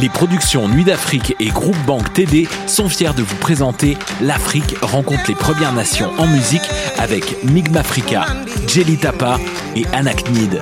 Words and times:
Les 0.00 0.08
productions 0.08 0.66
Nuit 0.66 0.84
d'Afrique 0.84 1.36
et 1.40 1.48
Groupe 1.48 1.76
Banque 1.86 2.10
TD 2.14 2.48
sont 2.66 2.88
fiers 2.88 3.12
de 3.14 3.22
vous 3.22 3.36
présenter 3.36 3.98
L'Afrique 4.22 4.76
rencontre 4.80 5.24
les 5.28 5.34
Premières 5.34 5.74
Nations 5.74 6.10
en 6.16 6.26
musique 6.26 6.62
avec 6.98 7.44
Migmafrica, 7.44 8.24
Jelly 8.66 8.96
Tapa 8.96 9.38
et 9.76 9.84
Anaknid. 9.92 10.58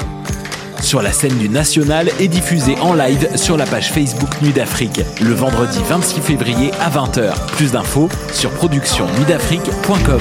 Sur 0.80 1.02
la 1.02 1.12
scène 1.12 1.38
du 1.38 1.48
National 1.48 2.10
et 2.18 2.26
diffusé 2.26 2.76
en 2.80 2.94
live 2.94 3.28
sur 3.36 3.56
la 3.56 3.66
page 3.66 3.92
Facebook 3.92 4.30
Nuit 4.42 4.52
d'Afrique 4.52 5.00
le 5.20 5.34
vendredi 5.34 5.78
26 5.88 6.20
février 6.20 6.72
à 6.80 6.90
20h. 6.90 7.32
Plus 7.52 7.72
d'infos 7.72 8.08
sur 8.32 8.50
productionnuitdafrique.com. 8.50 10.20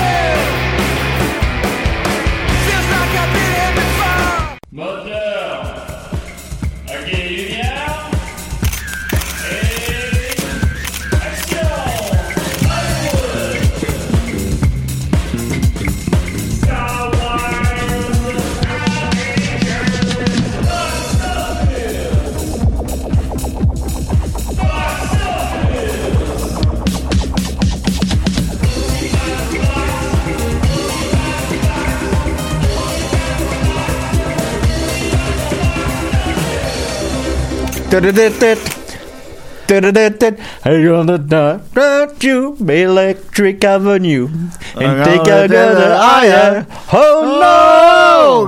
Don't 41.73 42.23
you 42.23 42.55
electric 42.67 43.63
avenue 43.63 44.29
and 44.75 45.03
take 45.05 45.21
a 45.27 45.47
gather 45.47 45.95
higher. 45.97 46.65
Oh 46.93 48.47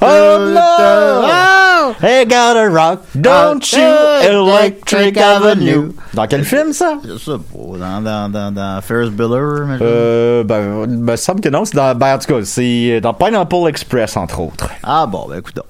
Oh 0.00 0.52
no! 0.54 1.94
Hey, 2.00 2.24
gotta 2.24 2.68
rock, 2.70 3.02
don't 3.18 3.72
you? 3.72 3.78
Electric 4.22 5.16
Avenue. 5.16 5.92
Dans 6.14 6.26
quel 6.26 6.44
film 6.44 6.72
ça? 6.72 6.98
Je 7.04 7.16
sais 7.18 7.30
pas, 7.38 7.78
dans, 7.78 8.00
dans, 8.02 8.28
dans, 8.32 8.54
dans 8.54 8.80
Ferris 8.82 9.10
Bueller, 9.10 9.78
Euh, 9.80 10.44
ben, 10.44 10.84
il 10.88 10.98
me 10.98 11.16
semble 11.16 11.40
que 11.40 11.48
non. 11.48 11.64
C'est 11.64 11.76
dans, 11.76 11.94
ben, 11.94 12.14
en 12.14 12.18
tout 12.18 12.34
cas, 12.34 12.40
c'est 12.44 13.00
dans 13.00 13.14
Pineapple 13.14 13.68
Express, 13.68 14.16
entre 14.16 14.40
autres. 14.40 14.68
Ah 14.82 15.06
bon, 15.06 15.26
ben 15.28 15.38
écoute 15.38 15.56
donc. 15.56 15.66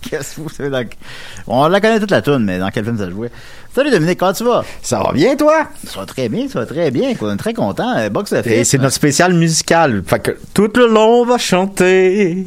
Qu'est-ce 0.00 0.36
que 0.36 0.40
vous 0.42 0.48
savez 0.48 0.70
dans... 0.70 0.84
On 1.46 1.68
la 1.68 1.80
connaît 1.80 1.98
toute 1.98 2.10
la 2.10 2.22
tune, 2.22 2.44
mais 2.44 2.58
dans 2.58 2.70
quel 2.70 2.84
film 2.84 2.98
ça 2.98 3.10
jouait? 3.10 3.30
Salut 3.74 3.90
Dominique, 3.90 4.18
comment 4.18 4.32
tu 4.32 4.44
vas? 4.44 4.64
Ça 4.80 5.00
va 5.00 5.12
bien, 5.12 5.36
toi? 5.36 5.68
Ça 5.86 6.00
va 6.00 6.06
très 6.06 6.28
bien, 6.28 6.48
ça 6.48 6.60
va 6.60 6.66
très 6.66 6.90
bien. 6.90 7.12
On 7.20 7.32
est 7.32 7.36
très 7.36 7.54
content. 7.54 7.96
Euh, 7.96 8.08
Box. 8.08 8.32
Et 8.32 8.64
c'est 8.64 8.78
notre 8.78 8.94
spécial 8.94 9.34
musical. 9.34 10.02
Fait 10.06 10.20
que 10.20 10.36
tout 10.54 10.70
le 10.76 10.86
long, 10.86 11.22
on 11.22 11.24
va 11.24 11.38
chanter. 11.38 12.46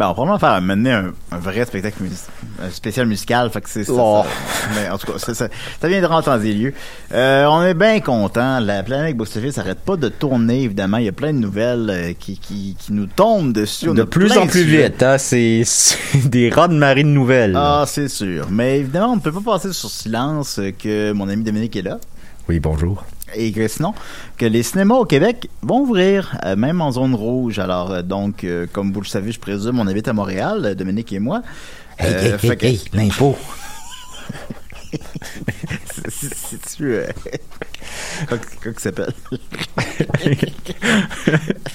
Ben, 0.00 0.06
on 0.06 0.08
va 0.08 0.14
probablement 0.14 0.38
faire 0.38 0.60
mener 0.62 0.92
un, 0.92 1.12
un 1.30 1.38
vrai 1.38 1.64
spectacle 1.66 2.02
mus- 2.02 2.26
un 2.62 2.70
spécial 2.70 3.06
musical. 3.06 3.50
Fait 3.50 3.60
que 3.60 3.68
c'est 3.68 3.84
ça, 3.84 3.92
Oh. 3.94 4.22
ça- 4.24 4.68
Mais 4.74 4.88
en 4.88 4.96
tout 4.96 5.12
cas, 5.12 5.18
ça, 5.18 5.34
ça, 5.34 5.48
ça 5.80 5.88
viendra 5.88 6.16
en 6.18 6.22
temps 6.22 6.40
et 6.40 6.52
lieu. 6.54 6.72
Euh, 7.12 7.44
on 7.46 7.62
est 7.64 7.74
bien 7.74 8.00
content. 8.00 8.60
La 8.60 8.82
planète 8.82 9.14
Box 9.16 9.36
Office 9.36 9.54
s'arrête 9.56 9.80
pas 9.80 9.96
de 9.96 10.08
tourner, 10.08 10.62
évidemment. 10.62 10.96
Il 10.96 11.04
y 11.04 11.08
a 11.08 11.12
plein 11.12 11.34
de 11.34 11.38
nouvelles 11.38 11.90
euh, 11.90 12.12
qui, 12.18 12.38
qui, 12.38 12.76
qui 12.78 12.92
nous 12.94 13.06
tombent 13.06 13.52
dessus. 13.52 13.90
On 13.90 13.94
De 13.94 14.02
plus 14.04 14.36
en 14.38 14.46
plus 14.46 14.62
sujets. 14.62 14.84
vite, 14.88 15.02
hein. 15.02 15.18
C'est 15.18 15.62
c'est 15.66 16.28
des 16.30 16.48
rats 16.48 16.68
de 16.68 16.74
marée 16.74 17.02
de 17.02 17.08
nouvelles. 17.08 17.54
Ah, 17.56 17.84
c'est 17.86 18.08
sûr. 18.08 18.46
Mais 18.50 18.78
évidemment, 18.78 19.12
on 19.12 19.16
ne 19.16 19.20
peut 19.20 19.32
pas 19.32 19.52
passer 19.52 19.72
sur 19.74 19.90
silence 19.90 20.58
euh, 20.58 20.70
que 20.70 21.12
mon 21.12 21.28
ami 21.28 21.44
Dominique 21.44 21.76
est 21.76 21.82
là. 21.82 21.98
Oui, 22.48 22.58
bonjour. 22.58 23.04
Et 23.34 23.52
que 23.52 23.66
sinon, 23.68 23.94
que 24.36 24.46
les 24.46 24.62
cinémas 24.62 24.96
au 24.96 25.04
Québec 25.04 25.48
vont 25.62 25.80
ouvrir, 25.80 26.36
euh, 26.44 26.56
même 26.56 26.80
en 26.80 26.90
zone 26.92 27.14
rouge. 27.14 27.58
Alors, 27.58 27.90
euh, 27.92 28.02
donc, 28.02 28.44
euh, 28.44 28.66
comme 28.72 28.92
vous 28.92 29.00
le 29.00 29.06
savez, 29.06 29.32
je 29.32 29.40
présume, 29.40 29.78
on 29.78 29.86
habite 29.86 30.08
à 30.08 30.12
Montréal, 30.12 30.74
Dominique 30.74 31.12
et 31.12 31.18
moi. 31.18 31.42
Euh, 32.02 32.38
fait 32.38 32.56
que- 32.56 32.96
l'impôt. 32.96 33.36
c'est-. 36.08 36.80
Euh... 36.80 37.06
Quoi 38.28 38.38
qu'il 38.72 38.78
s'appelle? 38.80 39.12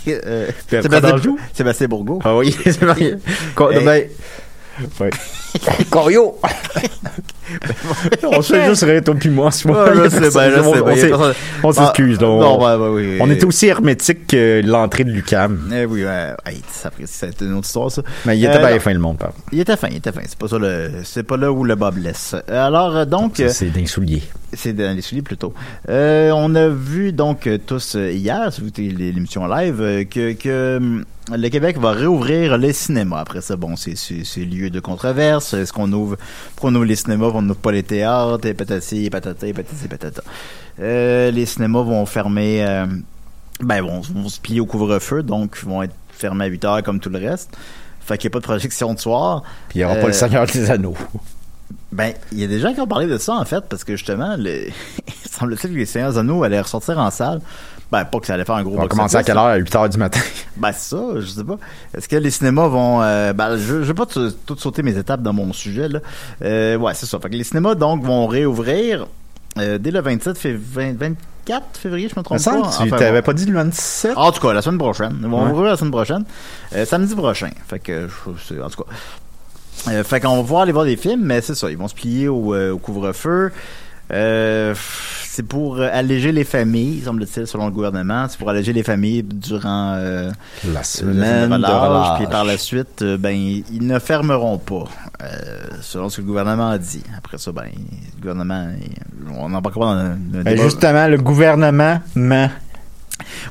euh, 0.08 0.52
Sébastien, 1.54 1.88
Bourgault. 1.88 2.20
Ah 2.24 2.36
oui, 2.36 2.56
c'est 2.64 2.82
vrai. 2.82 3.02
Hey. 3.02 3.86
ben, 3.86 4.10
ouais. 5.00 5.10
Corio! 5.90 6.38
on 8.24 8.42
se 8.42 8.54
fait 8.54 8.66
juste 8.68 8.84
rire, 8.84 9.04
toi 9.04 9.16
puis 9.16 9.30
moi, 9.30 9.48
en 9.48 9.52
ce 9.52 9.68
moment. 9.68 9.84
Ouais, 9.84 9.92
je 10.06 10.10
sais 10.10 10.20
bien, 10.20 10.52
je 10.52 10.60
On- 10.60 10.74
sais 10.74 10.82
bien. 11.10 11.74
s'excuse, 11.74 12.18
Ah, 12.22 12.78
ouais, 12.78 12.88
oui. 12.90 13.18
On 13.22 13.30
était 13.30 13.46
aussi 13.46 13.68
hermétique 13.68 14.28
que 14.28 14.62
l'entrée 14.66 15.04
de 15.04 15.12
Lucam. 15.12 15.72
Eh 15.74 15.86
oui, 15.86 16.04
ouais, 16.04 16.34
hey, 16.46 16.62
ça, 16.72 16.92
c'est 17.06 17.42
une 17.42 17.54
autre 17.54 17.68
histoire, 17.68 17.92
ça. 17.92 18.02
Mais 18.26 18.38
il 18.38 18.44
était 18.46 18.56
Euh, 18.58 18.68
bien 18.68 18.80
fin, 18.80 18.94
le 18.94 19.00
monde, 19.00 19.18
pardon. 19.18 19.36
Il 19.52 19.60
était 19.60 19.78
fin, 19.78 19.88
il 19.90 19.98
était 19.98 20.12
fin. 20.12 20.22
C'est 20.26 20.38
pas 20.38 20.48
ça 20.48 20.58
le, 20.58 20.92
c'est 21.04 21.24
pas 21.24 21.38
là 21.38 21.52
où 21.52 21.64
le 21.64 21.76
bas 21.76 21.92
blesse. 21.92 22.36
Alors, 22.50 22.96
euh, 22.98 23.06
donc, 23.06 23.40
euh, 23.40 23.50
C'est 23.50 23.70
des 23.70 23.86
souliers. 23.86 24.24
c'est 24.54 24.74
dans 24.74 24.96
les 24.96 25.02
souliers 25.02 25.22
plutôt. 25.22 25.54
Euh, 25.90 26.32
on 26.36 26.54
a 26.56 26.68
vu 26.68 27.12
donc 27.14 27.48
tous 27.66 27.96
hier, 27.96 28.52
si 28.52 28.62
vous 28.62 28.68
écoutez 28.68 28.90
l'é- 28.90 29.12
l'émission 29.12 29.48
live, 29.48 30.06
que, 30.10 30.34
que 30.34 30.78
hum, 30.78 31.06
le 31.32 31.50
Québec 31.50 31.78
va 31.80 31.92
réouvrir 31.92 32.58
les 32.58 32.74
cinémas. 32.74 33.20
Après 33.20 33.42
ça, 33.42 33.56
bon, 33.56 33.76
c'est, 33.76 33.96
lieu 34.38 34.70
de 34.70 34.80
controverse. 34.80 35.54
Est-ce 35.54 35.74
qu'on 35.74 35.92
ouvre, 35.92 36.18
pourquoi 36.56 36.72
on 36.72 36.76
ouvre 36.76 36.86
les 36.86 36.96
cinémas, 36.96 37.32
on 37.34 37.42
n'ouvre 37.42 37.60
pas 37.60 37.72
les 37.72 37.84
théâtres, 37.84 38.46
et 38.48 38.54
patati, 38.54 39.06
et 39.06 39.10
patata, 39.10 39.48
et 39.48 39.54
patati, 39.54 39.86
et 39.86 39.88
patata? 39.88 40.24
Euh, 40.80 41.32
les 41.32 41.46
cinémas 41.46 41.82
vont 41.82 42.06
fermer, 42.06 42.66
euh, 42.66 42.86
ben, 43.62 43.82
vont, 43.82 44.02
vont 44.02 44.30
se 44.30 44.40
plier 44.40 44.60
au 44.60 44.66
couvre-feu, 44.66 45.24
donc 45.24 45.64
vont 45.64 45.82
être 45.84 45.96
fermés 46.10 46.46
à 46.46 46.48
8 46.48 46.66
heures 46.66 46.84
comme 46.84 47.00
tout 47.00 47.10
le 47.10 47.20
reste. 47.20 47.58
Fait 48.02 48.18
qu'il 48.18 48.30
n'y 48.30 48.34
a 48.34 48.34
pas 48.34 48.40
de 48.40 48.46
projection 48.46 48.94
de 48.94 49.00
soir. 49.00 49.42
Puis 49.70 49.80
il 49.80 49.82
n'y 49.82 49.86
aura 49.86 49.96
pas 49.96 50.04
Euh, 50.04 50.08
le 50.08 50.14
Seigneur 50.14 50.46
des 50.46 50.70
Anneaux. 50.70 50.98
Ben, 51.92 52.14
il 52.32 52.40
y 52.40 52.44
a 52.44 52.48
des 52.48 52.60
gens 52.60 52.74
qui 52.74 52.82
ont 52.82 52.88
parlé 52.88 53.08
de 53.08 53.18
ça, 53.18 53.34
en 53.34 53.46
fait, 53.46 53.64
parce 53.68 53.84
que 53.84 53.96
justement, 53.96 54.36
le... 54.38 54.68
il 55.08 55.30
semble-t-il 55.32 55.74
que 55.74 55.80
les 55.80 55.86
Seigneurs 55.86 56.18
Anneaux 56.18 56.44
allaient 56.44 56.62
ressortir 56.62 57.00
en 57.00 57.10
salle. 57.10 57.42
Ben, 57.92 58.04
pas 58.04 58.20
que 58.20 58.26
ça 58.28 58.34
allait 58.34 58.46
faire 58.46 58.56
un 58.56 58.64
gros 58.64 58.76
On 58.78 58.82
va 58.82 58.88
commencer 58.88 59.16
à 59.16 59.24
quelle 59.24 59.38
heure? 59.38 59.46
À 59.46 59.56
8 59.58 59.76
heures 59.76 59.90
du 59.90 59.98
matin. 59.98 60.20
Ben, 60.58 60.72
c'est 60.72 60.96
ça, 60.96 61.02
je 61.20 61.26
sais 61.26 61.44
pas. 61.44 61.58
Est-ce 61.96 62.08
que 62.08 62.16
les 62.16 62.32
cinémas 62.32 62.68
vont... 62.68 63.02
euh, 63.02 63.34
ben, 63.34 63.58
je, 63.58 63.84
je 63.84 63.88
vais 63.88 63.94
pas 63.94 64.06
tout, 64.06 64.32
sauter 64.58 64.84
mes 64.84 64.98
étapes 64.98 65.22
dans 65.22 65.34
mon 65.34 65.52
sujet, 65.54 65.88
là. 65.90 66.00
Euh, 66.44 66.78
ouais, 66.78 66.94
c'est 66.96 67.06
ça. 67.06 67.20
Fait 67.20 67.30
que 67.30 67.36
les 67.36 67.44
cinémas, 67.44 67.76
donc, 67.76 68.04
vont 68.04 68.26
réouvrir 68.28 69.06
euh, 69.60 69.78
dès 69.78 69.92
le 69.92 70.00
27 70.02 70.38
février... 70.38 70.94
24 70.94 71.78
février, 71.78 72.10
je 72.10 72.18
me 72.18 72.24
trompe 72.24 72.44
pas. 72.44 72.52
tu 72.54 72.58
Enfin, 72.58 72.98
t'avais 72.98 73.22
bon. 73.22 73.26
pas 73.26 73.34
dit 73.34 73.46
le 73.46 73.54
27? 73.54 74.18
En 74.18 74.32
tout 74.32 74.42
cas, 74.42 74.54
la 74.54 74.62
semaine 74.62 74.80
prochaine. 74.80 75.18
Ils 75.22 75.28
vont 75.28 75.52
ouvrir 75.52 75.72
la 75.72 75.78
semaine 75.78 75.92
prochaine. 75.92 76.24
Euh, 76.74 76.86
samedi 76.86 77.14
prochain. 77.16 77.50
Fait 77.68 77.80
que, 77.80 78.08
je- 78.08 78.62
en 78.62 78.70
tout 78.70 78.84
cas. 78.84 78.90
Euh, 79.92 80.04
fait 80.04 80.20
qu'on 80.22 80.36
va 80.38 80.42
pouvoir 80.42 80.62
aller 80.64 80.72
voir 80.72 80.86
des 80.86 80.96
films, 80.98 81.22
mais 81.24 81.42
c'est 81.42 81.54
ça. 81.54 81.70
Ils 81.70 81.78
vont 81.78 81.88
se 81.90 81.94
plier 81.96 82.28
au, 82.30 82.56
euh, 82.56 82.72
au 82.72 82.78
couvre-feu. 82.78 83.52
Euh, 84.12 84.74
c'est 85.28 85.44
pour 85.44 85.80
alléger 85.82 86.32
les 86.32 86.44
familles, 86.44 87.02
semble-t-il, 87.04 87.48
selon 87.48 87.66
le 87.66 87.72
gouvernement. 87.72 88.28
C'est 88.30 88.38
pour 88.38 88.50
alléger 88.50 88.72
les 88.72 88.84
familles 88.84 89.24
durant 89.24 89.96
euh, 89.98 90.32
La 90.74 90.84
semaine 90.84 91.50
de 91.50 91.56
relâche. 91.56 92.18
Puis 92.20 92.28
par 92.28 92.46
la 92.46 92.58
suite, 92.58 93.02
euh, 93.02 93.18
ben, 93.18 93.32
ils 93.36 93.86
ne 93.86 94.00
fermeront 94.00 94.58
pas, 94.60 94.86
selon 95.82 96.10
ce 96.10 96.18
que 96.18 96.22
le 96.22 96.28
gouvernement 96.28 96.70
a 96.70 96.78
dit. 96.78 97.04
Après 97.18 97.38
ça, 97.38 97.52
ben, 97.52 97.64
le 97.66 98.22
gouvernement, 98.22 98.68
on 99.38 99.50
n'en 99.50 99.62
parlera 99.62 99.80
pas 99.82 99.96
dans 99.96 100.00
un 100.12 100.16
Ben, 100.16 100.44
débat. 100.44 100.64
justement, 100.64 101.08
le 101.08 101.18
gouvernement 101.18 102.00
ment. 102.16 102.50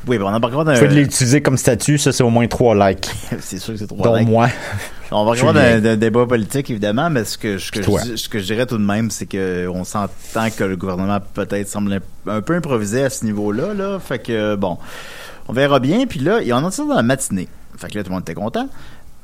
Oui, 0.06 0.18
ben, 0.18 0.24
on 0.26 0.30
n'en 0.30 0.40
parlera 0.40 0.64
pas 0.64 0.72
dans 0.74 0.78
pouvez 0.78 0.94
l'utiliser 1.02 1.42
comme 1.42 1.56
statut, 1.56 1.98
ça 1.98 2.12
c'est 2.12 2.22
au 2.22 2.30
moins 2.30 2.46
trois 2.46 2.74
likes. 2.88 3.10
C'est 3.40 3.58
sûr 3.58 3.72
que 3.74 3.78
c'est 3.80 3.86
trop 3.86 4.02
Dont 4.02 4.14
like. 4.14 4.28
moi. 4.28 4.48
On 5.16 5.24
va 5.24 5.30
regarder 5.30 5.60
d'un 5.60 5.80
d'un 5.80 5.96
débat 5.96 6.26
politique, 6.26 6.70
évidemment, 6.70 7.08
mais 7.08 7.24
ce 7.24 7.38
que, 7.38 7.58
ce 7.58 7.70
je, 7.72 7.80
dis- 7.80 8.18
ce 8.18 8.28
que 8.28 8.40
je 8.40 8.44
dirais 8.46 8.66
tout 8.66 8.78
de 8.78 8.84
même, 8.84 9.10
c'est 9.10 9.26
que 9.26 9.68
on 9.72 9.84
s'entend 9.84 10.50
que 10.50 10.64
le 10.64 10.76
gouvernement 10.76 11.18
peut-être 11.34 11.68
semble 11.68 12.00
un, 12.26 12.40
peu 12.40 12.54
improvisé 12.54 13.04
à 13.04 13.10
ce 13.10 13.24
niveau-là, 13.24 13.74
là. 13.74 14.00
Fait 14.00 14.18
que, 14.18 14.56
bon, 14.56 14.76
on 15.46 15.52
verra 15.52 15.78
bien. 15.78 16.06
Puis 16.06 16.18
là, 16.18 16.40
il 16.42 16.52
en 16.52 16.66
a 16.66 16.70
ça 16.72 16.84
dans 16.84 16.94
la 16.94 17.02
matinée. 17.04 17.48
Fait 17.76 17.88
que 17.88 17.96
là, 17.96 18.02
tout 18.02 18.10
le 18.10 18.14
monde 18.14 18.22
était 18.22 18.34
content. 18.34 18.68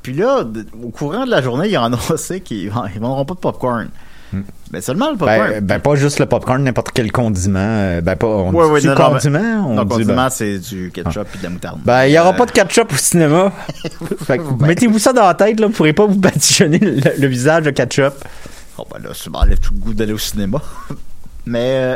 Puis 0.01 0.13
là, 0.13 0.45
au 0.81 0.89
courant 0.89 1.25
de 1.25 1.29
la 1.31 1.41
journée, 1.41 1.67
il 1.67 1.73
y 1.73 1.77
en 1.77 1.91
a 1.91 1.97
aussi 2.11 2.41
qui 2.41 2.63
ils 2.63 2.69
vendront 2.69 3.25
pas 3.25 3.33
de 3.33 3.39
popcorn. 3.39 3.89
Mais 4.71 4.81
seulement 4.81 5.11
le 5.11 5.17
popcorn. 5.17 5.47
Hmm. 5.49 5.53
Ben, 5.55 5.65
ben, 5.65 5.79
pas 5.79 5.95
juste 5.95 6.19
le 6.19 6.25
popcorn, 6.25 6.63
n'importe 6.63 6.91
quel 6.93 7.11
condiment. 7.11 7.59
euh, 7.59 8.01
Ben, 8.01 8.15
pas, 8.15 8.27
on 8.27 8.51
Ouais, 8.53 8.79
dit 8.81 8.87
ouais, 8.87 8.95
non, 8.95 9.01
non, 9.03 9.11
condiment? 9.13 9.67
on 9.67 9.73
non, 9.75 9.83
dit, 9.83 9.89
condiment, 9.89 10.15
ben, 10.15 10.29
c'est 10.29 10.59
du 10.59 10.91
ketchup 10.93 11.27
et 11.35 11.37
de 11.39 11.43
la 11.43 11.49
moutarde. 11.49 11.79
Ben, 11.83 12.05
il 12.05 12.11
y 12.13 12.19
aura 12.19 12.29
Euh, 12.29 12.33
pas 12.33 12.45
de 12.45 12.51
ketchup 12.51 12.93
au 12.93 12.97
cinéma. 12.97 13.51
Fait 14.25 14.37
que 14.37 14.43
Mettez-vous 14.65 14.99
ça 14.99 15.11
dans 15.13 15.27
la 15.27 15.33
tête, 15.33 15.59
là. 15.59 15.67
Vous 15.67 15.73
pourrez 15.73 15.93
pas 15.93 16.05
vous 16.05 16.15
badigeonner 16.19 16.79
le, 16.79 17.01
le 17.19 17.27
visage 17.27 17.63
de 17.63 17.71
ketchup. 17.71 18.13
Oh 18.77 18.85
ben 18.91 18.99
là, 19.03 19.13
ça 19.13 19.29
m'enlève 19.29 19.59
tout 19.59 19.73
le 19.73 19.79
goût 19.79 19.93
d'aller 19.93 20.13
au 20.13 20.17
cinéma. 20.17 20.61
mais 21.45 21.95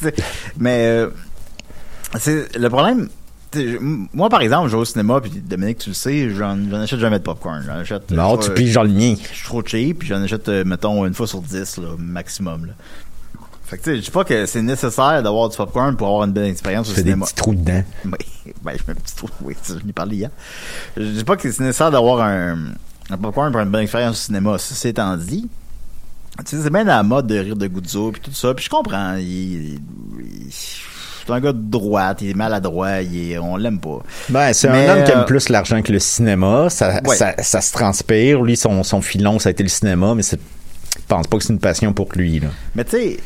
mais 0.58 0.86
euh, 0.86 1.10
c'est 2.18 2.56
le 2.56 2.68
problème. 2.70 3.08
Moi, 4.12 4.28
par 4.28 4.42
exemple, 4.42 4.68
je 4.68 4.76
vais 4.76 4.80
au 4.82 4.84
cinéma, 4.84 5.20
puis 5.20 5.30
Dominique, 5.30 5.78
tu 5.78 5.90
le 5.90 5.94
sais, 5.94 6.30
j'en 6.30 6.56
achète 6.72 7.00
jamais 7.00 7.18
de 7.18 7.24
popcorn. 7.24 7.62
J'en 7.66 7.76
achète. 7.76 8.10
Non, 8.10 8.40
je- 8.40 8.48
tu 8.48 8.54
piges 8.54 8.74
dans 8.74 8.82
le 8.82 8.90
mien. 8.90 9.14
Je 9.30 9.34
suis 9.36 9.46
trop 9.46 9.62
cheap, 9.64 10.00
puis 10.00 10.08
j'en 10.08 10.22
achète, 10.22 10.48
euh, 10.48 10.64
mettons, 10.64 11.06
une 11.06 11.14
fois 11.14 11.26
sur 11.26 11.40
dix, 11.40 11.78
là, 11.78 11.88
maximum. 11.98 12.66
Là. 12.66 12.72
Fait 13.64 13.76
que, 13.78 13.82
tu 13.84 13.90
sais, 13.90 13.96
je 13.96 14.02
dis 14.02 14.10
pas 14.10 14.24
que 14.24 14.46
c'est 14.46 14.62
nécessaire 14.62 15.22
d'avoir 15.22 15.48
du 15.48 15.56
popcorn 15.56 15.96
pour 15.96 16.08
avoir 16.08 16.24
une 16.24 16.32
belle 16.32 16.50
expérience 16.50 16.88
au 16.90 16.92
fais 16.94 17.02
des 17.02 17.10
cinéma. 17.10 17.26
petits 17.26 17.34
trous 17.34 17.54
dedans. 17.54 17.82
Oui, 18.04 18.52
ben, 18.62 18.72
je 18.78 18.82
mets 18.86 18.92
un 18.98 19.00
petit 19.02 19.14
trou. 19.16 19.28
Oui, 19.42 19.54
ça, 19.62 19.74
je 19.80 19.86
l'ai 19.86 19.92
parlé 19.92 20.16
hier. 20.16 20.30
Je 20.96 21.02
dis 21.02 21.24
pas 21.24 21.36
que 21.36 21.50
c'est 21.50 21.62
nécessaire 21.62 21.90
d'avoir 21.90 22.22
un, 22.22 22.58
un 23.10 23.16
popcorn 23.16 23.50
pour 23.52 23.60
une 23.60 23.68
bonne 23.70 23.82
expérience 23.82 24.18
au 24.18 24.24
cinéma. 24.24 24.56
Ceci 24.58 24.88
étant 24.88 25.14
dit, 25.18 25.46
tu 26.38 26.44
sais, 26.56 26.62
c'est 26.62 26.70
bien 26.70 26.84
la 26.84 27.02
mode 27.02 27.26
de 27.26 27.38
rire 27.38 27.56
de 27.56 27.66
Guzzo 27.66 28.12
puis 28.12 28.20
tout 28.22 28.32
ça. 28.32 28.54
Puis 28.54 28.64
je 28.66 28.70
comprends. 28.70 29.16
Il, 29.16 29.24
il- 29.74 29.80
c'est 31.28 31.34
un 31.34 31.40
gars 31.40 31.52
de 31.52 31.60
droite, 31.60 32.18
il 32.22 32.30
est 32.30 32.34
maladroit, 32.34 33.02
il 33.02 33.32
est, 33.32 33.38
on 33.38 33.56
l'aime 33.56 33.78
pas. 33.78 34.00
Ben, 34.30 34.52
c'est 34.52 34.68
un 34.68 34.96
homme 34.96 35.04
qui 35.04 35.12
euh, 35.12 35.18
aime 35.20 35.24
plus 35.26 35.48
l'argent 35.50 35.80
que 35.82 35.92
le 35.92 35.98
cinéma. 36.00 36.68
Ça, 36.70 37.00
Ouais. 37.06 37.14
ça, 37.16 37.34
ça 37.38 37.60
se 37.60 37.72
transpire. 37.72 38.42
Lui, 38.42 38.56
son, 38.56 38.82
son 38.82 39.00
filon, 39.02 39.38
ça 39.38 39.50
a 39.50 39.52
été 39.52 39.62
le 39.62 39.68
cinéma, 39.68 40.14
mais 40.14 40.22
je 40.22 40.36
pense 41.06 41.26
pas 41.26 41.36
que 41.38 41.44
c'est 41.44 41.52
une 41.52 41.58
passion 41.60 41.92
pour 41.92 42.08
lui, 42.16 42.40
là. 42.40 42.48
Mais 42.74 42.84
tu 42.84 42.90
sais, 42.92 43.16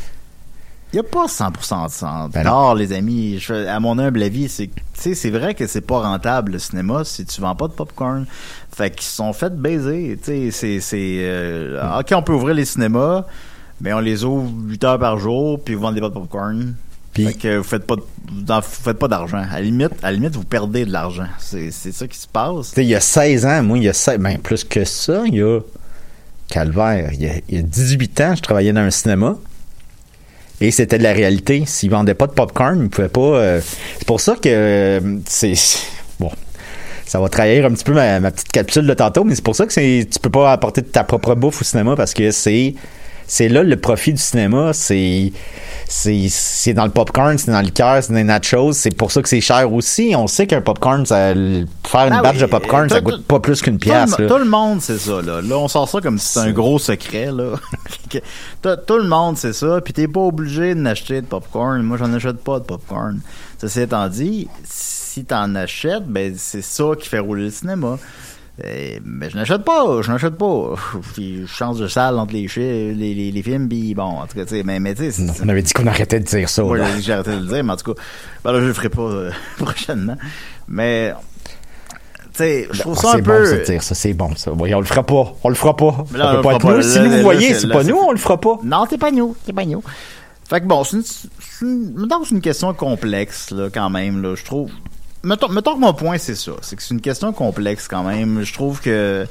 il 0.92 0.96
y 0.96 0.98
a 0.98 1.02
pas 1.04 1.26
100% 1.26 1.86
de 1.86 1.90
sang. 1.90 2.28
Ben 2.28 2.44
d'or, 2.44 2.74
les 2.74 2.92
amis. 2.92 3.38
Je- 3.38 3.66
à 3.66 3.80
mon 3.80 3.98
humble 3.98 4.22
avis, 4.22 4.48
c'est, 4.50 4.68
c'est 4.94 5.30
vrai 5.30 5.54
que 5.54 5.66
c'est 5.66 5.80
pas 5.80 6.00
rentable 6.00 6.52
le 6.52 6.58
cinéma 6.58 7.02
si 7.04 7.24
tu 7.24 7.40
vends 7.40 7.54
pas 7.56 7.68
de 7.68 7.72
popcorn. 7.72 8.26
Fait 8.74 8.90
qu'ils 8.90 9.02
se 9.06 9.16
sont 9.16 9.32
fait 9.32 9.56
baiser. 9.56 10.18
C'est, 10.22 10.50
c'est, 10.50 10.80
euh, 11.00 11.80
Hmm. 11.82 12.00
ok, 12.00 12.12
on 12.14 12.22
peut 12.22 12.34
ouvrir 12.34 12.54
les 12.54 12.66
cinémas, 12.66 13.24
mais 13.80 13.92
on 13.94 14.00
les 14.00 14.22
ouvre 14.24 14.50
8 14.66 14.84
heures 14.84 14.98
par 14.98 15.16
jour, 15.18 15.58
puis 15.64 15.74
vous 15.74 15.80
vendez 15.80 16.00
pas 16.00 16.08
de 16.10 16.14
popcorn. 16.14 16.74
Puis- 17.12 17.26
fait 17.26 17.34
que 17.34 17.56
vous 17.58 17.62
faites 17.64 17.86
pas, 17.86 17.96
de- 17.96 18.02
vous 18.54 18.62
faites 18.62 18.98
pas 18.98 19.08
d'argent. 19.08 19.38
À 19.50 19.56
la 19.56 19.60
limite, 19.60 19.90
à 20.02 20.10
la 20.10 20.12
limite, 20.12 20.34
vous 20.34 20.44
perdez 20.44 20.84
de 20.86 20.90
l'argent. 20.92 21.26
C'est, 21.38 21.70
c'est 21.70 21.92
ça 21.92 22.06
qui 22.06 22.18
se 22.18 22.26
passe. 22.26 22.72
Il 22.76 22.84
y 22.84 22.94
a 22.94 23.00
16 23.00 23.44
ans, 23.46 23.62
moi, 23.62 23.76
il 23.78 23.84
y 23.84 23.88
a 23.88 23.92
16, 23.92 24.18
ben, 24.18 24.38
plus 24.38 24.64
que 24.64 24.84
ça, 24.84 25.22
il 25.26 25.34
y 25.34 25.42
a 25.42 25.60
Calvaire. 26.48 27.10
Il 27.12 27.22
y 27.22 27.28
a, 27.28 27.32
il 27.48 27.56
y 27.56 27.58
a 27.58 27.62
18 27.62 28.20
ans, 28.22 28.34
je 28.36 28.42
travaillais 28.42 28.72
dans 28.72 28.80
un 28.80 28.90
cinéma. 28.90 29.36
Et 30.60 30.70
c'était 30.70 30.98
de 30.98 31.02
la 31.02 31.12
réalité. 31.12 31.64
S'ils 31.66 31.90
vendaient 31.90 32.14
pas 32.14 32.26
de 32.26 32.32
popcorn, 32.32 32.80
ils 32.84 32.88
pouvaient 32.88 33.08
pas. 33.08 33.20
euh, 33.20 33.60
c'est 33.98 34.06
pour 34.06 34.20
ça 34.20 34.34
que 34.36 34.48
euh, 34.48 35.18
c'est. 35.26 35.54
Bon. 36.20 36.30
Ça 37.04 37.20
va 37.20 37.28
trahir 37.28 37.66
un 37.66 37.70
petit 37.72 37.84
peu 37.84 37.92
ma, 37.92 38.20
ma 38.20 38.30
petite 38.30 38.50
capsule 38.52 38.86
de 38.86 38.94
tantôt, 38.94 39.24
mais 39.24 39.34
c'est 39.34 39.44
pour 39.44 39.56
ça 39.56 39.66
que 39.66 39.72
c'est, 39.72 40.06
tu 40.10 40.18
peux 40.18 40.30
pas 40.30 40.52
apporter 40.52 40.82
ta 40.82 41.04
propre 41.04 41.34
bouffe 41.34 41.60
au 41.60 41.64
cinéma 41.64 41.94
parce 41.96 42.14
que 42.14 42.30
c'est, 42.30 42.74
c'est 43.34 43.48
là 43.48 43.62
le 43.62 43.76
profit 43.78 44.12
du 44.12 44.20
cinéma. 44.20 44.74
C'est, 44.74 45.32
c'est, 45.88 46.26
c'est 46.28 46.74
dans 46.74 46.84
le 46.84 46.90
popcorn, 46.90 47.38
c'est 47.38 47.50
dans 47.50 47.62
le 47.62 47.70
cœur, 47.70 48.02
c'est 48.02 48.10
dans 48.12 48.18
les 48.18 48.24
nachos. 48.24 48.74
C'est 48.74 48.94
pour 48.94 49.10
ça 49.10 49.22
que 49.22 49.28
c'est 49.30 49.40
cher 49.40 49.72
aussi. 49.72 50.12
On 50.14 50.26
sait 50.26 50.46
qu'un 50.46 50.60
popcorn, 50.60 51.06
ça, 51.06 51.32
faire 51.32 52.06
une 52.08 52.12
Ah 52.12 52.20
batch 52.22 52.34
oui, 52.36 52.40
de 52.42 52.46
popcorn, 52.46 52.88
tout- 52.88 52.94
ça 52.94 53.00
coûte 53.00 53.24
pas 53.26 53.40
plus 53.40 53.62
qu'une 53.62 53.78
Tout 53.78 53.88
pièce. 53.88 54.14
tout 54.16 54.36
le 54.36 54.44
monde 54.44 54.82
sait 54.82 54.98
ça 54.98 55.22
là. 55.22 55.40
Là 55.40 55.56
on 55.56 55.66
sort 55.66 55.88
ça 55.88 56.02
comme 56.02 56.18
si 56.18 56.26
c'était 56.28 56.48
un 56.48 56.52
gros 56.52 56.78
secret 56.78 57.30
là. 57.32 57.52
Tout, 58.62 58.76
tout 58.86 58.98
le 58.98 59.08
monde 59.08 59.38
sait 59.38 59.54
ça. 59.54 59.80
Puis 59.82 59.94
t'es 59.94 60.08
pas 60.08 60.20
obligé 60.20 60.74
d'acheter 60.74 61.22
de 61.22 61.26
popcorn. 61.26 61.80
Moi 61.82 61.96
j'en 61.96 62.12
achète 62.12 62.36
pas 62.44 62.58
de 62.58 62.64
popcorn. 62.64 63.18
Ceci 63.58 63.80
étant 63.80 64.08
dit, 64.08 64.46
si 64.62 65.24
t'en 65.24 65.54
achètes, 65.54 66.04
ben 66.06 66.34
c'est 66.36 66.60
ça 66.62 66.84
qui 67.00 67.08
fait 67.08 67.18
rouler 67.20 67.44
le 67.44 67.50
cinéma. 67.50 67.98
Mais 68.58 69.30
je 69.30 69.36
n'achète 69.36 69.64
pas, 69.64 70.02
je 70.02 70.10
n'achète 70.12 70.36
pas. 70.36 70.74
Puis 71.14 71.42
je 71.42 71.46
change 71.46 71.78
de 71.78 71.88
salle 71.88 72.18
entre 72.18 72.32
les, 72.34 72.46
chi- 72.48 72.60
les, 72.60 73.14
les, 73.14 73.32
les 73.32 73.42
films, 73.42 73.68
puis 73.68 73.94
bon, 73.94 74.02
en 74.04 74.26
tout 74.26 74.36
cas, 74.36 74.44
tu 74.44 74.56
sais, 74.56 74.62
mais, 74.62 74.78
mais 74.78 74.94
tu 74.94 75.10
sais, 75.10 75.10
c'est- 75.10 75.42
on 75.44 75.48
avait 75.48 75.62
dit 75.62 75.72
qu'on 75.72 75.86
arrêtait 75.86 76.20
de 76.20 76.24
dire 76.26 76.48
ça. 76.48 76.62
moi, 76.62 76.76
j'ai 76.78 76.84
dit 76.92 76.98
que 76.98 77.06
j'arrêtais 77.06 77.32
de 77.36 77.40
le 77.40 77.46
dire, 77.46 77.64
mais 77.64 77.72
en 77.72 77.76
tout 77.76 77.94
cas, 77.94 78.00
ben 78.44 78.52
là, 78.52 78.60
je 78.60 78.66
le 78.66 78.72
ferai 78.72 78.88
pas 78.90 79.02
euh, 79.02 79.30
prochainement. 79.58 80.16
Mais, 80.68 81.12
tu 82.24 82.28
sais, 82.34 82.68
je 82.70 82.80
trouve 82.80 82.96
ça 82.98 83.08
un 83.08 83.12
c'est 83.16 83.22
peu. 83.22 83.38
bon 83.40 83.46
ça 83.46 83.56
de 83.58 83.64
dire 83.64 83.82
ça, 83.82 83.94
c'est 83.94 84.12
bon 84.14 84.36
ça. 84.36 84.50
Voyons, 84.52 84.78
on 84.78 84.80
le 84.80 84.86
fera 84.86 85.02
pas. 85.02 85.34
On 85.42 85.48
le 85.48 85.54
fera 85.54 85.74
pas. 85.76 86.04
Là, 86.14 86.24
ça 86.32 86.36
peut 86.36 86.42
pas 86.42 86.54
être 86.54 86.70
nous. 86.76 86.82
Si 86.82 86.98
Là, 86.98 87.04
vous 87.08 87.10
là, 87.16 87.22
voyez, 87.22 87.54
c'est 87.54 87.68
pas 87.68 87.82
c'est- 87.82 87.90
nous, 87.90 87.96
on 87.98 88.12
le 88.12 88.18
fera 88.18 88.38
pas. 88.40 88.58
Non, 88.62 88.86
t'es 88.86 88.98
pas 88.98 89.10
nous, 89.10 89.34
t'es 89.44 89.52
pas 89.52 89.64
nous. 89.64 89.82
Fait 90.48 90.60
que 90.60 90.66
bon, 90.66 90.84
c'est 90.84 90.98
une, 90.98 91.02
c'est 91.02 91.26
c'est 91.66 92.30
une 92.34 92.40
question 92.42 92.72
complexe, 92.74 93.50
là, 93.50 93.68
quand 93.72 93.88
même, 93.90 94.20
là, 94.22 94.34
je 94.36 94.44
trouve. 94.44 94.70
Mettons, 95.24 95.48
mettons 95.48 95.74
que 95.74 95.80
mon 95.80 95.94
point, 95.94 96.18
c'est 96.18 96.34
ça. 96.34 96.52
C'est 96.62 96.76
que 96.76 96.82
c'est 96.82 96.94
une 96.94 97.00
question 97.00 97.32
complexe, 97.32 97.86
quand 97.88 98.02
même. 98.02 98.42
Je 98.42 98.52
trouve 98.52 98.80
que 98.80 99.26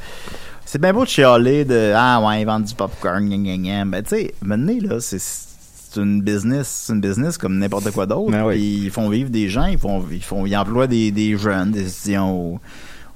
c'est 0.65 0.79
bien 0.79 0.93
beau 0.93 1.03
de 1.03 1.09
chialer 1.09 1.65
de, 1.65 1.93
ah 1.95 2.21
ouais, 2.25 2.41
ils 2.41 2.45
vendent 2.45 2.63
du 2.63 2.73
popcorn, 2.73 3.27
gna 3.27 3.35
gna 3.38 3.57
gna. 3.57 3.85
Ben, 3.85 4.01
tu 4.03 4.09
sais, 4.09 4.33
maintenant, 4.41 4.73
là, 4.81 4.99
c'est, 5.01 5.19
c'est 5.19 5.99
une 5.99 6.21
business, 6.21 6.67
c'est 6.85 6.93
une 6.93 7.01
business 7.01 7.38
comme 7.38 7.57
n'importe 7.57 7.91
quoi 7.91 8.05
d'autre. 8.05 8.31
Ben 8.31 8.45
oui. 8.45 8.83
Ils 8.85 8.91
font 8.91 9.09
vivre 9.09 9.29
des 9.29 9.49
gens, 9.49 9.65
ils 9.65 9.77
font, 9.77 10.05
ils 10.10 10.24
font, 10.24 10.45
ils 10.45 10.55
emploient 10.55 10.88
des, 10.88 11.12
des 11.12 11.38
jeunes, 11.38 11.71
des 11.71 11.88
étudiants 11.89 12.31
au- 12.31 12.60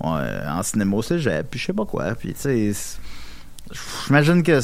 en 0.01 0.61
cinéma 0.61 0.97
au 0.97 1.01
cégep, 1.01 1.47
puis 1.49 1.57
je 1.59 1.67
sais 1.67 1.73
pas 1.73 1.85
quoi. 1.85 2.13
Puis, 2.15 2.33
tu 2.33 2.41
sais, 2.41 2.71
J'imagine 4.05 4.43
que 4.43 4.59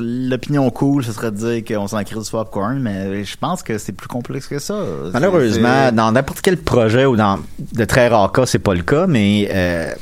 l'opinion 0.00 0.70
cool, 0.70 1.04
ce 1.04 1.12
serait 1.12 1.30
de 1.30 1.36
dire 1.36 1.64
qu'on 1.64 1.86
s'en 1.86 2.02
crée 2.02 2.18
du 2.18 2.30
popcorn, 2.30 2.78
mais 2.78 3.24
je 3.24 3.36
pense 3.36 3.62
que 3.62 3.76
c'est 3.76 3.92
plus 3.92 4.08
complexe 4.08 4.46
que 4.46 4.58
ça. 4.58 4.82
Malheureusement, 5.12 5.92
dans 5.92 6.12
n'importe 6.12 6.40
quel 6.40 6.56
projet 6.56 7.04
ou 7.04 7.16
dans 7.16 7.40
de 7.58 7.84
très 7.84 8.08
rares 8.08 8.32
cas, 8.32 8.46
c'est 8.46 8.58
pas 8.58 8.74
le 8.74 8.82
cas, 8.82 9.06
mais 9.06 9.48
euh, 9.52 9.92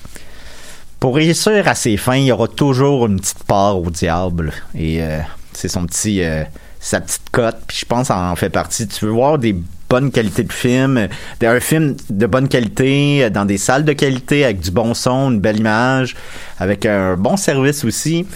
pour 1.00 1.16
réussir 1.16 1.66
à 1.66 1.74
ses 1.74 1.96
fins, 1.96 2.16
il 2.16 2.26
y 2.26 2.32
aura 2.32 2.48
toujours 2.48 3.06
une 3.06 3.20
petite 3.20 3.44
part 3.44 3.80
au 3.80 3.90
diable. 3.90 4.52
Et 4.74 5.02
euh, 5.02 5.18
c'est 5.52 5.68
son 5.68 5.84
petit 5.86 6.22
euh, 6.22 6.44
sa 6.78 7.00
petite 7.00 7.28
cote. 7.32 7.58
Puis 7.66 7.78
je 7.80 7.84
pense 7.84 8.02
que 8.02 8.06
ça 8.08 8.30
en 8.30 8.36
fait 8.36 8.50
partie. 8.50 8.86
Tu 8.86 9.04
veux 9.06 9.10
voir 9.10 9.38
des 9.38 9.56
bonnes 9.88 10.10
qualités 10.10 10.42
de 10.42 10.52
film, 10.52 11.08
un 11.42 11.60
film 11.60 11.96
de 12.10 12.26
bonne 12.26 12.48
qualité, 12.48 13.24
euh, 13.24 13.30
dans 13.30 13.44
des 13.44 13.58
salles 13.58 13.84
de 13.84 13.92
qualité, 13.92 14.44
avec 14.44 14.60
du 14.60 14.70
bon 14.70 14.94
son, 14.94 15.30
une 15.30 15.40
belle 15.40 15.58
image, 15.58 16.16
avec 16.58 16.86
un 16.86 17.16
bon 17.16 17.36
service 17.36 17.84
aussi. 17.84 18.26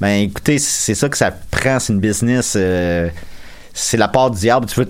Ben 0.00 0.22
écoutez, 0.22 0.58
c'est 0.58 0.94
ça 0.94 1.08
que 1.08 1.16
ça 1.16 1.30
prend, 1.50 1.78
c'est 1.78 1.92
une 1.92 2.00
business. 2.00 2.54
euh, 2.56 3.08
c'est 3.74 3.96
la 3.96 4.08
part 4.08 4.30
du 4.30 4.40
diable. 4.40 4.66
Tu 4.66 4.80
veux 4.80 4.88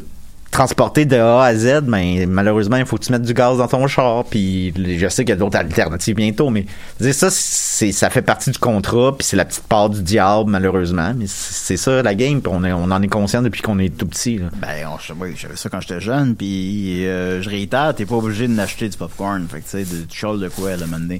transporter 0.51 1.05
de 1.05 1.17
A 1.17 1.45
à 1.45 1.55
Z, 1.55 1.83
mais 1.87 2.27
malheureusement, 2.27 2.77
il 2.77 2.85
faut 2.85 2.97
que 2.97 3.05
tu 3.05 3.13
mettes 3.13 3.23
du 3.23 3.35
gaz 3.35 3.59
dans 3.59 3.69
ton 3.69 3.87
char. 3.87 4.25
Puis 4.25 4.73
je 4.77 5.09
sais 5.09 5.25
qu'il 5.25 5.31
y 5.31 5.33
a 5.33 5.37
d'autres 5.37 5.57
alternatives 5.59 6.17
bientôt, 6.17 6.51
mais 6.51 6.67
ça, 7.13 7.29
c'est 7.31 7.93
ça 7.93 8.11
fait 8.11 8.23
partie 8.23 8.51
du 8.51 8.59
contrat, 8.59 9.17
puis 9.17 9.27
c'est 9.27 9.37
la 9.37 9.45
petite 9.45 9.65
part 9.65 9.89
du 9.91 10.03
diable, 10.03 10.51
malheureusement. 10.51 11.15
Mais 11.17 11.27
c'est 11.29 11.77
ça 11.77 12.03
la 12.03 12.15
game, 12.15 12.41
puis 12.41 12.53
on, 12.53 12.63
on 12.65 12.91
en 12.91 13.03
est 13.03 13.09
conscient 13.09 13.43
depuis 13.43 13.63
qu'on 13.63 13.79
est 13.79 13.97
tout 13.97 14.07
petit. 14.07 14.39
Là. 14.39 14.47
Ben, 14.61 14.87
on- 14.89 15.23
oui, 15.23 15.35
j'avais 15.37 15.57
ça 15.57 15.69
quand 15.69 15.81
j'étais 15.81 16.01
jeune, 16.01 16.35
puis 16.35 17.07
euh, 17.07 17.41
je 17.43 17.49
réitère, 17.49 17.95
t'es 17.95 18.05
pas 18.07 18.17
obligé 18.17 18.49
de 18.49 18.53
n'acheter 18.53 18.89
du 18.89 18.97
popcorn. 18.97 19.47
Fait 19.49 19.61
que 19.61 19.65
tu 19.65 19.85
sais, 19.85 20.07
tu 20.09 20.27
de 20.39 20.49
quoi, 20.49 20.77
là, 20.77 20.87
maintenant. 20.87 21.17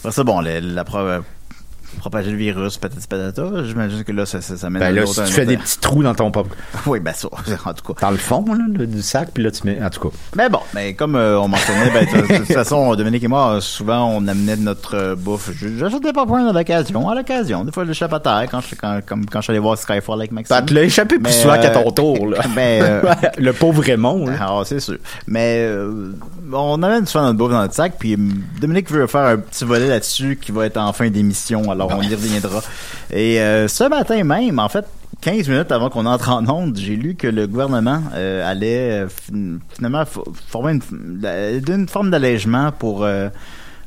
Après 0.00 0.12
ça, 0.12 0.24
bon, 0.24 0.40
la, 0.40 0.60
la. 0.60 0.84
Propager 1.98 2.30
le 2.30 2.36
virus, 2.36 2.78
patati 2.78 3.06
patata. 3.06 3.64
J'imagine 3.64 4.04
que 4.04 4.12
là, 4.12 4.26
ça, 4.26 4.40
ça, 4.40 4.56
ça 4.56 4.70
mène 4.70 4.80
Ben 4.80 4.88
à 4.88 5.00
là, 5.00 5.06
si 5.06 5.22
tu 5.24 5.32
fais 5.32 5.46
des 5.46 5.56
petits 5.56 5.78
trous 5.78 6.02
dans 6.02 6.14
ton 6.14 6.30
pop, 6.30 6.48
Oui, 6.86 7.00
ben 7.00 7.12
ça, 7.14 7.28
en 7.64 7.74
tout 7.74 7.92
cas. 7.92 8.00
dans 8.00 8.10
le 8.10 8.16
fond 8.16 8.44
là, 8.46 8.86
du 8.86 9.02
sac, 9.02 9.30
puis 9.32 9.42
là 9.42 9.50
tu 9.50 9.66
mets, 9.66 9.82
en 9.82 9.90
tout 9.90 10.08
cas. 10.08 10.16
Mais 10.36 10.48
bon, 10.48 10.60
mais 10.74 10.94
comme 10.94 11.16
euh, 11.16 11.38
on 11.38 11.48
mentionnait, 11.48 11.90
ben, 11.90 12.04
de, 12.04 12.36
toute 12.38 12.46
façon, 12.52 12.94
Dominique 12.94 13.24
et 13.24 13.28
moi, 13.28 13.54
euh, 13.54 13.60
souvent, 13.60 14.06
on 14.06 14.26
amenait 14.26 14.56
de 14.56 14.62
notre 14.62 14.96
euh, 14.96 15.14
bouffe. 15.14 15.50
J'achetais 15.78 16.12
pas 16.12 16.26
point 16.26 16.46
à 16.48 16.52
l'occasion, 16.52 17.08
à 17.08 17.14
l'occasion. 17.14 17.64
Des 17.64 17.72
fois, 17.72 17.84
je 17.84 17.88
l'échappe 17.88 18.12
à 18.12 18.20
terre 18.20 18.46
quand 18.50 18.60
je, 18.60 18.74
quand, 18.74 19.00
comme 19.06 19.26
quand 19.26 19.40
je 19.40 19.44
suis 19.44 19.50
allé 19.52 19.60
voir 19.60 19.78
Skyfall 19.78 20.18
avec 20.20 20.32
Maxime. 20.32 20.56
Ça 20.56 20.62
te 20.62 20.72
l'a 20.74 20.82
échappé 20.82 21.16
plus 21.16 21.22
Mais, 21.24 21.32
souvent 21.32 21.58
qu'à 21.60 21.70
ton 21.70 21.90
tour 21.90 22.28
là. 22.28 22.38
ben, 22.54 22.82
euh, 22.82 23.02
le 23.38 23.52
pauvre 23.52 23.82
Raymond. 23.82 24.26
là. 24.26 24.36
Ah, 24.40 24.62
c'est 24.64 24.80
sûr. 24.80 24.98
Mais 25.26 25.68
on 26.52 26.82
amène 26.82 27.06
souvent 27.06 27.24
notre 27.24 27.38
bouffe 27.38 27.50
dans 27.52 27.60
notre 27.62 27.74
sac, 27.74 27.94
puis 27.98 28.16
Dominique 28.60 28.90
veut 28.90 29.06
faire 29.06 29.22
un 29.26 29.38
petit 29.38 29.64
volet 29.64 29.88
là-dessus 29.88 30.38
qui 30.40 30.52
va 30.52 30.66
être 30.66 30.76
en 30.78 30.92
fin 30.92 31.08
d'émission, 31.10 31.70
alors 31.70 31.90
on 31.96 32.02
y 32.02 32.14
reviendra. 32.14 32.60
Et 33.12 33.40
euh, 33.40 33.68
ce 33.68 33.84
matin 33.88 34.22
même, 34.24 34.58
en 34.58 34.68
fait, 34.68 34.84
15 35.20 35.48
minutes 35.48 35.70
avant 35.72 35.88
qu'on 35.88 36.06
entre 36.06 36.30
en 36.30 36.44
onde, 36.48 36.76
j'ai 36.76 36.96
lu 36.96 37.14
que 37.14 37.28
le 37.28 37.46
gouvernement 37.46 38.00
euh, 38.14 38.50
allait 38.50 39.04
euh, 39.04 39.08
fin- 39.08 39.58
finalement 39.76 40.02
fo- 40.02 40.24
former 40.48 40.78
une, 40.90 41.86
forme 41.88 42.10
d'allègement 42.10 42.72
pour 42.76 43.04
euh, 43.04 43.28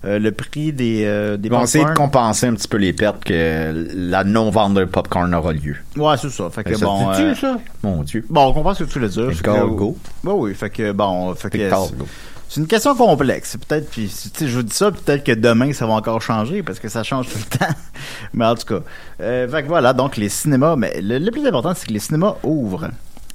euh, 0.05 0.17
le 0.19 0.31
prix 0.31 0.72
des, 0.72 1.01
euh, 1.03 1.36
des 1.36 1.48
Ils 1.50 1.51
vont 1.51 1.63
essayer 1.63 1.84
de 1.84 1.89
compenser 1.91 2.45
un 2.48 2.53
petit 2.53 2.67
peu 2.69 2.77
les 2.77 2.93
pertes 2.93 3.24
que 3.25 3.86
la 3.95 4.24
non-vente 4.24 4.75
de 4.75 4.86
popcorn 4.86 5.34
aura 5.34 5.51
lieu. 5.51 5.75
Ouais, 5.98 6.15
c'est 6.22 6.29
ça. 6.29 6.50
Fait 6.51 6.63
que 6.63 6.75
Ça 6.75 6.86
bon. 6.86 7.10
euh, 7.12 7.36
ça? 7.36 7.57
Mon 7.84 8.03
Dieu. 8.03 8.24
Bon, 8.29 8.45
on 8.48 8.53
comprend 8.53 8.74
ce 8.74 8.84
que 8.86 8.89
tu 8.89 9.00
veux 9.00 9.10
dire. 9.10 9.27
Fait 9.34 9.36
que- 9.36 9.41
cargo. 9.51 9.98
Ouais, 10.24 10.34
oui, 10.34 10.53
fait 10.53 10.69
que 10.69 10.91
bon, 10.93 11.34
fait 11.36 11.50
que 11.50 11.57
Fait 11.57 11.65
que 11.65 11.69
cargo. 11.69 12.07
C'est 12.49 12.61
une 12.61 12.67
question 12.67 12.95
complexe. 12.95 13.57
Peut-être, 13.57 13.89
puis 13.89 14.07
tu 14.07 14.29
sais, 14.39 14.47
je 14.47 14.55
vous 14.55 14.63
dis 14.63 14.73
ça, 14.73 14.91
peut-être 14.91 15.23
que 15.23 15.31
demain 15.31 15.73
ça 15.73 15.85
va 15.85 15.93
encore 15.93 16.21
changer 16.21 16.63
parce 16.63 16.79
que 16.79 16.89
ça 16.89 17.03
change 17.03 17.27
tout 17.27 17.37
le 17.37 17.57
temps. 17.57 17.73
mais 18.33 18.45
en 18.45 18.55
tout 18.55 18.65
cas, 18.65 18.79
euh, 19.21 19.47
fait 19.47 19.63
que 19.63 19.67
voilà, 19.67 19.93
donc 19.93 20.17
les 20.17 20.29
cinémas. 20.29 20.75
Mais 20.75 21.01
le, 21.01 21.17
le 21.17 21.31
plus 21.31 21.45
important, 21.45 21.73
c'est 21.75 21.87
que 21.87 21.93
les 21.93 21.99
cinémas 21.99 22.35
ouvrent. 22.43 22.89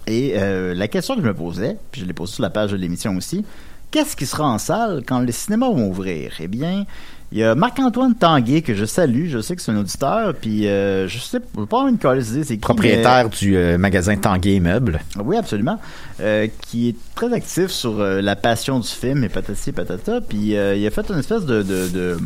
Et 0.07 0.33
euh, 0.37 0.75
la 0.75 0.89
question 0.89 1.15
que 1.15 1.23
je 1.23 1.27
me 1.27 1.35
posais, 1.35 1.77
puis 1.93 2.01
je 2.01 2.07
l'ai 2.07 2.13
posée 2.13 2.35
sur 2.35 2.43
la 2.43 2.51
page 2.51 2.73
de 2.73 2.77
l'émission 2.77 3.17
aussi, 3.17 3.45
qu'est-ce 3.91 4.17
qui 4.17 4.27
sera 4.27 4.45
en 4.47 4.59
salle 4.59 5.03
quand 5.07 5.21
les 5.21 5.33
cinémas 5.33 5.69
vont 5.69 5.89
ouvrir? 5.89 6.33
Eh 6.41 6.49
bien. 6.49 6.87
Il 7.33 7.39
y 7.39 7.45
a 7.45 7.55
Marc-Antoine 7.55 8.15
Tanguay 8.15 8.63
que 8.63 8.75
je 8.75 8.85
salue, 8.85 9.29
je 9.29 9.41
sais 9.41 9.55
que 9.55 9.63
c'est 9.63 9.71
un 9.71 9.77
auditeur, 9.77 10.35
puis 10.35 10.67
euh, 10.67 11.07
je 11.07 11.19
sais 11.19 11.39
pas 11.39 11.89
une 11.89 11.95
idée 11.95 12.45
c'est 12.45 12.55
qui, 12.55 12.57
Propriétaire 12.57 13.29
du 13.29 13.57
euh, 13.57 13.79
magasin 13.79 14.17
Tanguay 14.17 14.59
Meubles. 14.59 15.01
oui, 15.25 15.37
absolument. 15.37 15.79
Euh, 16.21 16.49
qui 16.67 16.89
est 16.89 16.97
très 17.15 17.33
actif 17.33 17.69
sur 17.69 18.01
euh, 18.01 18.21
la 18.21 18.35
passion 18.35 18.81
du 18.81 18.89
film 18.89 19.23
et 19.23 19.29
patati 19.29 19.71
patata. 19.71 20.21
Puis 20.21 20.55
il 20.57 20.87
a 20.87 20.91
fait 20.91 21.09
une 21.09 21.21
espèce 21.21 21.45
de, 21.45 21.63
de, 21.63 21.89
de, 21.89 22.17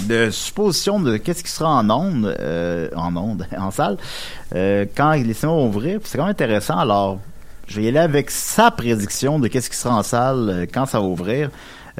de 0.00 0.30
supposition 0.30 1.00
de 1.00 1.16
qu'est-ce 1.16 1.42
qui 1.44 1.50
sera 1.50 1.70
en 1.70 1.90
onde, 1.90 2.34
euh, 2.38 2.88
en 2.96 3.16
onde, 3.16 3.46
en 3.58 3.70
salle, 3.70 3.96
euh, 4.54 4.86
quand 4.96 5.12
les 5.12 5.34
cinémas 5.34 5.56
vont 5.56 5.68
ouvrir. 5.68 6.00
Puis 6.00 6.08
c'est 6.10 6.18
quand 6.18 6.24
même 6.24 6.32
intéressant. 6.32 6.78
Alors, 6.78 7.18
je 7.66 7.76
vais 7.76 7.84
y 7.84 7.88
aller 7.88 7.98
avec 7.98 8.30
sa 8.30 8.70
prédiction 8.70 9.38
de 9.38 9.48
qu'est-ce 9.48 9.70
qui 9.70 9.76
sera 9.76 9.96
en 9.96 10.02
salle 10.02 10.48
euh, 10.48 10.66
quand 10.72 10.86
ça 10.86 10.98
va 11.00 11.06
ouvrir. 11.06 11.50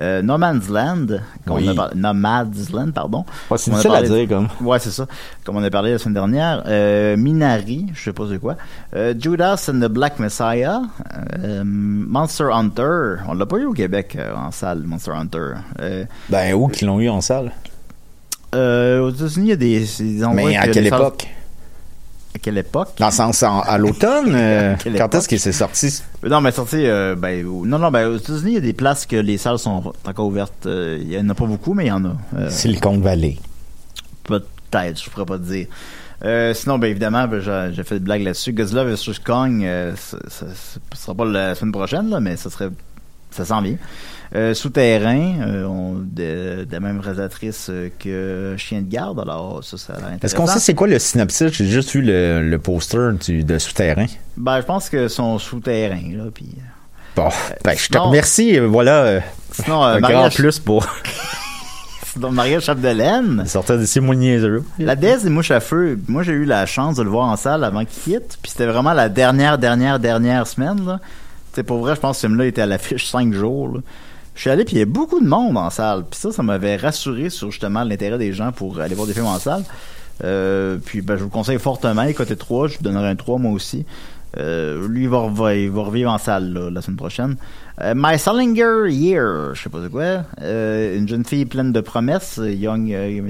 Euh, 0.01 0.23
no 0.23 0.39
Man's 0.39 0.69
Land, 0.71 1.07
comme 1.47 1.57
Oui. 1.57 1.65
on 1.69 1.73
a 1.73 1.75
par- 1.75 1.95
Nomad's 1.95 2.71
Land, 2.73 2.93
pardon. 2.93 3.25
Ouais, 3.51 3.59
c'est 3.59 3.71
difficile 3.71 3.91
à 3.91 4.01
parlé- 4.01 4.09
dire, 4.27 4.29
comme. 4.29 4.49
Ouais, 4.67 4.79
c'est 4.79 4.91
ça. 4.91 5.07
Comme 5.45 5.57
on 5.57 5.63
a 5.63 5.69
parlé 5.71 5.93
la 5.93 5.99
semaine 5.99 6.15
dernière. 6.15 6.63
Euh, 6.67 7.17
Minari, 7.17 7.87
je 7.95 8.03
sais 8.05 8.13
pas 8.13 8.25
c'est 8.31 8.39
quoi. 8.39 8.57
Euh, 8.97 9.13
Judas 9.19 9.67
and 9.69 9.81
the 9.81 9.89
Black 9.91 10.19
Messiah. 10.19 10.81
Euh, 11.43 11.63
Monster 11.65 12.49
Hunter. 12.53 13.17
On 13.29 13.35
l'a 13.35 13.45
pas 13.47 13.59
eu 13.59 13.67
au 13.67 13.73
Québec 13.75 14.17
en 14.35 14.51
salle, 14.51 14.83
Monster 14.85 15.13
Hunter. 15.13 15.53
Ben, 16.31 16.55
où 16.55 16.69
qu'ils 16.69 16.87
l'ont 16.89 17.01
eu 17.01 17.09
en 17.11 17.21
salle? 17.21 17.53
aux 18.55 19.11
États-Unis, 19.11 19.47
il 19.47 19.49
y 19.49 19.53
a 19.53 19.57
des, 19.57 19.87
des 19.99 20.25
endroits 20.25 20.51
Mais 20.51 20.57
à 20.57 20.67
que 20.67 20.73
quelle 20.73 20.89
salles- 20.89 21.01
époque? 21.01 21.27
À 22.35 22.39
quelle 22.39 22.57
époque? 22.59 22.95
Dans 22.99 23.07
le 23.07 23.13
sens, 23.13 23.43
en- 23.43 23.61
à 23.61 23.77
l'automne? 23.79 24.33
euh, 24.35 24.75
Quelle 24.83 24.95
quand 24.97 25.05
époque? 25.07 25.15
est-ce 25.17 25.29
que 25.29 25.37
c'est 25.37 25.53
sorti? 25.53 26.03
Non, 26.27 26.41
mais 26.41 26.51
sorti, 26.51 26.77
euh, 26.87 27.15
ben, 27.17 27.45
au- 27.47 27.67
non, 27.67 27.79
non, 27.79 27.91
ben, 27.91 28.07
aux 28.09 28.17
États-Unis, 28.17 28.53
il 28.53 28.55
y 28.55 28.57
a 28.59 28.61
des 28.61 28.73
places 28.73 29.05
que 29.07 29.17
les 29.17 29.37
salles 29.39 29.59
sont 29.59 29.93
encore 30.07 30.27
ouvertes. 30.27 30.65
Euh, 30.67 30.99
Il 31.01 31.13
y 31.13 31.19
en 31.19 31.29
a 31.29 31.35
pas 31.35 31.45
beaucoup, 31.47 31.75
mais 31.75 31.85
il 31.85 31.89
y 31.89 31.93
en 31.93 32.05
a. 32.07 32.17
Euh, 32.37 32.49
Silicon 32.51 32.99
Valley. 32.99 33.37
Peut-être, 34.25 35.03
je 35.05 35.11
pourrais 35.11 35.27
pas 35.27 35.39
te 35.39 35.45
dire. 35.45 35.67
Euh, 36.25 36.55
sinon, 36.55 36.79
ben 36.79 36.87
évidemment, 36.89 37.27
ben, 37.27 37.41
j'ai 37.41 37.71
j'ai 37.75 37.83
fait 37.83 37.97
des 37.97 38.01
blagues 38.05 38.23
là-dessus. 38.23 38.53
Godzilla 38.53 38.85
vs 38.85 39.19
Kong, 39.25 39.65
euh, 39.65 39.93
ça, 39.97 40.17
ça, 40.29 40.47
ça 40.47 40.79
sera 41.01 41.15
pas 41.15 41.25
la 41.25 41.55
semaine 41.57 41.73
prochaine, 41.73 42.09
là, 42.11 42.21
mais 42.21 42.37
ça 42.37 42.49
serait, 42.49 42.69
ça 43.33 43.45
s'en 43.45 43.61
vient. 43.61 43.77
Euh, 44.35 44.55
Souterrain, 44.55 45.41
euh, 45.43 45.65
on, 45.67 45.95
de, 45.97 46.65
de 46.65 46.69
la 46.73 46.81
même 46.81 47.01
réalisatrice 47.01 47.67
euh, 47.69 47.91
que 47.99 48.55
Chien 48.57 48.81
de 48.81 48.89
garde, 48.89 49.21
alors 49.21 49.63
ça, 49.63 49.77
ça 49.77 49.93
a 49.95 50.25
Est-ce 50.25 50.35
qu'on 50.35 50.47
sait 50.47 50.59
c'est 50.59 50.73
quoi 50.75 50.87
le 50.89 50.99
synopsis? 50.99 51.53
J'ai 51.53 51.67
juste 51.67 51.91
vu 51.93 52.01
le, 52.01 52.41
le 52.49 52.59
poster 52.59 53.11
du, 53.23 53.45
de 53.45 53.59
souterrain. 53.59 54.07
Ben, 54.39 54.61
je 54.61 54.65
pense 54.67 54.89
que 54.89 55.09
son 55.09 55.39
souterrain, 55.39 56.01
là, 56.17 56.25
puis... 56.33 56.47
euh, 56.57 56.61
Bon, 57.15 57.29
ben, 57.63 57.77
je 57.77 57.89
te 57.89 57.99
non. 57.99 58.05
remercie. 58.05 58.59
Voilà 58.59 59.21
Sinon, 59.53 59.83
un 59.83 60.01
grand 60.01 60.31
plus 60.35 60.59
pour 60.59 60.87
sinon, 62.07 62.31
Maria 62.31 62.59
Chapdelaine, 62.59 63.45
sortir 63.47 63.77
d'ici 63.77 64.01
moins 64.01 64.15
niaiseux. 64.15 64.65
La 64.79 64.97
déesse 64.97 65.25
des 65.25 65.29
mouches 65.31 65.51
à 65.51 65.61
feu, 65.61 65.99
moi 66.09 66.23
j'ai 66.23 66.33
eu 66.33 66.47
la 66.47 66.65
chance 66.65 66.97
de 66.97 67.03
le 67.03 67.11
voir 67.11 67.29
en 67.29 67.37
salle 67.37 67.65
avant 67.65 67.85
qu'il 67.85 68.15
quitte, 68.15 68.39
puis 68.41 68.51
c'était 68.51 68.65
vraiment 68.65 68.95
la 68.95 69.11
dernière, 69.11 69.59
dernière, 69.59 69.99
dernière 69.99 70.47
semaine. 70.47 70.87
Là. 70.87 71.01
T'sais, 71.53 71.63
pour 71.63 71.81
vrai, 71.81 71.95
je 71.97 72.01
pense 72.01 72.17
que 72.17 72.23
ce 72.23 72.27
film-là 72.29 72.47
était 72.47 72.63
à 72.63 72.67
l'affiche 72.67 73.07
cinq 73.11 73.35
jours. 73.35 73.69
là. 73.75 73.81
Je 74.35 74.41
suis 74.41 74.51
allé, 74.51 74.65
puis 74.65 74.77
il 74.77 74.79
y 74.79 74.83
a 74.83 74.87
beaucoup 74.87 75.21
de 75.21 75.27
monde 75.27 75.57
en 75.57 75.71
salle. 75.71 76.05
Puis 76.11 76.19
ça, 76.19 76.33
ça 76.33 76.43
m'avait 76.43 76.77
rassuré 76.77 77.31
sur 77.31 77.51
justement 77.51 77.85
l'intérêt 77.85 78.19
des 78.19 78.33
gens 78.33 78.53
pour 78.53 78.81
aller 78.81 78.95
voir 78.95 79.07
des 79.07 79.13
films 79.13 79.27
en 79.27 79.39
salle. 79.39 79.65
Euh, 80.25 80.79
puis 80.85 81.01
ben, 81.03 81.17
je 81.17 81.25
vous 81.25 81.31
conseille 81.31 81.59
fortement, 81.59 82.11
côté 82.13 82.37
3, 82.37 82.69
je 82.69 82.79
vous 82.79 82.85
donnerai 82.85 83.09
un 83.09 83.17
3 83.17 83.39
moi 83.39 83.53
aussi. 83.53 83.85
Euh, 84.39 84.89
lui, 84.89 85.03
il 85.03 85.09
va, 85.09 85.19
rev- 85.19 85.57
il 85.65 85.71
va 85.71 85.83
revivre 85.83 86.11
en 86.11 86.19
salle 86.19 86.53
là, 86.53 86.71
la 86.71 86.81
semaine 86.81 86.97
prochaine. 86.97 87.37
Euh, 87.81 87.93
My 87.97 88.19
Salinger 88.19 88.89
Year, 88.91 89.55
je 89.55 89.63
sais 89.63 89.69
pas 89.69 89.79
c'est 89.83 89.91
quoi. 89.91 90.25
Euh, 90.41 90.99
une 90.99 91.09
jeune 91.09 91.25
fille 91.25 91.45
pleine 91.47 91.73
de 91.73 91.81
promesses, 91.81 92.39
Young... 92.43 92.93
euh, 92.93 93.21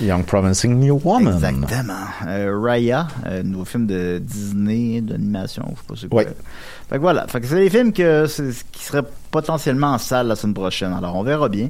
Young 0.00 0.24
Promising 0.24 0.78
New 0.78 1.00
Woman. 1.02 1.34
Exactement. 1.34 2.60
Raya, 2.62 3.08
un 3.24 3.42
nouveau 3.42 3.64
film 3.64 3.86
de 3.86 4.18
Disney, 4.22 5.00
d'animation, 5.00 5.64
je 5.68 5.74
sais 5.76 5.86
pas 5.86 5.94
c'est 6.00 6.08
quoi. 6.08 6.22
Ouais. 6.22 6.28
Fait 6.88 6.96
que 6.96 7.00
voilà. 7.00 7.26
Fait 7.26 7.40
que 7.40 7.46
c'est 7.46 7.56
des 7.60 7.70
films 7.70 7.92
que 7.92 8.26
qui 8.72 8.84
seraient 8.84 9.04
potentiellement 9.30 9.92
en 9.92 9.98
salle 9.98 10.28
la 10.28 10.36
semaine 10.36 10.54
prochaine. 10.54 10.92
Alors 10.92 11.16
on 11.16 11.22
verra 11.22 11.48
bien. 11.48 11.68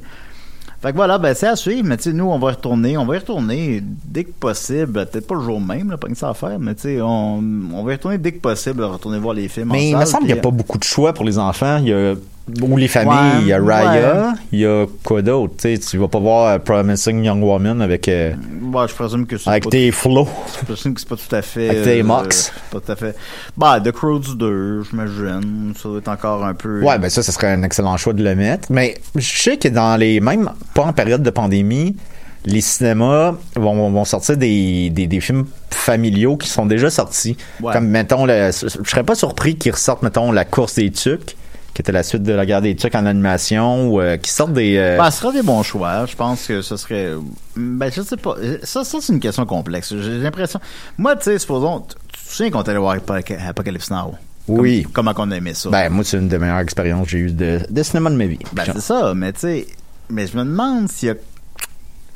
Fait 0.81 0.93
que 0.93 0.97
voilà, 0.97 1.19
ben 1.19 1.35
c'est 1.35 1.49
à 1.49 1.57
suivre, 1.57 1.83
mais 1.89 1.97
tu 1.97 2.05
sais, 2.05 2.13
nous, 2.13 2.27
on 2.27 2.39
va 2.39 2.51
y 2.51 2.55
retourner, 2.55 2.97
on 2.97 3.05
va 3.05 3.17
y 3.17 3.19
retourner 3.19 3.83
dès 3.83 4.23
que 4.23 4.31
possible, 4.31 5.07
peut-être 5.07 5.27
pas 5.27 5.35
le 5.35 5.41
jour 5.41 5.61
même, 5.61 5.91
là, 5.91 5.97
pas 5.97 6.07
que 6.07 6.15
ça 6.17 6.29
à 6.29 6.35
faire, 6.35 6.57
mais 6.61 6.75
tu 6.77 6.83
sais, 6.83 7.01
on, 7.01 7.43
on 7.75 7.83
va 7.83 7.93
y 7.93 7.95
retourner 7.97 8.19
dès 8.19 8.31
que 8.31 8.39
possible, 8.41 8.85
retourner 8.85 9.19
voir 9.19 9.35
les 9.35 9.49
films 9.49 9.73
en 9.73 9.75
Mais 9.75 9.89
il 9.89 9.91
salle. 9.91 10.01
me 10.01 10.05
semble 10.07 10.25
qu'il 10.27 10.35
n'y 10.35 10.39
a 10.39 10.43
pas 10.43 10.51
beaucoup 10.53 10.79
de 10.79 10.85
choix 10.85 11.13
pour 11.13 11.25
les 11.25 11.37
enfants. 11.37 11.79
Il 11.79 11.89
y 11.89 11.93
a 11.93 12.15
ou 12.63 12.77
les 12.77 12.89
familles, 12.89 13.13
Ouais, 13.37 13.43
il 13.43 13.47
y 13.49 13.53
a 13.53 13.61
Raya, 13.63 14.15
ouais. 14.31 14.39
il 14.53 14.59
y 14.61 14.67
a 14.67 14.87
quoi 15.05 15.23
d'autre? 15.23 15.55
Tu 15.89 15.99
vas 15.99 16.09
pas 16.09 16.19
voir 16.19 16.61
Promising 16.61 17.25
Young 17.25 17.43
Woman 17.43 17.83
avec, 17.83 18.09
euh, 18.09 18.33
Ouais, 18.73 18.87
je 18.89 18.95
présume 18.95 19.27
que 19.27 19.37
c'est 19.39 19.49
avec 19.51 19.65
pas 19.65 19.71
tes 19.71 19.91
flots. 19.91 20.29
Je 20.61 20.65
présume 20.65 20.95
que 20.95 21.01
c'est 21.01 21.09
pas 21.09 21.17
tout 21.17 21.35
à 21.35 21.43
fait. 21.43 21.69
Avec 21.69 21.83
tes 21.85 22.01
euh, 22.01 22.05
mox. 22.05 22.53
Pas 22.71 22.81
tout 22.81 22.93
à 22.93 22.97
fait. 22.97 23.17
Bah, 23.57 23.81
The 23.81 23.93
Crowds 23.93 24.37
2, 24.37 24.83
j'imagine. 24.91 25.73
Ça 25.81 25.89
doit 25.89 25.99
être 25.99 26.09
encore 26.09 26.45
un 26.45 26.55
peu. 26.55 26.83
Ouais, 26.83 26.99
ben 26.99 27.09
ça, 27.11 27.23
ce 27.23 27.33
serait 27.33 27.53
un 27.53 27.63
excellent 27.63 27.97
choix 27.97 28.13
de 28.13 28.23
le 28.23 28.35
mettre. 28.35 28.69
Mais 28.71 28.97
je 29.15 29.43
sais 29.43 29.57
que 29.57 29.69
dans 29.69 29.97
les, 29.97 30.21
même 30.21 30.51
pas 30.75 30.83
en 30.85 30.93
période 30.93 31.23
de 31.23 31.31
pandémie, 31.31 31.97
les 32.45 32.61
cinémas 32.61 33.35
vont, 33.57 33.91
vont 33.91 34.05
sortir 34.05 34.37
des, 34.37 34.91
des, 34.91 35.07
des 35.07 35.21
films 35.21 35.45
familiaux 35.71 36.37
qui 36.37 36.49
sont 36.49 36.67
déjà 36.67 36.89
sortis. 36.89 37.37
Ouais. 37.61 37.73
Comme, 37.73 37.89
mettons, 37.89 38.25
le- 38.27 38.51
je 38.53 38.69
serais 38.89 39.03
pas 39.05 39.15
surpris 39.15 39.57
qu'ils 39.57 39.73
ressortent, 39.73 40.03
mettons, 40.03 40.33
La 40.33 40.45
course 40.45 40.77
des 40.77 40.91
tucs, 40.91 41.37
qui 41.75 41.83
était 41.83 41.93
la 41.93 42.03
suite 42.03 42.23
de 42.23 42.33
la 42.33 42.45
guerre 42.47 42.61
des 42.63 42.75
tucs 42.75 42.95
en 42.95 43.07
animation, 43.07 43.89
ou 43.91 44.01
euh, 44.01 44.17
qui 44.17 44.31
sortent 44.31 44.53
des... 44.53 44.77
euh, 44.77 44.97
Bah, 44.99 45.11
ce 45.11 45.21
sera 45.21 45.33
des 45.33 45.43
bons 45.43 45.63
choix. 45.63 46.07
Je 46.07 46.17
pense 46.17 46.47
que 46.47 46.61
ce 46.63 46.77
serait. 46.77 47.13
Ben, 47.57 47.91
je 47.95 48.03
sais 48.03 48.17
pas. 48.17 48.35
Ça, 48.65 48.85
ça 48.85 48.99
c'est 49.01 49.13
une 49.13 49.21
question 49.21 49.47
complexe. 49.47 49.95
J'ai 49.97 50.19
l'impression. 50.19 50.61
Moi, 50.97 51.15
tu 51.17 51.25
sais, 51.25 51.39
supposons. 51.39 51.81
Tu 51.81 51.95
te 52.25 52.35
souviens 52.35 52.51
qu'on 52.51 52.63
allé 52.63 52.79
voir 52.79 52.97
Apoc- 52.97 53.39
Apocalypse 53.49 53.91
Now? 53.91 54.15
Oui. 54.49 54.83
Comme- 54.85 54.93
comment 54.93 55.15
qu'on 55.15 55.31
a 55.31 55.37
aimé 55.37 55.53
ça? 55.55 55.69
ben, 55.71 55.89
moi, 55.91 56.03
c'est 56.05 56.17
une 56.17 56.29
des 56.29 56.39
meilleures 56.39 56.59
expériences 56.61 57.05
que 57.05 57.11
j'ai 57.13 57.19
eues 57.19 57.33
de, 57.33 57.61
de 57.69 57.83
cinéma 57.83 58.11
de 58.11 58.17
ma 58.17 58.27
vie. 58.27 58.39
Ben, 58.55 58.65
c'est 58.67 58.81
ça, 58.81 59.13
mais 59.15 59.33
tu 59.35 59.41
sais, 59.41 59.67
mais 60.11 60.27
je 60.27 60.37
me 60.37 60.45
demande 60.45 60.89
s'il 60.91 61.09
y 61.09 61.13
a. 61.13 61.15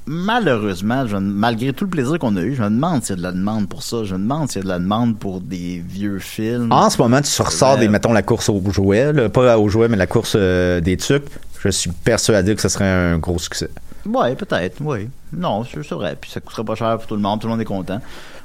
Malheureusement, 0.07 1.07
je 1.07 1.17
malgré 1.17 1.73
tout 1.73 1.85
le 1.85 1.91
plaisir 1.91 2.19
qu'on 2.19 2.37
a 2.37 2.41
eu, 2.43 2.55
je 2.55 2.63
me 2.63 2.71
demande 2.71 3.03
s'il 3.03 3.11
y 3.11 3.13
a 3.13 3.17
de 3.17 3.23
la 3.23 3.33
demande 3.33 3.69
pour 3.69 3.83
ça. 3.83 4.05
Je 4.05 4.15
me 4.15 4.21
demande 4.21 4.49
s'il 4.51 4.59
y 4.59 4.63
a 4.63 4.65
de 4.65 4.69
la 4.69 4.79
demande 4.79 5.17
pour 5.19 5.41
des 5.41 5.83
vieux 5.87 6.19
films. 6.19 6.73
En 6.73 6.91
ce 6.91 7.01
moment, 7.01 7.21
tu 7.21 7.43
ressors 7.43 7.79
des, 7.79 7.89
mettons, 7.89 8.13
la 8.13 8.23
course 8.23 8.49
aux 8.49 8.63
jouets, 8.71 9.13
là, 9.13 9.29
pas 9.29 9.57
aux 9.59 9.69
jouets, 9.69 9.89
mais 9.89 9.97
la 9.97 10.07
course 10.07 10.35
euh, 10.37 10.81
des 10.81 10.97
tucs. 10.97 11.25
Je 11.63 11.69
suis 11.69 11.91
persuadé 11.91 12.55
que 12.57 12.61
ce 12.61 12.69
serait 12.69 12.89
un 12.89 13.19
gros 13.19 13.39
succès. 13.39 13.71
Ouais, 14.05 14.35
peut-être, 14.35 14.79
oui. 14.81 15.09
Non, 15.33 15.65
c'est 15.65 15.89
vrai. 15.93 16.17
Puis 16.21 16.31
ça 16.33 16.41
coûterait 16.41 16.65
pas 16.65 16.75
cher 16.75 16.99
pour 16.99 17.07
tout 17.07 17.15
le 17.15 17.21
monde, 17.23 17.41
tout 17.41 17.47
le 17.47 17.53
monde 17.53 17.61
est 17.61 17.65
content. 17.65 18.01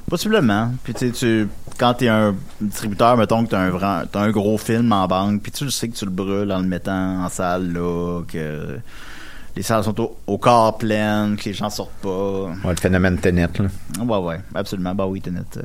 Possiblement. 0.08 0.70
Puis 0.84 0.94
tu 0.94 1.08
sais, 1.08 1.12
tu, 1.12 1.48
quand 1.78 1.94
t'es 1.94 2.06
un 2.08 2.34
distributeur, 2.60 3.16
mettons 3.16 3.44
que 3.44 3.50
t'as 3.50 3.58
un, 3.58 3.70
vrai- 3.70 4.06
t'as 4.10 4.20
un 4.20 4.30
gros 4.30 4.56
film 4.56 4.92
en 4.92 5.06
banque, 5.08 5.42
puis 5.42 5.50
tu 5.50 5.64
le 5.64 5.70
sais 5.70 5.88
que 5.88 5.96
tu 5.96 6.04
le 6.04 6.12
brûles 6.12 6.52
en 6.52 6.60
le 6.60 6.68
mettant 6.68 7.24
en 7.24 7.28
salle, 7.28 7.72
là, 7.72 8.22
que 8.28 8.78
les 9.58 9.64
salles 9.64 9.82
sont 9.82 10.00
au, 10.00 10.16
au 10.28 10.38
quart 10.38 10.78
pleines, 10.78 11.36
que 11.36 11.46
les 11.46 11.52
gens 11.52 11.68
sortent 11.68 11.90
pas. 12.00 12.08
Ouais, 12.08 12.70
le 12.70 12.76
phénomène 12.76 13.18
Tenet, 13.18 13.48
là. 13.58 14.04
Ouais, 14.04 14.18
ouais, 14.18 14.40
absolument. 14.54 14.94
Bah 14.94 15.04
oui, 15.06 15.20
Tenet. 15.20 15.40
euh. 15.56 15.62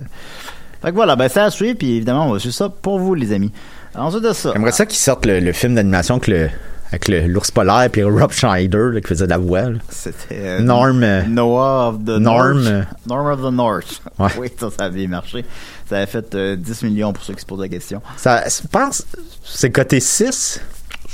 Fait 0.81 0.89
que 0.89 0.95
voilà, 0.95 1.15
ben 1.15 1.29
c'est 1.29 1.41
à 1.41 1.51
suivre, 1.51 1.77
puis 1.77 1.97
évidemment, 1.97 2.27
on 2.27 2.33
va 2.33 2.39
suivre 2.39 2.55
ça 2.55 2.69
pour 2.69 2.97
vous, 2.97 3.13
les 3.13 3.31
amis. 3.31 3.51
Ensuite 3.93 4.23
de 4.23 4.33
ça. 4.33 4.51
J'aimerais 4.53 4.71
ça 4.71 4.87
qu'ils 4.87 4.97
sortent 4.97 5.27
le, 5.27 5.39
le 5.39 5.51
film 5.53 5.75
d'animation 5.75 6.15
avec 6.15 6.27
le 6.27 6.49
avec 6.91 7.07
l'ours 7.27 7.49
polaire 7.51 7.89
puis 7.91 8.03
Rob 8.03 8.31
Schneider 8.31 8.91
là, 8.93 9.01
qui 9.01 9.07
faisait 9.07 9.25
de 9.25 9.29
la 9.29 9.37
voix. 9.37 9.63
C'était 9.89 10.39
euh, 10.41 10.59
Norm, 10.59 11.01
euh, 11.03 11.21
Noah 11.23 11.89
of 11.89 11.99
the 12.03 12.19
Norm, 12.19 12.63
North. 12.63 12.87
Norm 13.07 13.27
of 13.27 13.39
the 13.41 13.53
North. 13.55 14.01
Ouais. 14.19 14.27
Oui, 14.39 14.51
ça, 14.59 14.69
ça 14.75 14.85
avait 14.85 15.05
marché. 15.07 15.45
Ça 15.87 15.97
avait 15.97 16.05
fait 16.07 16.33
euh, 16.35 16.55
10 16.55 16.83
millions 16.83 17.13
pour 17.13 17.23
ceux 17.23 17.33
qui 17.35 17.41
se 17.41 17.45
posent 17.45 17.61
la 17.61 17.69
question. 17.69 18.01
Ça, 18.17 18.43
je 18.47 18.67
pense, 18.67 19.05
c'est 19.43 19.71
côté 19.71 19.99
6. 19.99 20.59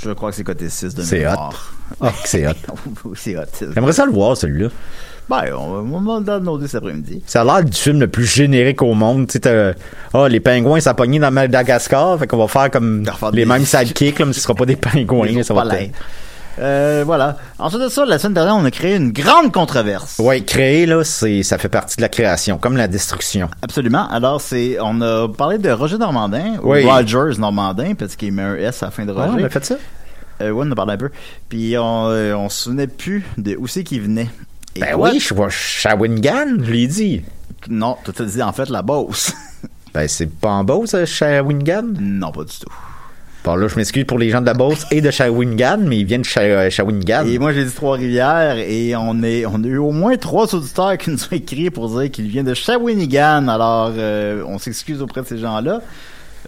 Je 0.02 0.10
crois 0.12 0.30
que 0.30 0.36
c'est 0.36 0.44
côté 0.44 0.68
6 0.70 0.94
de 0.94 1.02
C'est 1.02 1.18
mémoire. 1.20 1.72
Ah, 2.00 2.12
c'est 2.24 2.46
hot. 2.46 2.52
Oui, 3.04 3.12
c'est 3.16 3.36
hot. 3.36 3.42
J'aimerais 3.74 3.92
ça 3.92 4.06
le 4.06 4.12
voir, 4.12 4.36
celui-là. 4.36 4.68
Ben, 5.28 5.42
on 5.56 5.82
va, 5.82 6.20
va 6.20 6.38
le 6.38 6.44
noter 6.44 6.66
cet 6.66 6.82
après-midi. 6.82 7.22
Ça 7.26 7.42
a 7.42 7.44
l'air 7.44 7.64
du 7.64 7.76
film 7.76 8.00
le 8.00 8.08
plus 8.08 8.24
générique 8.26 8.82
au 8.82 8.94
monde. 8.94 9.28
Tu 9.28 9.38
sais, 9.42 9.74
ah, 10.12 10.28
les 10.28 10.40
pingouins, 10.40 10.80
ça 10.80 10.92
pogné 10.94 11.18
dans 11.20 11.30
Madagascar. 11.30 12.18
Fait 12.18 12.26
qu'on 12.26 12.38
va 12.38 12.48
faire 12.48 12.70
comme 12.70 13.04
les 13.32 13.42
des- 13.42 13.44
mêmes 13.44 13.64
sidekicks, 13.64 14.18
là, 14.18 14.26
mais 14.26 14.32
ce 14.32 14.40
sera 14.40 14.54
pas 14.54 14.66
des 14.66 14.76
pingouins. 14.76 15.42
Ça 15.44 15.54
va 15.54 15.64
être-. 15.78 15.92
Euh, 16.58 17.04
voilà. 17.06 17.36
Ensuite 17.60 17.80
de 17.82 17.88
ça, 17.88 18.04
la 18.04 18.18
semaine 18.18 18.34
dernière, 18.34 18.56
on 18.56 18.64
a 18.64 18.70
créé 18.72 18.96
une 18.96 19.12
grande 19.12 19.52
controverse. 19.52 20.18
Ouais, 20.18 20.40
créer, 20.42 20.84
là, 20.84 21.04
c'est, 21.04 21.42
ça 21.44 21.58
fait 21.58 21.68
partie 21.68 21.96
de 21.96 22.02
la 22.02 22.08
création, 22.08 22.58
comme 22.58 22.76
la 22.76 22.88
destruction. 22.88 23.48
Absolument. 23.62 24.08
Alors, 24.10 24.40
c'est, 24.40 24.78
on 24.80 25.00
a 25.00 25.28
parlé 25.28 25.58
de 25.58 25.70
Roger 25.70 25.96
Normandin, 25.96 26.56
Oui. 26.62 26.84
ou 26.84 26.90
Rogers 26.90 27.38
Normandin, 27.38 27.94
parce 27.94 28.16
qu'il 28.16 28.32
met 28.32 28.42
un 28.42 28.56
S 28.56 28.82
à 28.82 28.86
la 28.86 28.90
fin 28.90 29.04
de 29.06 29.14
Ah, 29.16 29.26
Roger. 29.26 29.42
on 29.42 29.46
a 29.46 29.48
fait 29.48 29.64
ça? 29.64 29.76
Euh, 30.40 30.50
ouais, 30.50 30.66
on 30.66 30.70
en 30.70 30.74
parlé 30.74 30.94
un 30.94 30.98
peu. 30.98 31.10
Puis 31.48 31.76
on, 31.78 32.08
euh, 32.08 32.34
on 32.34 32.48
se 32.48 32.64
souvenait 32.64 32.86
plus 32.86 33.24
de 33.38 33.56
où 33.56 33.66
c'est 33.66 33.84
qu'il 33.84 34.00
venait. 34.02 34.28
Et 34.76 34.80
Ben 34.80 34.94
oui, 34.96 35.20
je 35.20 35.34
vois 35.34 35.50
Shawinigan, 35.50 36.62
je 36.62 36.70
l'ai 36.70 36.86
dit. 36.86 37.22
Non, 37.68 37.96
tu 38.04 38.12
t'as 38.12 38.24
dit 38.24 38.42
en 38.42 38.52
fait 38.52 38.68
la 38.68 38.82
Beauce. 38.82 39.32
Ben, 39.92 40.06
c'est 40.06 40.30
pas 40.30 40.50
en 40.50 40.62
Beauce, 40.62 40.90
ça, 40.90 41.04
Shawinigan? 41.04 41.82
non, 41.98 42.30
pas 42.30 42.44
du 42.44 42.56
tout. 42.56 42.72
Bon, 43.42 43.56
là, 43.56 43.68
je 43.68 43.76
m'excuse 43.76 44.04
pour 44.04 44.18
les 44.18 44.28
gens 44.28 44.42
de 44.42 44.46
la 44.46 44.54
Beauce 44.54 44.86
et 44.90 45.00
de 45.00 45.10
Shawinigan, 45.10 45.78
mais 45.78 45.98
ils 45.98 46.04
viennent 46.04 46.22
de 46.22 46.38
euh, 46.38 46.70
Shawinigan. 46.70 47.24
Et 47.26 47.38
moi, 47.38 47.52
j'ai 47.52 47.64
dit 47.64 47.72
Trois-Rivières 47.72 48.58
et 48.58 48.94
on, 48.94 49.22
est, 49.22 49.46
on 49.46 49.64
a 49.64 49.66
eu 49.66 49.78
au 49.78 49.92
moins 49.92 50.16
trois 50.18 50.54
auditeurs 50.54 50.98
qui 50.98 51.10
nous 51.10 51.24
ont 51.24 51.34
écrit 51.34 51.70
pour 51.70 51.88
dire 51.88 52.10
qu'il 52.10 52.28
vient 52.28 52.44
de 52.44 52.52
Shawinigan. 52.52 53.48
Alors, 53.48 53.92
euh, 53.96 54.44
on 54.46 54.58
s'excuse 54.58 55.00
auprès 55.00 55.22
de 55.22 55.26
ces 55.26 55.38
gens-là. 55.38 55.80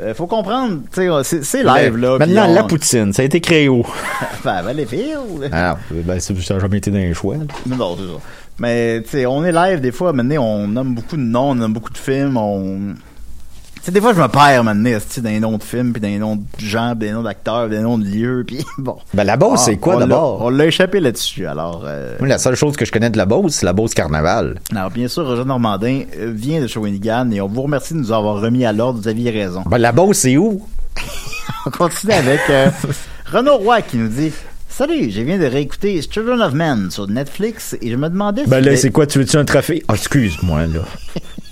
Euh, 0.01 0.15
faut 0.15 0.27
comprendre, 0.27 0.81
c'est, 0.91 1.63
live, 1.63 1.97
là. 1.99 2.19
Maintenant, 2.19 2.49
on- 2.49 2.55
la 2.55 2.63
poutine, 2.65 3.13
ça 3.13 3.23
a 3.23 3.25
été 3.27 3.41
créé 3.41 3.69
où? 3.69 3.85
Ben, 4.45 4.63
Valleyfield. 4.63 5.51
Ah, 5.53 5.77
ben, 5.91 6.19
ça 6.19 6.35
ça 6.41 6.57
a 6.57 6.59
jamais 6.59 6.79
été 6.79 6.91
dans 6.91 6.97
les 6.99 7.13
choix. 7.15 7.37
non, 7.67 7.97
c'est 7.97 8.07
ça. 8.07 8.21
Mais, 8.59 9.03
tu 9.03 9.11
sais, 9.11 9.27
on 9.27 9.45
est 9.45 9.53
live, 9.53 9.81
des 9.81 9.93
fois, 9.93 10.13
maintenant, 10.13 10.45
on 10.45 10.69
nomme 10.69 10.95
beaucoup 10.95 11.17
de 11.17 11.23
noms, 11.23 11.51
on 11.51 11.55
nomme 11.55 11.73
beaucoup 11.73 11.93
de 11.93 11.99
films, 11.99 12.37
on... 12.37 12.95
Tu 13.83 13.87
sais, 13.87 13.91
des 13.93 14.01
fois, 14.01 14.15
je 14.15 14.21
me 14.21 14.29
perds, 14.29 14.63
maintenant, 14.63 14.91
dans 15.19 15.29
les 15.29 15.41
noms 15.41 15.59
de 15.59 15.63
films, 15.65 15.93
puis 15.93 16.01
dans 16.01 16.07
les 16.07 16.19
noms 16.21 16.37
de 16.37 16.43
gens, 16.59 16.95
les 17.01 17.11
noms 17.11 17.23
d'acteurs, 17.25 17.67
les 17.67 17.81
noms 17.81 17.99
de 17.99 18.05
lieux, 18.05 18.45
puis 18.47 18.65
bon. 18.79 18.97
Ben, 19.13 19.25
la 19.25 19.37
Beauce, 19.37 19.59
Ah, 19.63 19.65
c'est 19.67 19.77
quoi 19.77 19.97
d'abord? 19.97 20.41
On 20.43 20.51
l'a 20.51 20.67
échappé 20.67 21.01
là-dessus, 21.01 21.49
alors... 21.49 21.83
euh, 21.85 22.15
Moi, 22.21 22.29
la 22.29 22.39
seule 22.39 22.55
chose 22.55 22.77
que 22.77 22.85
je 22.85 22.93
connais 22.93 23.11
de 23.11 23.17
la 23.17 23.27
Beauce, 23.27 23.55
c'est 23.55 23.67
la 23.67 23.73
Beauce 23.73 23.93
Carnaval. 23.93 24.61
Alors, 24.71 24.93
bien 24.93 25.09
sûr, 25.09 25.27
Roger 25.27 25.45
Normandin 25.45 26.03
euh, 26.17 26.31
vient 26.33 26.61
de 26.61 26.69
Shawinigan 26.69 27.29
et 27.33 27.41
on 27.41 27.49
vous 27.49 27.63
remercie 27.63 27.95
de 27.95 27.99
nous 27.99 28.13
avoir 28.13 28.41
remis 28.41 28.65
à 28.65 28.73
l'ordre. 28.73 29.01
Vous 29.01 29.09
aviez 29.09 29.31
raison. 29.33 29.65
Ben, 29.67 29.79
la 29.79 29.91
Beauce, 29.91 30.19
c'est 30.19 30.37
où? 30.37 30.65
On 31.67 31.71
continue 31.71 32.13
avec 32.13 32.41
euh, 32.51 32.69
Renaud 33.33 33.57
Roy 33.57 33.83
qui 33.83 33.97
nous 33.97 34.09
dit 34.09 34.31
Salut, 34.69 35.11
je 35.11 35.21
viens 35.23 35.39
de 35.39 35.45
réécouter 35.47 36.01
Children 36.03 36.41
of 36.41 36.53
Men 36.55 36.91
sur 36.91 37.09
Netflix 37.09 37.77
et 37.83 37.91
je 37.91 37.97
me 37.97 38.09
demandais 38.09 38.45
Ben 38.47 38.63
si 38.63 38.69
là, 38.71 38.77
c'est 38.77 38.91
quoi, 38.91 39.07
tu 39.09 39.19
veux-tu 39.19 39.37
un 39.37 39.45
trophée? 39.45 39.83
Ah, 39.89 39.95
excuse-moi, 39.95 40.67
là. 40.67 40.81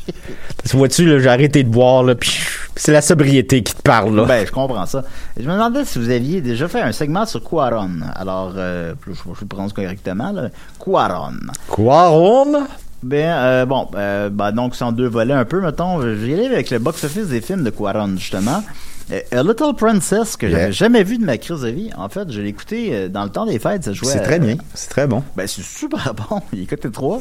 Parce 0.56 0.72
que 0.72 0.76
vois-tu, 0.76 1.20
j'ai 1.20 1.28
arrêté 1.28 1.62
de 1.62 1.68
boire, 1.68 2.02
là, 2.02 2.14
pis 2.14 2.38
c'est 2.76 2.92
la 2.92 3.02
sobriété 3.02 3.62
qui 3.62 3.74
te 3.74 3.82
parle, 3.82 4.14
là. 4.16 4.24
Ben, 4.24 4.46
je 4.46 4.52
comprends 4.52 4.86
ça. 4.86 5.04
Je 5.36 5.42
me 5.46 5.52
demandais 5.52 5.84
si 5.84 5.98
vous 5.98 6.08
aviez 6.10 6.40
déjà 6.40 6.66
fait 6.68 6.80
un 6.80 6.92
segment 6.92 7.26
sur 7.26 7.42
Quaron. 7.42 7.90
Alors, 8.14 8.54
euh, 8.56 8.94
je, 9.06 9.12
je 9.12 9.40
le 9.42 9.46
prononce 9.46 9.72
correctement, 9.74 10.32
là. 10.32 10.48
Quaron. 10.82 11.34
Quaron? 11.74 12.66
Ben, 13.02 13.26
euh, 13.28 13.66
bon, 13.66 13.88
euh, 13.94 14.28
ben, 14.30 14.52
donc, 14.52 14.74
c'est 14.76 14.84
en 14.84 14.92
deux 14.92 15.08
volets 15.08 15.34
un 15.34 15.44
peu, 15.44 15.60
mettons. 15.60 16.00
Je 16.02 16.08
vais 16.08 16.28
y 16.28 16.34
aller 16.34 16.46
avec 16.46 16.70
le 16.70 16.78
box-office 16.78 17.28
des 17.28 17.40
films 17.40 17.64
de 17.64 17.70
Quaron, 17.70 18.14
justement. 18.16 18.62
Euh, 19.10 19.20
A 19.32 19.42
Little 19.42 19.74
Princess, 19.76 20.36
que 20.36 20.46
Yeah. 20.46 20.58
j'avais 20.58 20.72
jamais 20.72 21.02
vu 21.02 21.18
de 21.18 21.24
ma 21.24 21.36
crise 21.36 21.62
de 21.62 21.68
vie. 21.68 21.90
En 21.96 22.08
fait, 22.08 22.30
je 22.30 22.40
l'ai 22.40 22.48
écouté 22.50 22.90
euh, 22.92 23.08
dans 23.08 23.24
le 23.24 23.30
temps 23.30 23.44
des 23.46 23.58
fêtes, 23.58 23.84
ça 23.84 23.92
jouait. 23.92 24.08
C'est 24.12 24.20
très 24.20 24.38
bien, 24.38 24.56
c'est 24.74 24.88
très 24.90 25.06
bon. 25.06 25.22
Ben, 25.36 25.46
c'est 25.48 25.62
super 25.62 26.14
bon. 26.30 26.40
Il 26.52 26.62
est 26.62 26.66
coté 26.66 26.90
3. 26.90 27.20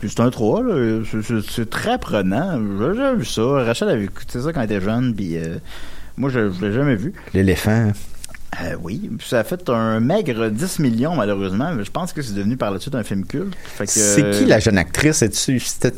Puis 0.00 0.08
c'est 0.10 0.20
un 0.20 0.30
3, 0.30 0.62
là. 0.62 1.02
C'est- 1.48 1.68
très 1.70 1.98
prenant. 1.98 2.58
J'ai 2.80 2.94
jamais 2.96 3.16
vu 3.18 3.24
ça. 3.24 3.42
Rachel 3.42 3.88
avait 3.90 4.04
écouté 4.04 4.40
ça 4.40 4.52
quand 4.52 4.60
elle 4.62 4.72
était 4.72 4.80
jeune, 4.80 5.14
puis 5.14 5.36
euh, 5.36 5.56
moi, 6.16 6.30
je, 6.30 6.50
je 6.50 6.64
l'ai 6.66 6.72
jamais 6.72 6.96
vu. 6.96 7.12
L'éléphant. 7.34 7.92
Euh, 8.62 8.74
oui, 8.82 9.10
puis 9.16 9.28
ça 9.28 9.38
a 9.40 9.44
fait 9.44 9.68
un 9.68 10.00
maigre 10.00 10.48
10 10.48 10.80
millions, 10.80 11.14
malheureusement. 11.14 11.72
Mais 11.74 11.84
je 11.84 11.90
pense 11.90 12.12
que 12.12 12.20
c'est 12.22 12.34
devenu 12.34 12.56
par 12.56 12.70
la 12.72 12.80
suite 12.80 12.94
un 12.94 13.04
film 13.04 13.24
culte. 13.24 13.54
C'est 13.84 14.30
qui 14.32 14.44
la 14.46 14.58
jeune 14.58 14.78
actrice? 14.78 15.24
C'était- 15.32 15.92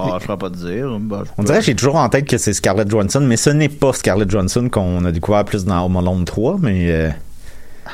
Ah, 0.00 0.16
je 0.20 0.24
pourrais 0.26 0.38
pas 0.38 0.50
te 0.50 0.56
dire. 0.56 0.98
Ben, 1.00 1.22
je 1.24 1.30
On 1.38 1.42
dirait 1.44 1.58
que 1.58 1.64
j'ai 1.64 1.74
toujours 1.74 1.96
en 1.96 2.08
tête 2.08 2.26
que 2.28 2.38
c'est 2.38 2.52
Scarlett 2.52 2.88
Johansson, 2.90 3.20
mais 3.20 3.36
ce 3.36 3.50
n'est 3.50 3.68
pas 3.68 3.92
Scarlett 3.92 4.30
Johansson 4.30 4.68
qu'on 4.68 5.04
a 5.04 5.12
découvert 5.12 5.44
plus 5.44 5.64
dans 5.64 5.84
Home 5.84 5.96
Alone 5.96 6.24
3, 6.24 6.56
mais 6.60 6.90
euh, 6.92 7.10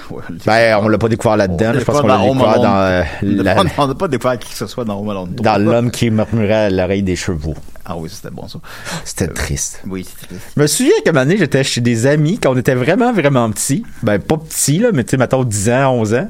Ouais, 0.11 0.22
ben 0.46 0.78
on 0.83 0.88
l'a 0.88 0.98
pas 0.98 1.09
découvert 1.09 1.37
là-dedans, 1.37 1.72
je 1.74 1.85
pense 1.85 2.00
qu'on 2.00 2.07
l'a 2.07 2.18
découvert 2.18 2.48
Alone. 2.48 2.62
dans, 2.62 2.76
euh, 2.76 3.02
On 3.22 3.26
la- 3.42 3.54
n'a 3.54 3.64
pas- 3.64 3.70
on 3.78 3.87
n'a 3.88 3.94
pas 3.94 4.09
découvert 4.09 4.38
qui 4.38 4.50
que 4.50 4.57
ce 4.59 4.66
soit 4.66 4.85
dans 4.85 4.98
Home 5.00 5.11
Alone 5.11 5.35
3. 5.37 5.59
dans 5.59 5.64
l'homme 5.64 5.90
qui 5.90 6.11
murmurait 6.11 6.52
à 6.66 6.70
l'oreille 6.70 7.02
des 7.02 7.16
chevaux. 7.16 7.54
Ah 7.87 7.94
oui, 7.96 8.09
c'était 8.11 8.30
bon 8.35 8.48
ça. 8.48 8.59
C'était 9.04 9.28
triste. 9.28 9.83
Oui, 9.87 10.07
c'est 10.09 10.26
triste. 10.26 10.42
Je 10.57 10.62
me 10.62 10.66
souviens 10.66 10.92
qu'à 11.04 11.11
un 11.11 11.12
moment 11.12 11.24
donné, 11.26 11.37
j'étais 11.38 11.62
chez 11.64 11.80
des 11.83 12.07
amis 12.07 12.38
quand 12.38 12.52
on 12.52 12.57
était 12.57 12.74
vraiment, 12.74 13.12
vraiment 13.12 13.50
petits. 13.50 13.85
Ben, 14.02 14.18
pas 14.18 14.37
petits, 14.38 14.78
là, 14.78 14.88
mais 14.92 15.04
tu 15.04 15.11
sais, 15.11 15.16
mettons 15.18 15.44
10 15.44 15.68
ans, 15.70 15.92
11 15.92 16.14
ans. 16.14 16.28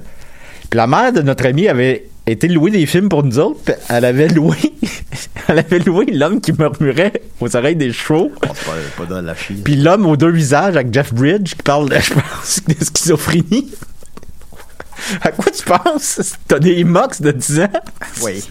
Puis 0.70 0.76
la 0.76 0.86
mère 0.86 1.12
de 1.12 1.22
notre 1.22 1.46
ami 1.46 1.68
avait 1.68 2.06
été 2.26 2.48
louer 2.48 2.70
des 2.70 2.86
films 2.86 3.08
pour 3.08 3.22
nous 3.22 3.38
autres. 3.38 3.72
elle 3.88 4.04
avait 4.04 4.28
loué, 4.28 4.56
elle 5.48 5.58
avait 5.58 5.78
loué 5.78 6.06
l'homme 6.06 6.40
qui 6.40 6.52
murmurait 6.52 7.22
aux 7.40 7.54
oreilles 7.54 7.76
des 7.76 7.92
chevaux. 7.92 8.32
Bon, 8.40 8.48
c'est 8.54 8.64
pas, 8.64 9.04
pas 9.04 9.20
de 9.20 9.26
la. 9.26 9.34
Puis 9.34 9.76
l'homme 9.76 10.06
aux 10.06 10.16
deux 10.16 10.30
visages 10.30 10.76
avec 10.76 10.92
Jeff 10.92 11.12
Bridge 11.12 11.54
qui 11.54 11.62
parle, 11.62 11.90
de, 11.90 11.98
je 12.00 12.14
pense, 12.14 12.60
de 12.66 12.84
schizophrénie. 12.84 13.70
À 15.20 15.32
quoi 15.32 15.50
tu 15.50 15.64
penses? 15.64 16.34
T'as 16.48 16.58
des 16.58 16.82
mox 16.84 17.20
de 17.20 17.30
10 17.30 17.60
ans? 17.60 17.68
Oui. 18.22 18.42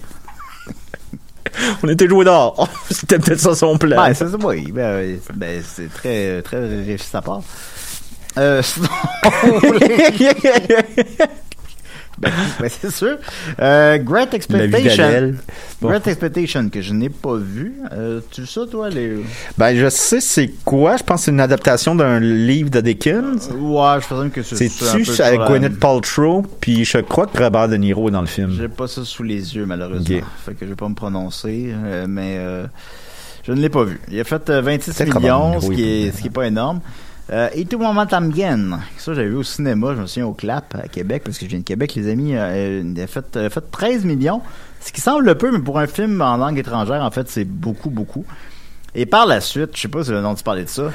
On 1.83 1.87
était 1.87 2.07
joués 2.07 2.25
dehors. 2.25 2.69
C'était 2.91 3.17
peut-être 3.17 3.39
ça 3.39 3.55
son 3.55 3.77
plan. 3.77 3.95
Ben, 3.95 4.13
c'est 4.13 4.25
oui. 4.43 4.71
Ben, 4.71 4.99
oui. 4.99 5.19
Ben, 5.33 5.63
c'est 5.65 5.91
très, 5.91 6.41
très 6.43 6.59
réussi 6.59 7.07
sa 7.07 7.21
part. 7.21 7.41
Euh, 8.37 8.61
sinon, 8.61 8.87
ben, 12.19 12.31
ben, 12.59 12.69
c'est 12.69 12.91
sûr. 12.91 13.17
Euh, 13.59 13.97
Great 13.97 14.33
Expectation. 14.33 15.33
Bon. 15.81 15.89
Great 15.89 16.07
Expectation 16.07 16.69
que 16.69 16.81
je 16.81 16.93
n'ai 16.93 17.09
pas 17.09 17.35
vu. 17.35 17.73
Euh, 17.91 18.21
tu 18.31 18.45
sais 18.45 18.59
ça, 18.61 18.67
toi, 18.69 18.89
les... 18.89 19.17
Ben, 19.57 19.75
je 19.75 19.89
sais 19.89 20.19
c'est 20.21 20.51
quoi. 20.63 20.97
Je 20.97 21.03
pense 21.03 21.21
que 21.21 21.25
c'est 21.25 21.31
une 21.31 21.39
adaptation 21.39 21.95
d'un 21.95 22.19
livre 22.19 22.69
de 22.69 22.81
Dickens. 22.81 23.49
Ouais, 23.57 23.95
je 24.01 24.05
présume 24.05 24.31
que 24.31 24.43
c'est 24.43 24.55
C'est-tu 24.55 25.05
sur 25.05 25.25
avec 25.25 25.39
la- 25.39 25.47
Gwyneth 25.47 25.79
Paltrow, 25.79 26.43
puis 26.61 26.85
je 26.85 26.99
crois 26.99 27.27
que 27.27 27.37
Robert 27.41 27.67
De 27.69 27.75
Niro 27.77 28.07
est 28.09 28.11
dans 28.11 28.21
le 28.21 28.27
film. 28.27 28.51
J'ai 28.57 28.67
pas 28.69 28.87
ça 28.87 29.03
sous 29.03 29.23
les 29.23 29.55
yeux, 29.55 29.65
malheureusement. 29.65 30.17
Ok. 30.17 30.23
Fait 30.45 30.53
que 30.53 30.65
je 30.65 30.69
vais 30.71 30.75
pas 30.75 30.89
me 30.89 30.95
prononcer, 30.95 31.71
euh, 31.73 32.05
mais 32.07 32.35
euh, 32.37 32.65
je 33.45 33.51
ne 33.51 33.59
l'ai 33.61 33.69
pas 33.69 33.83
vu. 33.83 33.99
Il 34.11 34.19
a 34.19 34.23
fait 34.23 34.49
euh, 34.49 34.61
26 34.61 34.93
Peut-être 34.93 35.19
millions, 35.19 35.59
qui, 35.59 35.83
est, 35.83 36.11
ce 36.15 36.21
qui 36.21 36.27
est 36.27 36.31
pas 36.31 36.45
énorme. 36.47 36.79
Euh, 37.33 37.49
Et 37.55 37.65
tout 37.65 37.79
moment 37.79 38.05
bien. 38.05 38.79
Ça, 38.97 39.13
j'avais 39.13 39.29
vu 39.29 39.37
au 39.37 39.43
cinéma, 39.43 39.95
je 39.95 40.01
me 40.01 40.05
souviens 40.05 40.27
au 40.27 40.33
Clap 40.33 40.75
à 40.75 40.87
Québec, 40.87 41.23
parce 41.25 41.39
que 41.39 41.45
je 41.45 41.49
viens 41.49 41.59
de 41.59 41.63
Québec, 41.63 41.95
les 41.95 42.07
amis. 42.07 42.35
Euh, 42.35 42.83
il 42.85 43.01
a 43.01 43.07
fait, 43.07 43.35
euh, 43.35 43.49
fait 43.49 43.63
13 43.71 44.05
millions, 44.05 44.41
ce 44.79 44.91
qui 44.91 45.01
semble 45.01 45.35
peu, 45.35 45.51
mais 45.51 45.59
pour 45.59 45.79
un 45.79 45.87
film 45.87 46.21
en 46.21 46.37
langue 46.37 46.59
étrangère, 46.59 47.01
en 47.01 47.09
fait, 47.09 47.27
c'est 47.29 47.45
beaucoup, 47.45 47.89
beaucoup. 47.89 48.23
Et 48.93 49.07
par 49.07 49.25
la 49.25 49.41
suite, 49.41 49.71
je 49.73 49.81
sais 49.81 49.87
pas 49.87 50.03
si 50.03 50.11
le 50.11 50.21
nom 50.21 50.35
tu 50.35 50.43
parlais 50.43 50.65
de 50.65 50.69
ça, 50.69 50.91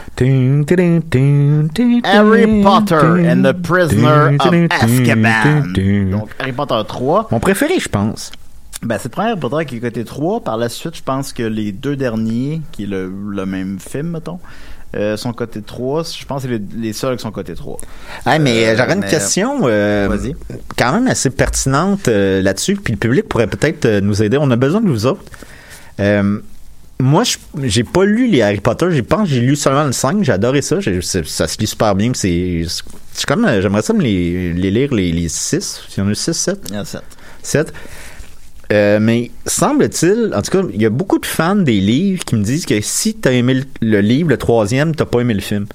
Harry 2.05 2.63
Potter 2.63 2.95
and 3.29 3.43
the 3.43 3.53
Prisoner 3.61 4.37
of 4.39 4.55
Azkaban. 4.71 5.73
Donc, 6.13 6.31
Harry 6.39 6.53
Potter 6.53 6.81
3. 6.87 7.29
Mon 7.33 7.41
préféré, 7.41 7.81
je 7.81 7.89
pense. 7.89 8.31
Ben, 8.83 8.97
c'est 8.99 9.07
le 9.07 9.11
premier 9.11 9.31
Harry 9.31 9.41
Potter 9.41 9.67
qui 9.67 9.77
est 9.79 9.81
côté 9.81 10.05
3. 10.05 10.45
Par 10.45 10.57
la 10.57 10.69
suite, 10.69 10.97
je 10.97 11.03
pense 11.03 11.33
que 11.33 11.43
les 11.43 11.73
deux 11.73 11.97
derniers, 11.97 12.63
qui 12.71 12.85
est 12.85 12.87
le, 12.87 13.13
le 13.31 13.45
même 13.47 13.81
film, 13.81 14.11
mettons, 14.11 14.39
euh, 14.97 15.17
sont 15.17 15.33
côté 15.33 15.61
3. 15.63 16.03
Je 16.19 16.25
pense 16.25 16.43
que 16.43 16.49
c'est 16.49 16.55
les, 16.59 16.63
les 16.89 16.93
seuls 16.93 17.17
qui 17.17 17.23
sont 17.23 17.31
côté 17.31 17.55
3. 17.55 17.77
Ah, 18.25 18.39
mais 18.39 18.67
Euh, 18.69 18.77
j'aurais 18.77 18.95
une 18.95 19.01
mais- 19.01 19.07
question 19.09 19.61
euh, 19.65 20.09
Vas-y. 20.11 20.35
quand 20.77 20.93
même 20.93 21.07
assez 21.09 21.31
pertinente 21.31 22.09
euh, 22.09 22.41
là-dessus, 22.43 22.77
puis 22.77 22.93
le 22.95 22.99
public 22.99 23.29
pourrait 23.29 23.47
peut-être 23.49 23.85
euh, 23.85 24.01
nous 24.01 24.23
aider. 24.23 24.39
On 24.41 24.51
a 24.51 24.57
besoin 24.57 24.81
de 24.81 24.89
vous 24.89 25.07
autres. 25.07 25.23
Euh, 26.01 26.39
moi, 27.01 27.23
je- 27.25 27.37
j'ai 27.65 27.85
pas 27.85 28.05
lu 28.05 28.27
les 28.29 28.43
Harry 28.43 28.61
Potter. 28.61 28.87
J'ai 28.91 29.03
pense 29.03 29.29
j'ai 29.29 29.41
lu 29.41 29.55
seulement 29.57 29.85
le 29.85 29.93
5. 29.93 30.25
J'ai 30.25 30.33
adoré 30.33 30.63
ça. 30.63 30.77
Ça 31.03 31.47
se 31.47 31.59
lit 31.59 31.67
super 31.67 31.95
bien. 31.95 32.11
C'est, 32.15 32.65
comme, 33.27 33.45
euh, 33.45 33.61
j'aimerais 33.63 33.83
ça 33.83 33.93
me 33.93 34.01
les, 34.03 34.53
les 34.53 34.71
lire 34.71 34.93
les, 34.95 35.13
les 35.13 35.29
6. 35.29 35.83
Il 35.97 36.01
y 36.01 36.03
en 36.03 36.11
a 36.11 36.15
6, 36.15 36.33
7. 36.33 36.59
Il 36.71 36.75
y 36.75 36.79
en 36.79 36.83
a 36.83 36.85
sept. 36.85 37.03
7. 37.43 37.73
Euh, 38.71 38.99
mais 39.01 39.31
semble-t-il, 39.47 40.33
en 40.35 40.43
tout 40.43 40.51
cas, 40.51 40.63
il 40.73 40.81
y 40.81 40.87
a 40.87 40.91
beaucoup 40.91 41.19
de 41.19 41.27
fans 41.27 41.57
des 41.57 41.81
livres 41.81 42.25
qui 42.25 42.37
me 42.37 42.43
disent 42.43 42.67
que 42.67 42.81
si 42.83 43.15
t'as 43.15 43.33
aimé 43.33 43.63
le, 43.81 44.01
livre, 44.01 44.29
le 44.29 44.37
troisième, 44.37 44.95
t'as 44.95 45.07
pas 45.07 45.21
aimé 45.21 45.35
le 45.35 45.41
film. 45.41 45.67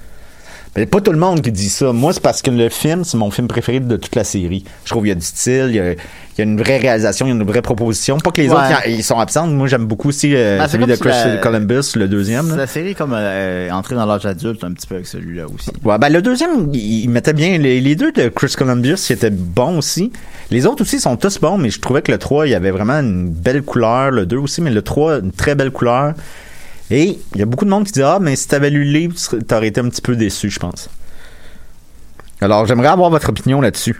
Mais 0.76 0.88
pas 0.88 1.02
tout 1.02 1.12
le 1.12 1.20
monde 1.20 1.42
qui 1.42 1.52
dit 1.52 1.70
ça. 1.70 1.92
Moi, 1.94 2.14
c'est 2.14 2.22
parce 2.24 2.42
que 2.42 2.50
le 2.50 2.68
film, 2.70 3.04
c'est 3.04 3.16
mon 3.18 3.30
film 3.30 3.48
préféré 3.48 3.80
de 3.80 3.96
toute 3.96 4.16
la 4.16 4.24
série. 4.24 4.64
Je 4.86 4.90
trouve 4.90 5.04
qu'il 5.04 5.10
y 5.10 5.12
a 5.12 5.16
du 5.16 5.22
style, 5.24 5.68
il 5.70 5.76
y 5.76 5.80
a, 5.80 5.92
il 5.92 5.98
y 6.40 6.42
a 6.42 6.44
une 6.46 6.60
vraie 6.60 6.78
réalisation, 6.80 7.28
il 7.28 7.30
y 7.30 7.32
a 7.32 7.36
une 7.36 7.44
vraie 7.44 7.62
proposition. 7.62 8.18
Pas 8.18 8.32
que 8.32 8.42
les 8.42 8.48
Ouais. 8.50 8.56
autres, 8.56 8.88
ils 8.88 9.04
sont 9.04 9.20
absents. 9.20 9.46
Moi, 9.46 9.68
j'aime 9.68 9.86
beaucoup 9.86 10.08
aussi 10.10 10.32
euh, 10.36 10.58
Ben, 10.58 10.66
c'est 10.66 10.72
celui 10.78 10.88
de 10.88 10.96
Chris 10.96 11.10
la- 11.10 11.38
Columbus, 11.38 11.92
le 11.96 12.08
deuxième. 12.08 12.50
là. 12.50 12.56
La 12.56 12.66
série 12.66 12.96
comme 12.96 13.14
euh, 13.14 13.70
entrée 13.70 13.94
dans 13.94 14.08
l'âge 14.08 14.26
adulte 14.26 14.64
un 14.64 14.72
petit 14.72 14.88
peu 14.88 14.96
avec 14.96 15.06
celui-là 15.06 15.44
aussi. 15.46 15.70
Ouais, 15.84 16.00
ben 16.00 16.10
le 16.10 16.24
deuxième, 16.24 16.70
il, 16.74 17.04
il 17.04 17.10
mettait 17.12 17.34
bien. 17.34 17.56
Les, 17.60 17.80
les 17.80 17.96
deux 17.96 18.12
de 18.12 18.30
Chris 18.30 18.54
Columbus, 18.58 18.96
ils 19.10 19.14
étaient 19.14 19.30
bons 19.30 19.78
aussi. 19.78 20.12
Les 20.50 20.66
autres 20.66 20.82
aussi 20.82 21.00
sont 21.00 21.18
tous 21.18 21.40
bons, 21.40 21.60
mais 21.60 21.70
je 21.70 21.80
trouvais 21.82 22.02
que 22.02 22.12
le 22.12 22.18
3, 22.18 22.48
il 22.48 22.50
y 22.50 22.56
avait 22.56 22.72
vraiment 22.72 23.00
une 23.00 23.30
belle 23.30 23.62
couleur. 23.62 24.10
Le 24.10 24.26
2 24.26 24.38
aussi, 24.38 24.60
mais 24.62 24.72
le 24.72 24.82
3, 24.82 25.20
une 25.20 25.32
très 25.32 25.54
belle 25.54 25.70
couleur. 25.70 26.14
Et 26.96 27.18
il 27.34 27.40
y 27.40 27.42
a 27.42 27.46
beaucoup 27.48 27.66
de 27.66 27.72
monde 27.72 27.86
qui 27.86 27.92
dit 27.94 28.04
Ah, 28.04 28.20
mais 28.22 28.36
si 28.36 28.48
t'avais 28.48 28.70
lu 28.70 28.84
le 28.84 28.92
livre, 28.92 29.16
t'aurais 29.48 29.70
été 29.70 29.82
un 29.82 29.90
petit 29.90 30.02
peu 30.02 30.16
déçu, 30.16 30.52
je 30.52 30.60
pense. 30.60 30.90
Alors, 32.40 32.66
j'aimerais 32.68 32.90
avoir 32.90 33.10
votre 33.10 33.30
opinion 33.30 33.62
là-dessus. 33.62 34.00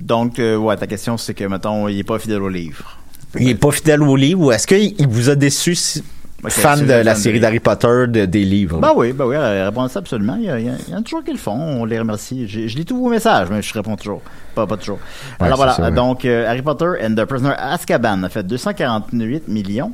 Donc, 0.00 0.38
euh, 0.38 0.56
ouais, 0.56 0.76
ta 0.76 0.86
question, 0.86 1.16
c'est 1.16 1.34
que, 1.34 1.42
mettons, 1.44 1.88
il 1.88 1.98
est 1.98 2.04
pas 2.04 2.18
fidèle 2.20 2.42
au 2.42 2.48
livre. 2.48 2.98
Il 3.38 3.48
est 3.48 3.54
pas 3.56 3.72
fidèle 3.72 4.02
au 4.02 4.14
livre 4.14 4.40
ou 4.42 4.52
est-ce 4.52 4.66
qu'il 4.68 4.94
il 4.98 5.08
vous 5.08 5.30
a 5.30 5.34
déçu 5.34 5.74
si- 5.74 6.04
fan 6.46 6.86
de 6.86 6.92
la 6.92 7.16
série 7.16 7.40
d'Harry 7.40 7.58
Potter, 7.58 8.04
de- 8.06 8.24
des 8.26 8.44
livres? 8.44 8.78
Ben 8.78 8.92
oui, 8.94 9.12
ben 9.12 9.24
oui, 9.26 9.36
répondre 9.36 9.86
à 9.86 9.88
ça 9.88 9.98
absolument. 9.98 10.36
Il 10.38 10.44
y, 10.44 10.50
a, 10.50 10.60
il 10.60 10.66
y 10.66 10.94
en 10.94 10.98
a 10.98 11.02
toujours 11.02 11.24
qui 11.24 11.32
le 11.32 11.38
font. 11.38 11.58
On 11.58 11.84
les 11.84 11.98
remercie. 11.98 12.46
J'ai- 12.46 12.68
Je 12.68 12.76
lis 12.76 12.84
tous 12.84 12.96
vos 12.96 13.08
messages, 13.10 13.48
mais 13.50 13.60
je 13.60 13.74
réponds 13.74 13.96
toujours. 13.96 14.22
Pas, 14.54 14.66
pas 14.66 14.76
toujours. 14.76 14.98
Ouais, 15.40 15.46
Alors 15.46 15.56
voilà. 15.56 15.72
ça. 15.74 15.90
Donc, 15.90 16.24
euh, 16.24 16.46
Harry 16.48 16.62
Potter 16.62 16.92
and 17.04 17.14
the 17.16 17.24
Prisoner 17.24 17.54
Azkaban 17.58 18.22
a 18.22 18.28
fait 18.28 18.44
248 18.44 19.48
millions. 19.48 19.92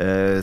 Euh, 0.00 0.42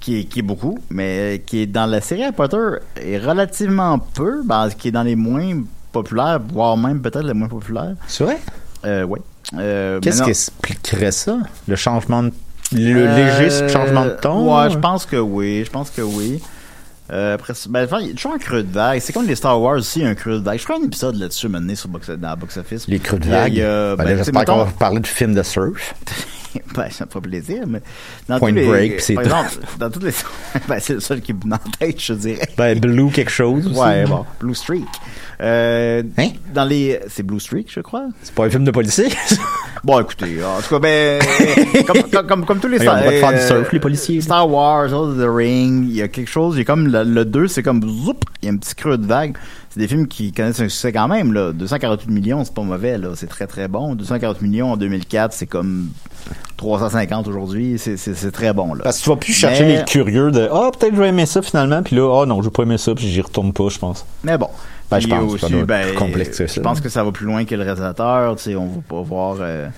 qui, 0.00 0.20
est, 0.20 0.24
qui 0.24 0.40
est 0.40 0.42
beaucoup, 0.42 0.78
mais 0.90 1.42
qui 1.46 1.62
est 1.62 1.66
dans 1.66 1.86
la 1.86 2.00
série 2.00 2.22
Harry 2.22 2.32
Potter 2.32 2.76
est 2.96 3.18
relativement 3.18 3.98
peu, 3.98 4.42
ben, 4.44 4.68
qui 4.70 4.88
est 4.88 4.92
dans 4.92 5.02
les 5.02 5.16
moins 5.16 5.62
populaires, 5.92 6.40
voire 6.52 6.76
même 6.76 7.00
peut-être 7.00 7.24
les 7.24 7.34
moins 7.34 7.48
populaires. 7.48 7.94
C'est 8.06 8.24
vrai? 8.24 8.38
Euh, 8.84 9.04
ouais. 9.04 9.20
Euh, 9.58 10.00
Qu'est-ce 10.00 10.22
qui 10.22 10.30
expliquerait 10.30 11.12
ça? 11.12 11.38
Le 11.68 11.76
changement 11.76 12.22
de. 12.22 12.32
Le 12.72 13.06
Euh, 13.06 13.40
léger 13.40 13.68
changement 13.68 14.06
de 14.06 14.16
ton? 14.20 14.56
Ouais, 14.56 14.70
je 14.70 14.78
pense 14.78 15.04
que 15.04 15.16
oui. 15.16 15.62
Je 15.64 15.70
pense 15.70 15.90
que 15.90 16.00
oui. 16.00 16.40
Euh, 17.12 17.34
après, 17.34 17.52
ben, 17.68 17.86
il 18.00 18.06
y 18.06 18.10
a 18.10 18.14
toujours 18.14 18.32
un 18.32 18.38
creux 18.38 18.62
de 18.62 18.72
vague. 18.72 18.98
C'est 19.00 19.12
comme 19.12 19.26
les 19.26 19.34
Star 19.34 19.60
Wars 19.60 19.76
aussi, 19.76 20.02
un 20.02 20.14
creux 20.14 20.38
de 20.38 20.44
vague. 20.44 20.58
Je 20.58 20.64
ferai 20.64 20.78
un 20.80 20.84
épisode 20.86 21.16
là-dessus 21.16 21.48
maintenant 21.48 21.74
sur 21.74 21.90
box, 21.90 22.08
dans 22.08 22.28
la 22.28 22.36
box 22.36 22.56
office. 22.56 22.88
Les 22.88 22.98
creux 22.98 23.18
de 23.18 23.28
vague. 23.28 23.56
Ben 23.56 23.96
ben, 23.96 24.16
J'espère 24.16 24.44
qu'on 24.46 24.64
va 24.64 24.70
parler 24.78 25.00
du 25.00 25.10
film 25.10 25.34
de 25.34 25.42
surf. 25.42 25.94
ben, 26.74 26.90
ça 26.90 27.06
me 27.06 27.10
fait 27.10 27.20
plaisir, 27.20 27.64
mais 27.66 27.80
dans 28.28 28.38
Point 28.38 28.52
les, 28.52 28.66
Break, 28.66 29.00
c'est 29.00 29.14
tout. 29.14 29.22
dans 29.78 29.90
toutes 29.90 30.04
les, 30.04 30.12
ben, 30.68 30.78
c'est 30.80 30.94
le 30.94 31.00
seul 31.00 31.20
qui 31.20 31.32
me 31.32 31.40
tête, 31.78 32.00
je 32.00 32.14
dirais. 32.14 32.48
Ben, 32.56 32.78
Blue 32.78 33.10
quelque 33.10 33.30
chose 33.30 33.66
aussi. 33.66 33.78
Ouais, 33.78 34.04
bon, 34.04 34.24
Blue 34.40 34.54
Streak. 34.54 34.86
Euh, 35.40 36.02
Hein? 36.18 36.28
Dans 36.54 36.64
les, 36.64 37.00
c'est 37.08 37.22
Blue 37.22 37.40
Streak, 37.40 37.68
je 37.72 37.80
crois. 37.80 38.06
C'est 38.22 38.34
pas 38.34 38.44
un 38.44 38.50
film 38.50 38.64
de 38.64 38.70
policier? 38.70 39.08
Bon, 39.84 39.98
écoutez, 40.00 40.38
en 40.44 40.60
tout 40.60 40.68
cas, 40.68 40.78
ben, 40.78 41.20
comme, 41.86 42.02
comme, 42.02 42.26
comme, 42.26 42.44
comme 42.44 42.60
tous 42.60 42.68
les 42.68 42.78
le 42.78 42.84
droit 42.84 43.00
de 43.00 43.10
faire 43.10 43.30
du 43.30 43.34
euh, 43.34 43.48
surf, 43.48 43.72
les 43.72 43.80
policiers. 43.80 44.20
Star 44.20 44.48
Wars, 44.48 44.88
Lord 44.88 45.08
of 45.08 45.18
the 45.18 45.28
Ring, 45.28 45.84
il 45.88 45.96
y 45.96 46.02
a 46.02 46.06
quelque 46.06 46.30
chose, 46.30 46.54
il 46.54 46.58
y 46.58 46.62
a 46.62 46.64
comme 46.64 46.86
le, 46.86 47.02
le 47.02 47.24
2, 47.24 47.48
c'est 47.48 47.64
comme 47.64 47.82
zoup, 47.82 48.20
il 48.40 48.46
y 48.46 48.48
a 48.48 48.52
un 48.52 48.58
petit 48.58 48.76
creux 48.76 48.96
de 48.96 49.06
vague. 49.06 49.36
C'est 49.72 49.80
des 49.80 49.88
films 49.88 50.06
qui 50.06 50.32
connaissent 50.32 50.60
un 50.60 50.68
succès 50.68 50.92
quand 50.92 51.08
même, 51.08 51.32
là. 51.32 51.52
248 51.52 52.10
millions, 52.10 52.44
c'est 52.44 52.52
pas 52.52 52.60
mauvais, 52.62 52.98
là. 52.98 53.08
C'est 53.14 53.26
très 53.26 53.46
très 53.46 53.68
bon. 53.68 53.94
240 53.94 54.42
millions 54.42 54.72
en 54.72 54.76
2004, 54.76 55.32
c'est 55.32 55.46
comme 55.46 55.88
350 56.58 57.26
aujourd'hui. 57.28 57.76
C'est, 57.78 57.96
c'est, 57.96 58.14
c'est 58.14 58.30
très 58.32 58.52
bon, 58.52 58.74
là. 58.74 58.82
Parce 58.84 58.98
que 58.98 59.04
tu 59.04 59.08
vas 59.10 59.16
plus 59.16 59.32
chercher 59.32 59.64
Mais- 59.64 59.78
les 59.78 59.84
curieux 59.84 60.30
de 60.30 60.48
Ah, 60.52 60.70
peut-être 60.78 60.94
je 60.94 61.00
vais 61.00 61.08
aimer 61.08 61.24
ça 61.26 61.40
finalement, 61.42 61.82
puis 61.82 61.96
là, 61.96 62.20
ah 62.22 62.26
non, 62.26 62.40
je 62.42 62.48
vais 62.48 62.52
pas 62.52 62.64
aimer 62.64 62.76
ça, 62.78 62.94
puis 62.94 63.08
j'y 63.08 63.20
retourne 63.22 63.52
pas, 63.52 63.68
je 63.70 63.78
pense. 63.78 64.04
Mais 64.24 64.36
bon. 64.36 64.48
Ben, 64.90 65.00
je 65.00 65.08
pense, 65.08 65.32
aussi, 65.42 65.54
ben, 65.62 65.86
plus 65.88 65.96
complexe 65.96 66.36
que 66.36 66.46
ça. 66.46 66.54
Je 66.54 66.60
pense 66.60 66.80
que 66.82 66.90
ça 66.90 67.02
va 67.02 67.10
plus 67.12 67.24
loin 67.24 67.46
que 67.46 67.54
le 67.54 67.62
réalisateur, 67.62 68.36
tu 68.36 68.42
sais, 68.42 68.56
on 68.56 68.66
va 68.66 68.80
pas 68.86 69.00
voir, 69.00 69.36
euh, 69.40 69.68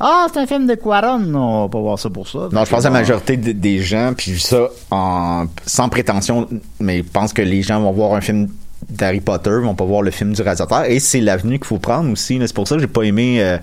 ah, 0.00 0.26
c'est 0.32 0.40
un 0.40 0.46
film 0.48 0.66
de 0.66 0.74
Quaron, 0.74 1.22
on 1.32 1.62
va 1.62 1.68
pas 1.68 1.78
voir 1.78 1.98
ça 2.00 2.10
pour 2.10 2.26
ça. 2.26 2.48
Non, 2.50 2.64
je 2.64 2.70
pense 2.70 2.80
que 2.80 2.84
la 2.84 2.90
Bon. 2.90 2.94
majorité 2.94 3.36
de- 3.36 3.52
des 3.52 3.78
gens, 3.78 4.12
puis 4.16 4.40
ça 4.40 4.66
en, 4.90 5.44
sans 5.66 5.88
prétention, 5.88 6.48
mais 6.80 6.98
je 6.98 7.02
pense 7.04 7.32
que 7.32 7.42
les 7.42 7.62
gens 7.62 7.80
vont 7.80 7.92
voir 7.92 8.14
un 8.14 8.20
film 8.20 8.48
d'Harry 8.88 9.20
Potter, 9.20 9.50
vont 9.62 9.74
pas 9.74 9.84
voir 9.84 10.02
le 10.02 10.10
film 10.10 10.32
du 10.32 10.42
réalisateur, 10.42 10.84
et 10.84 11.00
c'est 11.00 11.20
l'avenue 11.20 11.58
qu'il 11.58 11.66
faut 11.66 11.78
prendre 11.78 12.10
aussi. 12.10 12.38
C'est 12.40 12.54
pour 12.54 12.66
ça 12.66 12.76
que 12.76 12.80
j'ai 12.80 12.86
pas 12.86 13.02
aimé 13.02 13.42
euh, 13.42 13.58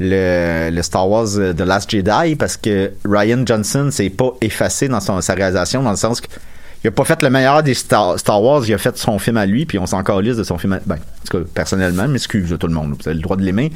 le, 0.00 0.70
le 0.74 0.82
Star 0.82 1.08
Wars 1.08 1.26
euh, 1.36 1.52
The 1.52 1.60
Last 1.62 1.90
Jedi, 1.90 2.36
parce 2.36 2.56
que 2.56 2.92
Ryan 3.04 3.42
Johnson 3.44 3.88
s'est 3.90 4.10
pas 4.10 4.32
effacé 4.40 4.88
dans 4.88 5.00
son- 5.00 5.20
sa 5.20 5.34
réalisation, 5.34 5.82
dans 5.82 5.90
le 5.90 5.96
sens 5.96 6.20
que 6.20 6.28
il 6.84 6.86
a 6.86 6.90
pas 6.92 7.04
fait 7.04 7.20
le 7.22 7.30
meilleur 7.30 7.64
des 7.64 7.74
Star, 7.74 8.16
Star 8.20 8.40
Wars, 8.40 8.62
il 8.64 8.72
a 8.72 8.78
fait 8.78 8.96
son 8.96 9.18
film 9.18 9.36
à 9.36 9.46
lui, 9.46 9.66
puis 9.66 9.80
on 9.80 9.86
s'en 9.86 10.04
calisse 10.04 10.36
de 10.36 10.44
son 10.44 10.58
film 10.58 10.74
à, 10.74 10.80
ben, 10.86 10.94
en 10.94 10.98
tout 11.28 11.38
cas, 11.38 11.44
personnellement, 11.52 12.06
m'excuse 12.06 12.54
tout 12.58 12.68
le 12.68 12.72
monde, 12.72 12.94
vous 13.00 13.08
avez 13.08 13.16
le 13.16 13.20
droit 13.22 13.36
de 13.36 13.42
l'aimer. 13.42 13.72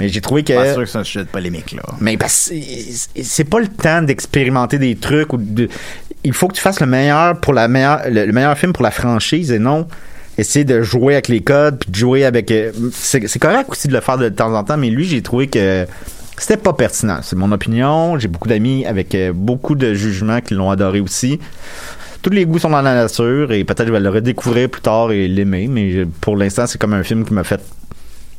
Mais 0.00 0.08
j'ai 0.08 0.22
trouvé 0.22 0.42
que... 0.42 0.54
Pas 0.54 0.72
sûr 0.72 0.82
que 0.84 0.88
c'est 0.88 0.96
un 0.96 1.04
sujet 1.04 1.24
de 1.26 1.28
polémique, 1.28 1.72
là. 1.72 1.82
Mais 2.00 2.16
c'est- 2.28 3.10
c'est 3.22 3.44
pas 3.44 3.60
le 3.60 3.68
temps 3.68 4.00
d'expérimenter 4.00 4.78
des 4.78 4.96
trucs 4.96 5.34
ou 5.34 5.36
de 5.36 5.68
il 6.24 6.32
faut 6.32 6.48
que 6.48 6.54
tu 6.54 6.60
fasses 6.60 6.80
le 6.80 6.86
meilleur 6.86 7.38
pour 7.40 7.52
la 7.52 7.68
meilleure 7.68 8.02
le, 8.08 8.26
le 8.26 8.32
meilleur 8.32 8.56
film 8.56 8.72
pour 8.72 8.82
la 8.82 8.90
franchise 8.90 9.52
et 9.52 9.58
non 9.58 9.86
essayer 10.38 10.64
de 10.64 10.82
jouer 10.82 11.14
avec 11.14 11.28
les 11.28 11.40
codes 11.42 11.78
puis 11.78 11.90
de 11.90 11.96
jouer 11.96 12.24
avec 12.24 12.50
euh, 12.50 12.72
c'est 12.92 13.38
correct 13.38 13.68
aussi 13.70 13.88
de 13.88 13.92
le 13.92 14.00
faire 14.00 14.18
de 14.18 14.28
temps 14.28 14.54
en 14.54 14.64
temps 14.64 14.76
mais 14.76 14.90
lui 14.90 15.04
j'ai 15.06 15.22
trouvé 15.22 15.48
que 15.48 15.86
c'était 16.40 16.56
pas 16.56 16.72
pertinent. 16.72 17.18
C'est 17.22 17.36
mon 17.36 17.52
opinion. 17.52 18.18
J'ai 18.18 18.28
beaucoup 18.28 18.48
d'amis 18.48 18.86
avec 18.86 19.14
euh, 19.14 19.32
beaucoup 19.34 19.74
de 19.74 19.92
jugements 19.92 20.40
qui 20.40 20.54
l'ont 20.54 20.70
adoré 20.70 21.00
aussi. 21.00 21.38
Tous 22.22 22.30
les 22.30 22.46
goûts 22.46 22.58
sont 22.58 22.70
dans 22.70 22.80
la 22.82 22.94
nature 22.94 23.52
et 23.52 23.62
peut-être 23.64 23.86
je 23.86 23.92
vais 23.92 24.00
le 24.00 24.08
redécouvrir 24.08 24.68
plus 24.70 24.80
tard 24.80 25.12
et 25.12 25.28
l'aimer 25.28 25.68
mais 25.68 26.06
pour 26.20 26.36
l'instant 26.36 26.66
c'est 26.66 26.78
comme 26.78 26.92
un 26.92 27.02
film 27.02 27.24
qui 27.24 27.32
m'a 27.32 27.44
fait 27.44 27.60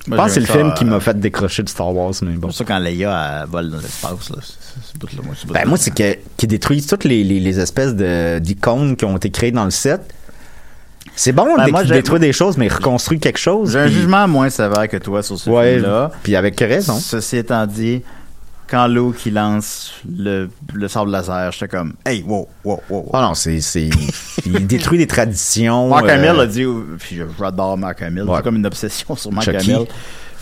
je 0.08 0.16
pense 0.16 0.28
que 0.28 0.32
c'est 0.34 0.40
le 0.40 0.46
film 0.48 0.74
qui 0.74 0.86
m'a 0.86 1.00
fait 1.00 1.20
décrocher 1.20 1.64
de 1.64 1.70
Star 1.70 1.94
Wars 1.96 2.12
mais 2.24 2.32
bon 2.32 2.34
C'est 2.34 2.40
pour 2.40 2.54
ça 2.54 2.64
quand 2.66 2.80
Leia 2.80 3.42
elle 3.44 3.50
vole 3.50 3.70
dans 3.70 3.78
l'espace, 3.78 4.30
là. 4.30 4.38
c'est- 4.42 5.22
moi, 5.24 5.34
c'est 5.40 5.52
Ben, 5.52 5.68
moi, 5.68 5.78
c'est 5.78 5.94
que, 5.94 6.18
qu'ils 6.38 6.50
détruisent 6.50 6.88
toutes 6.88 7.04
les, 7.04 7.24
les, 7.24 7.40
les 7.40 7.60
espèces 7.60 7.96
de, 7.96 8.40
d'icônes 8.40 8.96
qui 8.96 9.06
ont 9.06 9.16
été 9.18 9.30
créées 9.30 9.52
dans 9.52 9.66
le 9.66 9.72
set. 9.72 10.02
C'est 11.16 11.34
bon 11.34 11.56
Ben, 11.58 11.68
moi, 11.70 11.84
détruire 11.84 12.20
des 12.20 12.32
choses, 12.34 12.58
mais 12.58 12.68
reconstruire 12.68 13.20
quelque 13.20 13.40
chose. 13.40 13.72
J'ai 13.74 13.80
un 13.80 13.88
jugement 13.88 14.28
moins 14.28 14.50
sévère 14.50 14.88
que 14.88 14.98
toi 14.98 15.22
sur 15.24 15.38
ce 15.38 15.50
Ouais, 15.50 15.74
film-là. 15.76 16.12
puis 16.24 16.36
avec 16.36 16.60
raison. 16.60 16.98
Ceci 17.00 17.38
étant 17.38 17.66
dit, 17.68 18.02
quand 18.72 18.88
Luke 18.88 19.18
qui 19.18 19.32
lance 19.32 19.92
le, 20.10 20.50
le 20.74 20.88
sable 20.88 21.12
laser, 21.12 21.52
j'étais 21.52 21.68
comme, 21.68 21.94
hey, 22.06 22.24
wow, 22.26 22.48
wow, 22.64 22.82
wow. 22.90 23.10
Ah 23.14 23.22
non, 23.22 23.34
c'est, 23.34 23.60
c'est, 23.60 23.90
il 24.46 24.66
détruit 24.66 24.98
des 24.98 25.08
traditions. 25.08 25.90
Mark 25.90 26.06
euh, 26.06 26.16
Hamill 26.16 26.40
a 26.42 26.48
dit, 26.48 26.66
puis 26.98 27.20
j'adore 27.38 27.78
Mark 27.78 28.02
Hamill, 28.02 28.24
Ouais. 28.24 28.38
c'est 28.38 28.44
comme 28.44 28.56
une 28.56 28.66
obsession 28.66 29.16
sur 29.18 29.32
Mark 29.32 29.46
Chucky. 29.46 29.74
Hamill. 29.74 29.88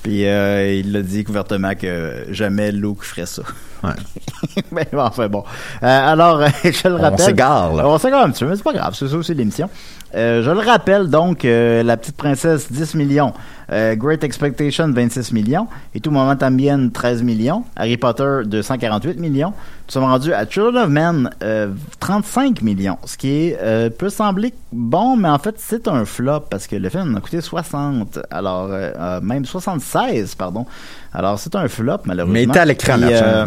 Puis 0.04 0.26
euh, 0.28 0.76
il 0.76 0.96
a 0.96 1.02
dit 1.02 1.26
ouvertement 1.28 1.74
que 1.76 2.26
jamais 2.30 2.72
Luke 2.72 3.04
ferait 3.04 3.26
ça. 3.26 3.42
Ouais. 3.84 3.90
Mais 4.72 4.88
enfin 4.94 5.28
bon. 5.28 5.44
Euh, 5.84 6.12
alors, 6.12 6.42
je 6.64 6.88
le 6.88 6.96
On 6.96 7.02
rappelle. 7.02 7.26
s'égare, 7.26 7.74
là. 7.74 7.86
On 7.88 7.98
s'égare 7.98 8.24
un 8.24 8.30
petit 8.30 8.44
peu, 8.46 8.50
mais 8.50 8.56
c'est 8.56 8.64
pas 8.64 8.74
grave, 8.74 8.94
c'est 8.98 9.08
ça 9.10 9.16
aussi 9.18 9.34
l'émission. 9.34 9.70
Euh, 10.16 10.42
je 10.44 10.52
le 10.52 10.60
rappelle 10.60 11.10
donc, 11.10 11.44
La 11.44 11.98
Petite 11.98 12.16
Princesse, 12.16 12.72
10 12.72 12.96
millions. 12.96 13.34
Euh, 13.72 13.96
Great 13.96 14.24
Expectation, 14.24 14.92
26 14.92 15.32
millions. 15.32 15.68
Et 15.94 16.00
Tout 16.00 16.12
Moment 16.12 16.36
Ambien, 16.42 16.90
13 16.90 17.24
millions. 17.24 17.64
Harry 17.76 17.98
Potter, 17.98 18.42
248 18.46 19.20
millions. 19.20 19.50
Nous 19.50 19.94
sommes 19.94 20.04
rendus 20.04 20.34
à 20.34 20.48
Children 20.48 20.84
of 20.84 20.90
Men, 20.90 21.30
euh, 21.44 21.70
35 22.00 22.62
millions. 22.62 22.98
Ce 23.06 23.18
qui 23.18 23.30
est, 23.30 23.58
euh, 23.62 23.90
peut 23.90 24.10
sembler 24.10 24.54
bon, 24.72 25.18
mais 25.18 25.30
en 25.30 25.40
fait, 25.40 25.56
c'est 25.58 25.88
un 25.88 26.06
flop 26.06 26.42
parce 26.50 26.68
que 26.68 26.76
le 26.76 26.90
film 26.90 27.16
a 27.16 27.22
coûté 27.22 27.42
60. 27.42 28.20
Alors, 28.32 28.66
euh, 28.72 28.92
euh, 28.98 29.22
même 29.22 29.46
76, 29.46 30.36
pardon. 30.36 30.66
Alors, 31.14 31.40
c'est 31.40 31.56
un 31.56 31.68
flop, 31.68 32.00
malheureusement. 32.06 32.34
Mais 32.34 32.44
il 32.44 32.50
était 32.50 32.60
à 32.60 32.66
l'écran, 32.66 33.00
euh, 33.02 33.46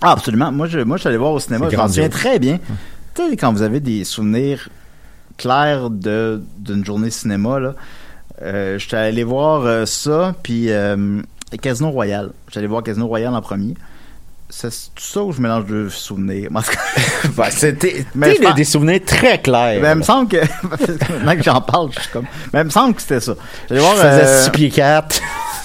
ah, 0.00 0.12
absolument. 0.12 0.52
Moi, 0.52 0.66
je, 0.66 0.80
moi, 0.80 0.96
je 0.96 1.00
suis 1.00 1.08
allé 1.08 1.16
voir 1.16 1.32
au 1.32 1.40
cinéma. 1.40 1.68
Je 1.70 1.76
m'en 1.76 1.88
souviens 1.88 2.08
très 2.08 2.38
bien. 2.38 2.58
Tu 3.14 3.22
sais, 3.22 3.36
quand 3.36 3.52
vous 3.52 3.62
avez 3.62 3.80
des 3.80 4.04
souvenirs 4.04 4.68
clairs 5.36 5.88
de 5.90 6.42
d'une 6.58 6.84
journée 6.84 7.10
cinéma, 7.10 7.58
là, 7.58 7.74
euh, 8.42 8.78
j'étais 8.78 8.96
allé 8.96 9.24
voir 9.24 9.64
euh, 9.64 9.86
ça, 9.86 10.34
puis 10.42 10.70
euh, 10.70 11.20
Casino 11.62 11.90
Royal. 11.90 12.30
J'étais 12.48 12.58
allé 12.58 12.66
voir 12.68 12.82
Casino 12.82 13.06
Royal 13.06 13.34
en 13.34 13.40
premier. 13.40 13.74
C'est 14.50 14.68
tout 14.70 15.02
ça 15.02 15.22
où 15.22 15.32
je 15.32 15.40
mélange 15.40 15.66
deux 15.66 15.88
souvenirs? 15.90 16.48
Ben, 17.36 17.50
c'était, 17.50 18.04
Mais 18.14 18.34
je 18.36 18.42
pense- 18.42 18.54
des 18.54 18.64
souvenirs 18.64 19.00
très 19.04 19.40
clairs. 19.40 19.80
ben, 19.80 19.92
il 19.92 19.98
me 19.98 20.02
semble 20.02 20.28
que, 20.28 20.36
maintenant 21.12 21.36
que 21.36 21.42
j'en 21.42 21.60
parle, 21.62 21.90
je 21.92 22.00
suis 22.00 22.10
comme, 22.10 22.26
ben, 22.52 22.60
il 22.60 22.64
me 22.66 22.70
semble 22.70 22.94
que 22.94 23.00
c'était 23.00 23.20
ça. 23.20 23.34
J'allais 23.68 23.80
voir, 23.80 23.96
Je 23.96 24.00
faisais 24.02 24.24
euh, 24.26 24.42
6 24.44 24.50
pieds 24.50 24.70
4. 24.70 25.20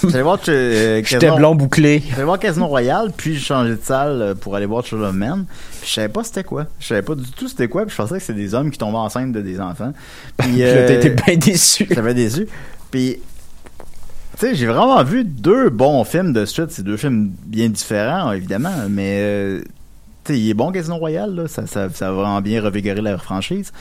J'allais 0.08 0.22
voir 0.22 0.38
euh, 0.48 0.96
J'étais 1.04 1.26
Casino- 1.26 1.36
blond 1.36 1.54
bouclé. 1.54 2.02
J'allais 2.10 2.24
voir 2.24 2.38
Casino 2.38 2.66
Royale, 2.66 3.10
puis 3.16 3.34
j'ai 3.34 3.40
changé 3.40 3.70
de 3.72 3.80
salle 3.82 4.22
euh, 4.22 4.34
pour 4.34 4.56
aller 4.56 4.66
voir 4.66 4.84
Children 4.84 5.10
of 5.10 5.14
Men. 5.16 5.44
Puis 5.80 5.88
je 5.88 5.94
savais 5.94 6.08
pas 6.08 6.24
c'était 6.24 6.44
quoi. 6.44 6.66
Je 6.78 6.86
savais 6.86 7.02
pas 7.02 7.14
du 7.14 7.30
tout 7.30 7.48
c'était 7.48 7.68
quoi, 7.68 7.82
puis 7.86 7.92
je 7.92 7.96
pensais 8.02 8.14
que 8.16 8.20
c'était 8.22 8.38
des 8.38 8.54
hommes 8.54 8.70
qui 8.70 8.78
tombaient 8.78 8.96
enceintes 8.98 9.32
de 9.32 9.40
des 9.40 9.60
enfants. 9.60 9.92
Puis 10.38 10.62
euh, 10.62 10.88
été 10.98 11.10
bien 11.10 11.36
déçu. 11.36 11.86
J'avais 11.94 12.14
déçu. 12.14 12.46
Puis, 12.90 13.18
tu 14.38 14.46
sais, 14.46 14.54
j'ai 14.54 14.66
vraiment 14.66 15.02
vu 15.04 15.24
deux 15.24 15.68
bons 15.70 16.02
films 16.04 16.32
de 16.32 16.44
suite. 16.44 16.70
C'est 16.70 16.82
deux 16.82 16.96
films 16.96 17.30
bien 17.46 17.68
différents, 17.68 18.32
évidemment, 18.32 18.72
mais 18.88 19.18
euh, 19.20 19.60
tu 20.24 20.32
sais, 20.34 20.38
il 20.40 20.50
est 20.50 20.54
bon 20.54 20.72
Casino 20.72 20.96
Royale, 20.96 21.34
là. 21.34 21.48
Ça, 21.48 21.66
ça, 21.66 21.88
ça 21.90 22.08
a 22.08 22.12
vraiment 22.12 22.40
bien 22.40 22.62
revigorer 22.62 23.00
la 23.02 23.16
franchise. 23.18 23.72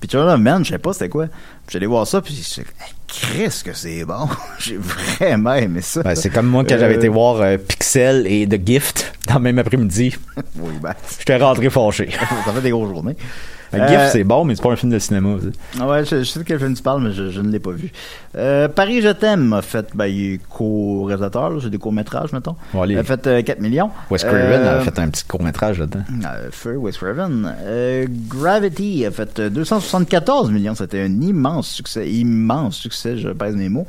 Puis 0.00 0.08
Children 0.10 0.34
of 0.34 0.40
Men, 0.40 0.64
je 0.64 0.70
sais 0.70 0.78
pas 0.78 0.92
c'était 0.92 1.08
quoi. 1.08 1.26
Puis 1.26 1.72
J'allais 1.72 1.86
voir 1.86 2.06
ça, 2.06 2.20
puis 2.20 2.34
je 2.34 2.60
hey, 2.60 2.66
Christ 3.08 3.62
que 3.64 3.72
c'est 3.72 4.04
bon. 4.04 4.28
j'ai 4.58 4.76
vraiment 4.76 5.54
aimé 5.54 5.80
ça. 5.80 6.02
Ben, 6.02 6.14
c'est 6.14 6.30
comme 6.30 6.46
moi 6.46 6.64
quand 6.64 6.76
j'avais 6.78 6.94
Euh, 6.94 6.98
été 6.98 7.08
voir 7.08 7.36
euh, 7.40 7.56
Pixel 7.56 8.26
et 8.26 8.46
The 8.46 8.60
Gift 8.66 9.12
dans 9.28 9.34
le 9.34 9.40
même 9.40 9.58
après-midi. 9.58 10.16
Oui, 10.56 10.72
ben, 10.82 10.94
J'étais 11.18 11.36
rentré 11.36 11.70
fâché. 11.70 12.10
ça 12.44 12.52
fait 12.52 12.60
des 12.60 12.70
grosses 12.70 12.90
journées. 12.90 13.16
The 13.78 13.90
Euh, 13.92 14.08
c'est 14.10 14.24
bon, 14.24 14.44
mais 14.44 14.54
c'est 14.54 14.62
pas 14.62 14.72
un 14.72 14.76
film 14.76 14.92
de 14.92 14.98
cinéma. 14.98 15.36
ça. 15.40 15.48
Ah 15.80 15.88
ouais, 15.88 16.04
je, 16.04 16.16
je 16.18 16.24
sais 16.24 16.38
de 16.38 16.44
quel 16.44 16.58
film 16.58 16.74
tu 16.74 16.82
parles, 16.82 17.02
mais 17.02 17.12
je, 17.12 17.30
je 17.30 17.40
ne 17.40 17.50
l'ai 17.50 17.58
pas 17.58 17.70
vu. 17.72 17.90
Euh, 18.36 18.68
Paris, 18.68 19.00
je 19.02 19.08
t'aime 19.10 19.52
a 19.52 19.62
fait, 19.62 19.86
ben, 19.94 20.06
il 20.06 20.34
est 20.34 20.40
co-réalisateur, 20.48 21.52
c'est 21.62 21.70
des 21.70 21.78
courts-métrages, 21.78 22.32
mettons. 22.32 22.56
Ouais, 22.72 22.86
les- 22.86 22.94
Il 22.94 22.98
a 22.98 23.04
fait 23.04 23.26
euh, 23.26 23.42
4 23.42 23.60
millions. 23.60 23.90
Wes 24.10 24.22
Craven 24.24 24.60
Euh, 24.62 24.80
a 24.80 24.80
fait 24.80 24.98
un 24.98 25.08
petit 25.08 25.24
court-métrage 25.24 25.78
là-dedans. 25.78 26.04
Euh, 26.26 26.48
Feu, 26.50 26.76
Wes 26.76 26.96
Craven. 26.96 27.52
Euh, 27.62 28.06
Gravity 28.28 29.06
a 29.06 29.10
fait 29.10 29.38
euh, 29.40 29.50
274 29.50 30.50
millions. 30.50 30.74
C'était 30.74 31.00
un 31.02 31.20
immense 31.20 31.68
succès. 31.68 32.08
Immense 32.10 32.76
succès, 32.76 33.16
je 33.16 33.28
pèse 33.30 33.56
mes 33.56 33.68
mots. 33.68 33.86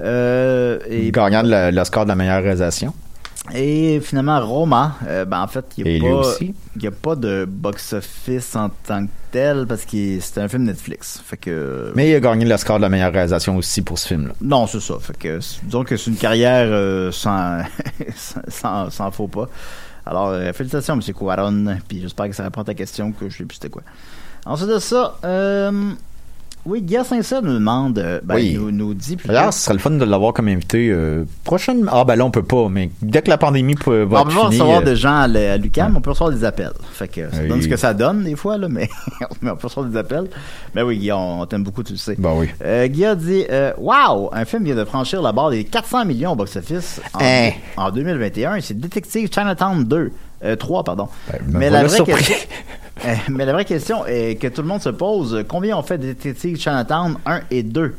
Euh, 0.00 0.78
et, 0.88 1.10
Gagnant 1.12 1.42
la- 1.42 1.70
l'Oscar 1.70 2.04
de 2.04 2.08
la 2.08 2.14
meilleure 2.16 2.42
réalisation. 2.42 2.94
Et 3.52 4.00
finalement, 4.00 4.40
Roma, 4.40 4.96
euh, 5.06 5.24
ben, 5.24 5.42
en 5.42 5.48
fait, 5.48 5.64
il 5.76 5.84
n'y 5.84 6.86
a, 6.86 6.90
pas- 6.92 7.16
de 7.16 7.44
box-office 7.44 8.54
en 8.54 8.68
tant 8.86 9.04
que 9.04 9.10
tel 9.32 9.66
parce 9.66 9.84
que 9.84 10.20
c'est 10.20 10.38
un 10.38 10.46
film 10.48 10.62
Netflix. 10.62 11.20
Fait 11.24 11.36
que. 11.36 11.92
Mais 11.96 12.10
il 12.10 12.14
a 12.14 12.20
gagné 12.20 12.44
l'Oscar 12.44 12.76
de 12.76 12.82
la 12.82 12.88
meilleure 12.88 13.12
réalisation 13.12 13.56
aussi 13.56 13.82
pour 13.82 13.98
ce 13.98 14.08
film-là. 14.08 14.34
Non, 14.40 14.66
c'est 14.68 14.80
ça. 14.80 14.94
Fait 15.00 15.16
que, 15.18 15.40
disons 15.64 15.82
que 15.82 15.96
c'est 15.96 16.10
une 16.10 16.16
carrière 16.16 16.68
euh, 16.70 17.10
sans, 17.10 17.58
sans, 18.16 18.40
sans, 18.48 18.90
sans 18.90 19.10
faux 19.10 19.26
pas. 19.28 19.48
Alors, 20.06 20.28
euh, 20.28 20.52
félicitations, 20.52 20.94
M. 20.94 21.00
Cuaron. 21.12 21.76
Puis 21.88 22.00
j'espère 22.00 22.28
que 22.28 22.34
ça 22.36 22.44
répond 22.44 22.60
à 22.60 22.64
ta 22.64 22.74
question, 22.74 23.10
que 23.10 23.28
je 23.28 23.38
sais 23.38 23.44
plus 23.44 23.56
c'était 23.56 23.70
quoi. 23.70 23.82
Ensuite 24.46 24.70
de 24.70 24.78
ça, 24.78 25.18
euh, 25.24 25.92
oui, 26.64 26.80
Guy 26.82 26.96
Saint-Cyr 27.04 27.42
nous 27.42 27.54
demande, 27.54 27.98
euh, 27.98 28.20
ben, 28.22 28.36
Oui. 28.36 28.54
nous, 28.54 28.70
nous 28.70 28.94
dit 28.94 29.16
plutôt. 29.16 29.32
D'ailleurs, 29.34 29.52
ce 29.52 29.60
serait 29.60 29.74
le 29.74 29.80
fun 29.80 29.90
de 29.90 30.04
l'avoir 30.04 30.32
comme 30.32 30.48
invité 30.48 30.90
euh, 30.90 31.24
prochaine. 31.44 31.88
Ah 31.90 32.04
ben 32.04 32.14
là, 32.16 32.24
on 32.24 32.30
peut 32.30 32.42
pas, 32.44 32.68
mais 32.68 32.90
dès 33.02 33.22
que 33.22 33.30
la 33.30 33.38
pandémie 33.38 33.74
peut, 33.74 34.02
va 34.04 34.18
on 34.18 34.20
être 34.22 34.28
peut 34.28 34.34
pas 34.34 34.40
finie, 34.50 34.60
recevoir 34.60 34.78
euh, 34.80 34.84
des 34.84 34.96
gens 34.96 35.20
à, 35.22 35.24
l- 35.24 35.36
à 35.36 35.56
l'UQAM, 35.56 35.96
on 35.96 36.00
peut 36.00 36.10
recevoir 36.10 36.30
des 36.30 36.44
appels. 36.44 36.72
Fait 36.92 37.08
que 37.08 37.30
ça 37.30 37.38
Oui. 37.42 37.48
donne 37.48 37.62
ce 37.62 37.68
que 37.68 37.76
ça 37.76 37.92
donne 37.94 38.24
des 38.24 38.36
fois, 38.36 38.58
là, 38.58 38.68
mais, 38.70 38.88
on 39.42 39.56
peut 39.56 39.66
recevoir 39.66 39.86
des 39.88 39.96
appels. 39.96 40.28
Mais 40.74 40.82
oui, 40.82 40.98
Guy, 40.98 41.10
on, 41.12 41.40
on 41.40 41.46
t'aime 41.46 41.64
beaucoup, 41.64 41.82
tu 41.82 41.92
le 41.94 41.98
sais. 41.98 42.14
Ben 42.18 42.32
oui. 42.36 42.48
Guy 42.90 43.04
a 43.06 43.14
dit 43.14 43.44
Wow, 43.78 44.30
un 44.32 44.44
film 44.44 44.64
vient 44.64 44.76
de 44.76 44.84
franchir 44.84 45.20
la 45.22 45.32
barre 45.32 45.50
des 45.50 45.64
400 45.64 46.04
millions 46.04 46.32
au 46.32 46.36
box-office 46.36 47.00
en, 47.14 47.18
Hein? 47.20 47.50
en 47.76 47.90
2021. 47.90 48.60
C'est 48.60 48.78
Détective 48.78 49.28
Chinatown 49.32 49.84
2. 49.84 50.12
Euh, 50.44 50.56
3, 50.56 50.84
pardon. 50.84 51.08
Ben, 51.30 51.40
me 51.46 51.58
mais, 51.58 51.70
la 51.70 51.84
vraie 51.84 52.02
question, 52.04 52.36
euh, 53.04 53.14
mais 53.28 53.44
la 53.44 53.52
vraie 53.52 53.64
question 53.64 54.06
est 54.06 54.40
que 54.40 54.48
tout 54.48 54.62
le 54.62 54.68
monde 54.68 54.82
se 54.82 54.88
pose 54.88 55.34
euh, 55.34 55.42
combien 55.46 55.76
on 55.76 55.82
fait 55.82 55.98
Détective 55.98 56.58
Chinatown 56.58 57.16
1 57.26 57.40
et 57.50 57.62
2 57.62 57.94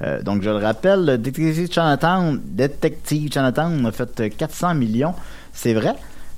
Euh, 0.00 0.22
donc, 0.22 0.42
je 0.42 0.50
le 0.50 0.56
rappelle, 0.56 1.04
le 1.04 1.18
Détective 1.18 1.70
Chinatown, 1.72 2.40
Détective 2.44 3.32
Chinatown 3.32 3.84
a 3.86 3.92
fait 3.92 4.20
euh, 4.20 4.28
400 4.28 4.74
millions. 4.74 5.14
C'est 5.52 5.74
vrai. 5.74 5.94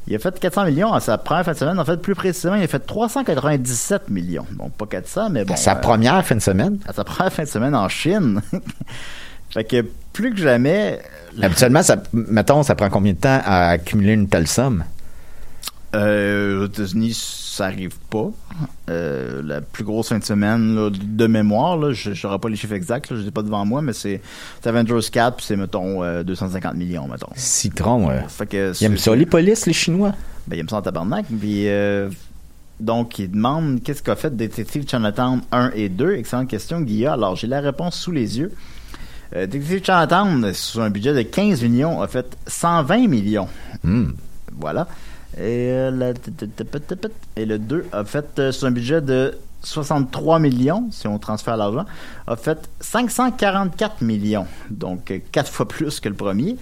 Il 0.07 0.16
a 0.16 0.19
fait 0.19 0.38
400 0.38 0.64
millions 0.64 0.93
à 0.93 1.01
sa 1.01 1.19
première 1.19 1.45
fin 1.45 1.53
de 1.53 1.59
semaine. 1.59 1.79
En 1.79 1.85
fait, 1.85 1.99
plus 1.99 2.14
précisément, 2.14 2.57
il 2.57 2.62
a 2.62 2.66
fait 2.66 2.79
397 2.85 4.09
millions. 4.09 4.47
Bon, 4.53 4.71
pas 4.71 4.87
400, 4.87 5.29
mais 5.31 5.45
bon. 5.45 5.55
sa 5.57 5.73
euh, 5.73 5.75
première 5.77 6.25
fin 6.25 6.37
de 6.37 6.40
semaine? 6.40 6.79
à 6.88 6.93
sa 6.93 7.05
première 7.05 7.33
fin 7.33 7.43
de 7.43 7.49
semaine 7.49 7.75
en 7.75 7.88
Chine. 7.88 8.40
fait 9.51 9.64
que 9.64 9.85
plus 10.12 10.33
que 10.33 10.38
jamais, 10.38 11.01
Habituellement, 11.40 11.83
ça, 11.83 11.97
mettons, 12.12 12.62
ça 12.62 12.75
prend 12.75 12.90
combien 12.90 13.12
de 13.12 13.19
temps 13.19 13.40
à 13.45 13.69
accumuler 13.69 14.14
une 14.14 14.29
telle 14.29 14.49
somme? 14.49 14.85
Euh, 15.94 16.62
aux 16.62 16.66
États-Unis, 16.66 17.14
ça 17.14 17.66
arrive 17.66 17.98
pas. 18.11 18.31
Euh, 18.88 19.42
la 19.44 19.61
plus 19.61 19.85
grosse 19.85 20.09
fin 20.09 20.18
de 20.18 20.24
semaine 20.24 20.74
là, 20.74 20.90
de 20.90 21.26
mémoire, 21.26 21.76
là, 21.76 21.92
je 21.92 22.11
n'aurai 22.26 22.38
pas 22.38 22.48
les 22.48 22.57
chiffres 22.57 22.74
exacts, 22.74 23.11
là, 23.11 23.16
je 23.16 23.22
les 23.22 23.29
ai 23.29 23.31
pas 23.31 23.42
devant 23.42 23.64
moi, 23.64 23.83
mais 23.83 23.92
c'est 23.92 24.20
Avengers 24.64 25.11
4, 25.11 25.37
puis 25.37 25.46
c'est, 25.46 25.57
mettons, 25.57 26.03
euh, 26.03 26.22
250 26.22 26.74
millions, 26.74 27.09
mettons. 27.09 27.31
Citron, 27.35 28.11
euh, 28.11 28.20
Fait 28.29 28.46
que 28.46 28.72
ils 28.81 28.85
aiment 28.85 28.98
ça, 28.98 29.14
les 29.14 29.26
polices, 29.26 29.66
les 29.66 29.72
Chinois. 29.72 30.12
Ben, 30.46 30.57
il 30.57 30.61
aime 30.61 30.68
ça 30.68 30.76
en 30.76 30.83
tabarnak. 30.83 31.26
Puis, 31.26 31.68
euh, 31.68 32.09
donc, 32.81 33.18
il 33.18 33.31
demande 33.31 33.83
qu'est-ce 33.83 34.03
qu'a 34.03 34.16
fait 34.16 34.35
Détective 34.35 34.88
Chinatown 34.88 35.42
1 35.53 35.72
et 35.74 35.88
2. 35.88 36.14
Excellente 36.14 36.48
question, 36.48 36.81
Guilla. 36.81 37.12
Alors, 37.12 37.37
j'ai 37.37 37.46
la 37.46 37.61
réponse 37.61 37.96
sous 37.96 38.11
les 38.11 38.38
yeux. 38.38 38.53
Euh, 39.37 39.46
Détective 39.46 39.85
Chinatown, 39.85 40.53
sur 40.55 40.83
un 40.83 40.90
budget 40.90 41.14
de 41.14 41.22
15 41.22 41.62
millions, 41.62 42.00
a 42.00 42.09
fait 42.09 42.37
120 42.46 43.07
millions. 43.07 43.48
Hmm. 43.85 44.11
Voilà. 44.59 44.88
Et, 45.37 45.71
euh, 45.71 46.12
et 47.37 47.47
le 47.47 47.59
2 47.59 47.87
a 47.93 48.05
fait, 48.05 48.27
euh, 48.38 48.53
sur 48.53 48.66
un 48.66 48.71
budget 48.73 49.01
de 49.01 49.38
63 49.62 50.38
millions, 50.38 50.88
si 50.90 51.07
on 51.07 51.19
transfère 51.19 51.57
l'argent, 51.57 51.85
a 52.27 52.37
fait 52.37 52.59
544 52.81 54.03
millions. 54.03 54.47
Donc, 54.71 55.12
4 55.33 55.51
fois 55.51 55.69
plus 55.69 56.01
que 56.01 56.09
le 56.09 56.14
premier. 56.14 56.57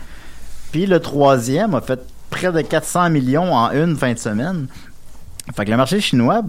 Puis 0.73 0.87
le 0.87 1.01
troisième 1.01 1.75
a 1.75 1.81
fait 1.81 2.01
près 2.31 2.53
de 2.53 2.61
400 2.61 3.11
millions 3.11 3.55
en 3.55 3.71
une 3.71 3.97
fin 3.97 4.13
de 4.13 4.19
semaine. 4.19 4.67
Fait 5.57 5.65
que 5.65 5.71
le 5.71 5.79
marché 5.79 6.01
chinois 6.01 6.43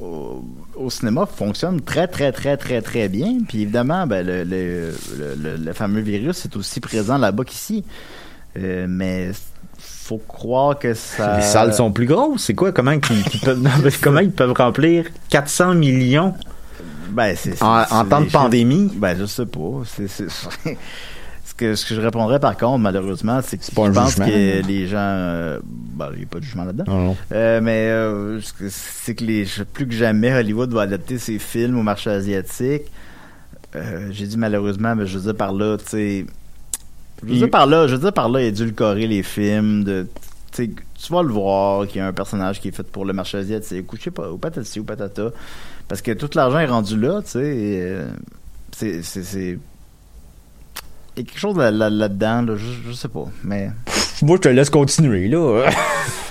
au, 0.00 0.90
cinéma 0.90 1.26
fonctionne 1.26 1.80
très, 1.80 2.06
très, 2.06 2.30
très, 2.30 2.56
très, 2.56 2.80
très 2.80 3.08
bien. 3.08 3.38
Puis 3.48 3.62
évidemment, 3.62 4.06
ben, 4.06 4.24
le, 4.24 4.44
le, 4.44 5.56
le- 5.56 5.72
fameux 5.72 6.02
virus 6.02 6.44
est 6.44 6.54
aussi 6.56 6.78
présent 6.78 7.18
là-bas 7.18 7.44
qu'ici. 7.44 7.84
Euh, 8.56 8.86
mais 8.88 9.32
faut 10.06 10.18
croire 10.28 10.78
que 10.78 10.94
ça... 10.94 11.36
Les 11.36 11.42
salles 11.42 11.74
sont 11.74 11.90
plus 11.90 12.06
grosses. 12.06 12.44
C'est 12.44 12.54
quoi? 12.54 12.70
Comment, 12.72 12.92
peuvent, 12.98 13.60
non, 14.12 14.20
ils 14.20 14.30
peuvent 14.30 14.52
remplir 14.52 15.06
400 15.30 15.74
millions 15.74 16.32
Ben, 17.10 17.34
en, 17.60 18.04
temps 18.04 18.20
de 18.20 18.30
pandémie? 18.30 18.88
chiffres- 18.88 19.00
Ben, 19.00 19.18
je 19.18 19.24
sais 19.26 19.46
pas. 19.46 19.82
C'est, 19.84 20.06
ce, 20.08 21.54
que, 21.56 21.74
ce 21.74 21.86
que 21.86 21.94
je 21.94 22.00
répondrais 22.00 22.38
par 22.38 22.56
contre, 22.56 22.78
malheureusement, 22.78 23.40
c'est 23.42 23.56
que 23.58 23.64
je 23.64 23.70
pense 23.72 24.10
jugement, 24.10 24.26
que 24.26 24.66
les 24.66 24.86
gens... 24.86 24.96
euh, 24.98 25.58
ben, 25.64 26.10
il 26.12 26.18
n'y 26.18 26.24
a 26.24 26.26
pas 26.28 26.38
de 26.38 26.44
jugement 26.44 26.64
là-dedans. 26.64 27.16
Euh, 27.32 27.60
mais 27.60 27.88
euh, 27.90 28.40
c'est 28.68 29.14
que 29.16 29.24
les, 29.24 29.44
plus 29.72 29.88
que 29.88 29.94
jamais 29.94 30.32
Hollywood 30.32 30.72
va 30.72 30.82
adapter 30.82 31.18
ses 31.18 31.38
films 31.40 31.78
au 31.78 31.82
marché 31.82 32.10
asiatique. 32.10 32.82
Euh, 33.74 34.08
J'ai 34.12 34.26
dit 34.26 34.36
malheureusement, 34.38 34.94
mais 34.94 35.06
je 35.06 35.18
veux 35.18 35.24
dire 35.24 35.34
par 35.36 35.52
là, 35.52 35.76
tu 35.78 35.84
sais. 35.88 36.26
Je 37.22 37.28
veux 37.28 37.36
dire 37.38 37.50
par 37.50 37.66
là, 37.66 37.86
je 37.86 37.94
veux 37.94 38.00
dire 38.00 38.12
par 38.12 38.28
là, 38.28 38.42
édulcorer 38.42 39.06
les 39.06 39.22
films 39.22 39.84
de. 39.84 40.06
Tu 40.54 41.12
vas 41.12 41.22
le 41.22 41.28
voir 41.28 41.86
qu'il 41.86 41.98
y 41.98 42.00
a 42.00 42.06
un 42.06 42.12
personnage 42.12 42.60
qui 42.60 42.68
est 42.68 42.72
fait 42.72 42.82
pour 42.86 43.04
le 43.04 43.12
marché 43.12 43.36
asiatique, 43.38 43.92
ou 43.92 43.96
je 43.96 44.02
sais 44.04 44.10
pas, 44.10 44.30
ou 44.30 44.38
patati 44.38 44.80
ou 44.80 44.84
patata. 44.84 45.30
Parce 45.88 46.00
que 46.02 46.12
tout 46.12 46.30
l'argent 46.34 46.58
est 46.58 46.66
rendu 46.66 46.98
là, 46.98 47.20
tu 47.22 47.32
sais. 47.32 47.40
euh, 47.44 48.08
c'est. 48.72 49.02
c'est- 49.02 49.58
Il 51.16 51.20
y 51.20 51.20
a 51.20 51.24
quelque 51.24 51.38
chose 51.38 51.56
là- 51.56 51.70
là, 51.70 52.08
je, 52.56 52.56
je 52.88 52.92
sais 52.92 53.08
pas. 53.08 53.26
Mais. 53.44 53.70
Moi, 54.22 54.36
je 54.36 54.42
te 54.42 54.48
laisse 54.48 54.70
continuer, 54.70 55.28
là. 55.28 55.70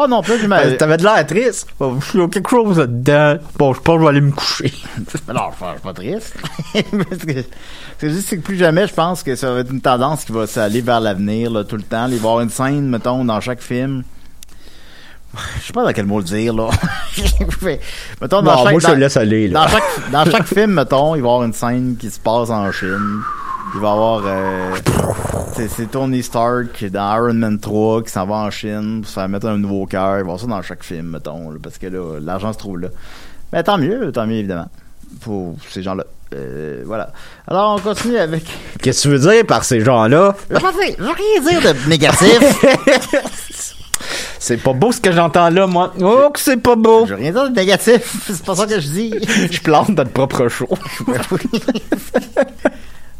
Oh 0.00 0.06
non, 0.06 0.22
plus, 0.22 0.38
je 0.38 0.76
T'avais 0.76 0.96
de 0.96 1.02
l'air 1.02 1.26
triste. 1.26 1.70
Bon, 1.76 1.98
Il 2.14 2.20
y 2.20 2.22
a 2.22 2.28
quelque 2.28 2.48
chose 2.48 2.78
là-dedans. 2.78 3.38
Bon, 3.58 3.74
je 3.74 3.80
pense 3.80 3.94
que 3.96 3.98
je 4.00 4.04
vais 4.04 4.08
aller 4.10 4.20
me 4.20 4.30
coucher. 4.30 4.72
Mais 5.26 5.34
non, 5.34 5.40
je 5.60 5.64
suis 5.72 5.80
pas 5.82 5.92
triste. 5.92 6.34
Parce 7.08 7.24
que, 7.24 7.32
ce 7.32 7.42
que 7.98 8.08
je 8.08 8.14
dis, 8.14 8.22
c'est 8.22 8.36
que 8.36 8.42
plus 8.42 8.56
jamais, 8.56 8.86
je 8.86 8.94
pense 8.94 9.24
que 9.24 9.34
ça 9.34 9.52
va 9.52 9.58
être 9.58 9.72
une 9.72 9.80
tendance 9.80 10.24
qui 10.24 10.30
va 10.30 10.46
s'aller 10.46 10.82
vers 10.82 11.00
l'avenir, 11.00 11.50
là, 11.50 11.64
tout 11.64 11.74
le 11.76 11.82
temps. 11.82 12.06
Il 12.06 12.10
va 12.10 12.14
y 12.14 12.18
avoir 12.18 12.40
une 12.42 12.50
scène, 12.50 12.88
mettons, 12.88 13.24
dans 13.24 13.40
chaque 13.40 13.60
film. 13.60 14.04
Je 15.60 15.66
sais 15.66 15.72
pas 15.72 15.84
dans 15.84 15.92
quel 15.92 16.06
mot 16.06 16.18
le 16.18 16.24
dire, 16.24 16.54
là. 16.54 16.68
Mettons, 18.20 18.40
dans 18.40 18.42
Non, 18.42 18.62
chaque, 18.64 18.70
moi, 18.72 18.80
je 18.80 18.86
te 18.86 18.90
dans- 18.92 18.98
laisse 18.98 19.16
aller, 19.16 19.48
là. 19.48 19.64
Dans 19.64 19.68
chaque, 19.68 20.10
dans 20.12 20.24
chaque 20.30 20.46
film, 20.46 20.72
mettons, 20.74 21.16
il 21.16 21.22
va 21.22 21.28
y 21.28 21.30
avoir 21.30 21.42
une 21.42 21.52
scène 21.52 21.96
qui 21.98 22.08
se 22.08 22.20
passe 22.20 22.50
en 22.50 22.70
Chine. 22.70 23.20
Il 23.74 23.80
va 23.80 23.88
y 23.88 23.90
avoir, 23.90 24.22
euh, 24.24 24.76
c'est, 25.68 25.90
Tony 25.90 26.22
Stark 26.22 26.84
dans 26.86 27.16
Iron 27.16 27.34
Man 27.34 27.58
3 27.58 28.02
qui 28.02 28.10
s'en 28.10 28.26
va 28.26 28.36
en 28.36 28.50
Chine 28.50 29.00
pour 29.02 29.08
se 29.08 29.14
faire 29.14 29.28
mettre 29.28 29.46
un 29.46 29.58
nouveau 29.58 29.86
cœur. 29.86 30.02
Il 30.02 30.12
va 30.12 30.18
y 30.18 30.20
avoir 30.20 30.40
ça 30.40 30.46
dans 30.46 30.62
chaque 30.62 30.82
film, 30.82 31.08
mettons, 31.08 31.50
là, 31.50 31.58
parce 31.62 31.78
que 31.78 31.86
là, 31.86 32.18
l'argent 32.20 32.52
se 32.52 32.58
trouve 32.58 32.78
là. 32.78 32.88
Mais 33.52 33.62
tant 33.62 33.78
mieux, 33.78 34.10
tant 34.12 34.26
mieux, 34.26 34.36
évidemment. 34.36 34.68
Pour 35.20 35.56
ces 35.68 35.82
gens-là. 35.82 36.04
Euh, 36.34 36.82
voilà. 36.84 37.12
Alors, 37.46 37.76
on 37.76 37.80
continue 37.80 38.18
avec. 38.18 38.44
Qu'est-ce 38.82 39.04
que 39.04 39.14
tu 39.14 39.16
veux 39.16 39.30
dire 39.32 39.46
par 39.46 39.64
ces 39.64 39.80
gens-là? 39.80 40.36
Je 40.50 40.54
vais 40.54 40.60
rien 40.60 41.60
dire 41.60 41.74
de 41.74 41.88
négatif. 41.88 42.40
C'est 44.38 44.56
pas 44.56 44.72
beau 44.72 44.92
ce 44.92 45.00
que 45.00 45.12
j'entends 45.12 45.50
là, 45.50 45.66
moi. 45.66 45.92
Oh, 46.00 46.30
que 46.32 46.40
c'est 46.40 46.56
pas 46.56 46.76
beau. 46.76 47.04
je 47.06 47.14
vais 47.14 47.22
rien 47.22 47.32
dire 47.32 47.50
de 47.50 47.54
négatif. 47.54 48.22
C'est 48.26 48.44
pas 48.44 48.54
ça 48.54 48.66
que 48.66 48.80
je 48.80 48.88
dis. 48.88 49.14
Je 49.50 49.60
plante 49.60 49.90
notre 49.90 50.10
propre 50.12 50.48
show. 50.48 50.68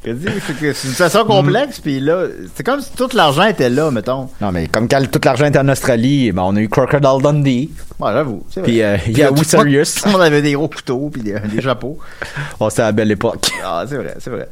C'est 0.03 0.11
une 0.13 0.75
situation 0.75 1.25
complexe, 1.25 1.81
puis 1.81 2.01
là, 2.01 2.25
c'est 2.55 2.65
comme 2.65 2.81
si 2.81 2.91
tout 2.93 3.09
l'argent 3.15 3.45
était 3.45 3.69
là, 3.69 3.91
mettons. 3.91 4.29
Non, 4.41 4.53
mais 4.53 4.69
comme 4.69 4.89
quand 4.89 5.05
tout 5.11 5.21
l'argent 5.25 5.47
était 5.47 5.59
en 5.59 5.69
Australie, 5.69 6.33
ben, 6.33 6.43
on 6.43 6.57
a 6.57 6.61
eu 6.61 6.69
Crocodile 6.69 7.23
Dundee. 7.23 7.71
Ouais, 7.99 8.13
j'avoue. 8.13 8.45
Puis, 8.63 8.83
euh, 8.83 8.97
Yahoo 9.09 9.35
le 9.35 9.45
Serious. 9.45 10.07
Le 10.07 10.13
monde 10.13 10.23
avait 10.23 10.43
des 10.43 10.53
gros 10.53 10.69
couteaux, 10.69 11.11
puis 11.13 11.23
des, 11.23 11.39
des 11.41 11.61
chapeaux. 11.61 11.99
Oh, 12.61 12.71
c'était 12.71 12.83
à 12.83 12.87
la 12.87 12.93
belle 12.93 13.11
époque. 13.11 13.51
Ah, 13.65 13.85
c'est 13.89 13.97
vrai, 13.97 14.15
c'est 14.19 14.31
vrai. 14.31 14.49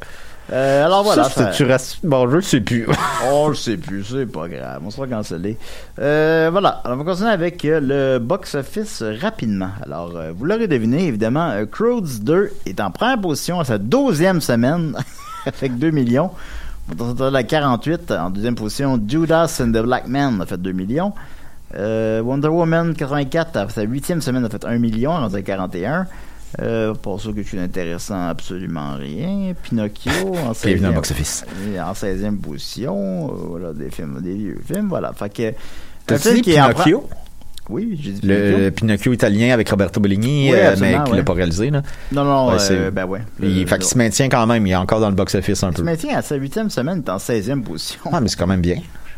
Euh, 0.51 0.85
alors 0.85 1.03
voilà. 1.03 1.25
ça, 1.25 1.47
tu 1.47 1.63
restes. 1.63 1.97
Bon, 2.03 2.29
je 2.29 2.35
le 2.37 2.41
sais 2.41 2.61
plus. 2.61 2.87
Oh, 3.29 3.49
je 3.53 3.59
sais 3.59 3.77
plus, 3.77 4.03
c'est 4.05 4.25
pas 4.25 4.47
grave, 4.47 4.81
on 4.85 4.89
sera 4.89 5.07
cancellé. 5.07 5.57
Euh, 5.99 6.47
voilà, 6.51 6.81
alors 6.85 6.97
on 6.97 7.03
va 7.03 7.11
continuer 7.11 7.31
avec 7.31 7.65
euh, 7.65 7.79
le 7.81 8.19
box-office 8.19 9.03
rapidement. 9.21 9.69
Alors, 9.83 10.15
euh, 10.15 10.31
vous 10.35 10.45
l'aurez 10.45 10.67
deviné, 10.67 11.07
évidemment, 11.07 11.53
Croods 11.69 12.21
2 12.21 12.51
est 12.65 12.79
en 12.79 12.91
première 12.91 13.19
position 13.19 13.59
à 13.59 13.65
sa 13.65 13.77
12e 13.77 14.39
semaine, 14.39 14.95
avec 15.57 15.77
2 15.77 15.91
millions. 15.91 16.31
La 17.19 17.43
48, 17.43 18.11
en 18.11 18.29
deuxième 18.29 18.55
position, 18.55 19.01
Judas 19.05 19.59
and 19.61 19.71
the 19.71 19.83
Black 19.83 20.07
Man 20.07 20.41
a 20.41 20.45
fait 20.45 20.57
2 20.57 20.71
millions. 20.71 21.13
Euh, 21.75 22.21
Wonder 22.21 22.47
Woman 22.47 22.93
84, 22.93 23.57
à 23.57 23.69
sa 23.69 23.81
huitième 23.81 24.21
semaine, 24.21 24.45
a 24.45 24.49
fait 24.49 24.63
1 24.63 24.77
million, 24.77 25.11
rendu 25.11 25.35
à 25.35 25.41
41. 25.41 26.07
Euh, 26.61 26.93
pas 26.93 27.17
sûr 27.17 27.35
que 27.35 27.43
je 27.43 27.47
suis 27.47 27.59
intéressant, 27.59 28.29
absolument 28.29 28.95
rien. 28.95 29.53
Pinocchio 29.61 30.11
en 30.29 30.53
Bienvenue 30.53 30.53
dans 30.53 30.53
16e. 30.53 30.87
le 30.87 30.93
box-office. 30.93 31.45
Et 31.73 31.79
En 31.81 31.91
16e 31.91 32.37
position, 32.37 33.27
euh, 33.27 33.31
voilà, 33.49 33.73
des 33.73 33.89
films, 33.89 34.21
des 34.21 34.33
vieux 34.33 34.61
films, 34.65 34.87
voilà. 34.87 35.11
Fait 35.11 35.29
que. 35.29 36.33
dit 36.33 36.41
Pinocchio? 36.41 37.09
Oui, 37.69 37.99
j'ai 38.01 38.11
dit 38.11 38.21
Le 38.23 38.69
Pinocchio. 38.69 39.11
Italien 39.13 39.53
avec 39.53 39.69
Roberto 39.69 39.99
Bellini, 39.99 40.51
Oui, 40.51 40.55
euh, 40.57 40.75
mais 40.79 40.97
qui 41.05 41.11
ouais. 41.11 41.17
l'a 41.17 41.23
pas 41.23 41.33
réalisé. 41.33 41.69
Là. 41.69 41.81
Non, 42.11 42.23
non, 42.23 42.47
Ouais, 42.51 42.57
euh, 42.71 42.91
ben 42.91 43.05
ouais. 43.05 43.21
Il, 43.41 43.67
fait 43.67 43.77
qu'il 43.77 43.87
se 43.87 43.97
maintient 43.97 44.29
quand 44.29 44.45
même. 44.47 44.65
Il 44.65 44.71
est 44.71 44.75
encore 44.75 44.99
dans 45.01 45.09
le 45.09 45.15
box-office 45.15 45.63
un 45.63 45.69
il 45.69 45.73
se 45.73 45.77
peu. 45.81 45.83
maintient 45.83 46.17
à 46.17 46.21
sa 46.21 46.35
huitième 46.35 46.69
semaine, 46.69 47.03
il 47.05 47.07
est 47.09 47.11
en 47.11 47.17
16e 47.17 47.61
position. 47.63 47.99
Ah, 48.11 48.21
mais 48.21 48.27
c'est 48.29 48.37
quand 48.37 48.47
même 48.47 48.61
bien. 48.61 48.77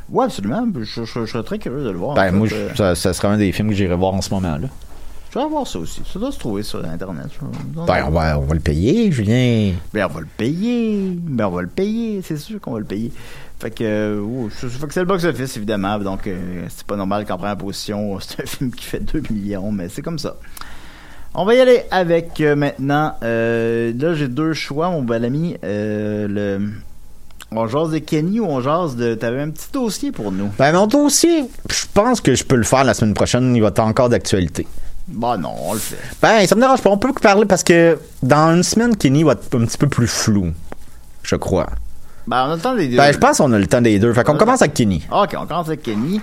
Ouais, 0.09 0.25
absolument. 0.25 0.65
Je, 0.79 1.03
je- 1.03 1.25
je 1.25 1.25
serais 1.31 1.43
très 1.43 1.59
curieux 1.59 1.83
de 1.83 1.91
le 1.91 1.97
voir. 1.97 2.11
en 2.11 2.15
Ben, 2.15 2.31
moi, 2.31 2.47
je- 2.47 2.75
ça, 2.75 2.95
ça 2.95 3.13
serait 3.13 3.27
un 3.27 3.37
des 3.37 3.51
films 3.51 3.69
que 3.69 3.75
j'irais 3.75 3.95
voir 3.95 4.13
en 4.13 4.21
ce 4.21 4.33
moment. 4.33 4.57
là. 4.57 4.67
je 5.31 5.37
vais 5.37 5.45
voir 5.47 5.67
ça 5.67 5.77
aussi. 5.77 6.01
Ça 6.11 6.17
doit 6.17 6.31
se 6.31 6.39
trouver 6.39 6.63
sur 6.63 6.83
Internet. 6.83 7.27
Ben, 7.85 8.05
on 8.07 8.09
va, 8.09 8.39
on 8.39 8.45
va 8.45 8.53
le 8.55 8.59
payer, 8.59 9.11
Julien. 9.11 9.73
Ben, 9.93 10.07
on 10.09 10.13
va 10.15 10.21
le 10.21 10.27
payer. 10.37 11.11
Ben, 11.21 11.45
on 11.45 11.51
va 11.51 11.61
le 11.61 11.67
payer. 11.67 12.21
C'est 12.23 12.37
sûr 12.37 12.59
qu'on 12.59 12.71
va 12.73 12.79
le 12.79 12.85
payer. 12.85 13.11
Fait 13.59 13.71
que, 13.71 13.83
euh, 13.83 14.19
ouh, 14.21 14.49
je- 14.61 14.67
fait 14.67 14.87
que 14.87 14.93
c'est 14.93 15.01
le 15.01 15.05
box-office, 15.05 15.57
évidemment. 15.57 15.99
Donc, 15.99 16.27
euh, 16.27 16.63
c'est 16.69 16.85
pas 16.87 16.95
normal 16.95 17.25
qu'en 17.25 17.37
première 17.37 17.57
position, 17.57 18.17
c'est 18.21 18.41
un 18.43 18.45
film 18.45 18.71
qui 18.71 18.85
fait 18.85 18.99
2 19.01 19.21
millions, 19.29 19.71
mais 19.71 19.89
c'est 19.89 20.01
comme 20.01 20.19
ça. 20.19 20.37
On 21.35 21.45
va 21.45 21.53
y 21.55 21.59
aller 21.59 21.83
avec 21.91 22.39
euh, 22.41 22.55
maintenant. 22.55 23.13
euh, 23.23 23.93
là, 23.99 24.13
j'ai 24.15 24.27
deux 24.27 24.53
choix, 24.53 24.89
mon 24.89 25.03
bel 25.03 25.25
ami. 25.25 25.57
Le... 25.61 26.69
On 27.51 27.67
jase 27.67 27.89
de 27.91 27.97
Kenny 27.97 28.39
ou 28.39 28.45
on 28.45 28.61
jase 28.61 28.95
de. 28.95 29.15
T'avais 29.15 29.41
un 29.41 29.49
petit 29.49 29.71
dossier 29.73 30.11
pour 30.11 30.31
nous? 30.31 30.49
Ben, 30.57 30.71
mon 30.71 30.85
dossier, 30.87 31.45
je 31.69 31.85
pense 31.93 32.21
que 32.21 32.35
je 32.35 32.43
peux 32.43 32.55
le 32.55 32.63
faire 32.63 32.83
la 32.83 32.93
semaine 32.93 33.13
prochaine. 33.15 33.55
Il 33.55 33.61
va 33.61 33.69
être 33.69 33.79
encore 33.79 34.07
d'actualité. 34.09 34.67
Bah 35.07 35.35
non, 35.37 35.53
on 35.65 35.73
le 35.73 35.79
fait. 35.79 35.97
Ben, 36.21 36.45
ça 36.45 36.53
me 36.55 36.61
dérange 36.61 36.81
pas. 36.81 36.91
On 36.91 36.97
peut 36.99 37.11
parler 37.13 37.45
parce 37.45 37.63
que 37.63 37.97
dans 38.21 38.55
une 38.55 38.61
semaine, 38.63 38.95
Kenny 38.95 39.23
va 39.23 39.31
être 39.31 39.55
un 39.59 39.65
petit 39.65 39.77
peu 39.79 39.87
plus 39.87 40.05
flou. 40.07 40.51
Je 41.23 41.35
crois. 41.35 41.69
Ben, 42.29 42.45
on 42.47 42.51
a 42.51 42.55
le 42.55 42.61
temps 42.61 42.75
des 42.75 42.87
deux. 42.87 42.97
Ben, 42.97 43.11
je 43.11 43.17
pense 43.17 43.37
qu'on 43.39 43.51
a 43.51 43.57
le 43.57 43.65
temps 43.65 43.81
des 43.81 43.97
deux. 43.97 44.13
Fait 44.13 44.23
qu'on 44.23 44.33
Ouais. 44.33 44.37
commence 44.37 44.61
avec 44.61 44.75
Kenny. 44.75 45.03
Ok, 45.11 45.35
on 45.35 45.47
commence 45.47 45.67
avec 45.67 45.81
Kenny. 45.81 46.21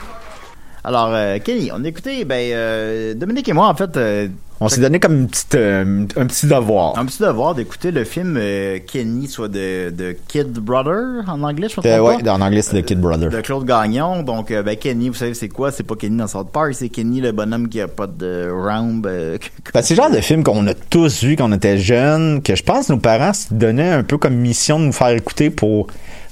Alors, 0.85 1.09
euh, 1.12 1.38
Kenny, 1.40 1.71
on 1.75 1.83
a 1.85 1.88
écouté, 1.88 2.25
ben, 2.25 2.53
euh, 2.53 3.14
Dominique 3.14 3.49
et 3.49 3.53
moi, 3.53 3.66
en 3.66 3.75
fait, 3.75 3.97
euh, 3.97 4.29
On 4.59 4.71
s'est 4.71 4.81
donné 4.81 4.99
comme 5.01 5.14
une 5.14 5.29
petite, 5.29 5.55
euh, 5.55 6.07
un 6.16 6.27
petit 6.27 6.47
devoir. 6.47 6.99
un 6.99 7.05
petit 7.05 7.21
devoir 7.23 7.55
d'écouter 7.55 7.90
le 7.90 8.05
film 8.05 8.37
euh, 8.38 8.79
Kenny, 8.87 9.29
soit 9.29 9.49
de, 9.49 9.90
de 9.90 10.16
Kid 10.29 10.51
Brother, 10.55 11.25
en 11.29 11.42
anglais, 11.42 11.69
je 11.69 11.75
trompe 11.75 11.85
Euh, 11.85 12.19
pas? 12.23 12.31
en 12.33 12.40
anglais, 12.40 12.62
c'est 12.62 12.81
The 12.81 12.85
Kid 12.87 12.99
Brother. 12.99 13.29
De 13.29 13.40
Claude 13.42 13.66
Gagnon. 13.66 14.23
Donc, 14.23 14.51
euh, 14.51 14.62
ben, 14.62 14.75
Kenny, 14.77 15.11
vous 15.11 15.14
savez, 15.14 15.35
c'est 15.35 15.51
quoi? 15.51 15.73
C'est 15.73 15.83
pas 15.83 15.95
Kenny 15.95 16.16
dans 16.16 16.27
South 16.27 16.49
Park, 16.51 16.73
c'est 16.73 16.88
Kenny, 16.88 17.21
le 17.21 17.33
bonhomme 17.33 17.69
qui 17.69 17.83
a 17.83 17.88
pas 17.88 18.07
de 18.07 18.49
round. 18.51 19.07
Ben, 19.75 19.83
c'est 19.83 19.95
le 19.95 20.03
genre 20.03 20.11
de 20.11 20.21
film 20.23 20.42
qu'on 20.42 20.66
a 20.69 20.75
tous 20.75 21.23
vu 21.23 21.37
quand 21.37 21.51
on 21.51 21.53
était 21.53 21.77
jeunes, 21.77 22.40
que 22.42 22.55
je 22.57 22.62
pense 22.62 22.88
nos 22.88 22.97
parents 22.97 23.35
se 23.35 23.53
donnaient 23.53 23.90
un 23.90 24.05
peu 24.05 24.16
comme 24.16 24.37
mission 24.37 24.79
de 24.81 24.87
nous 24.87 24.92
faire 24.92 25.09
écouter 25.11 25.51
pour 25.51 25.88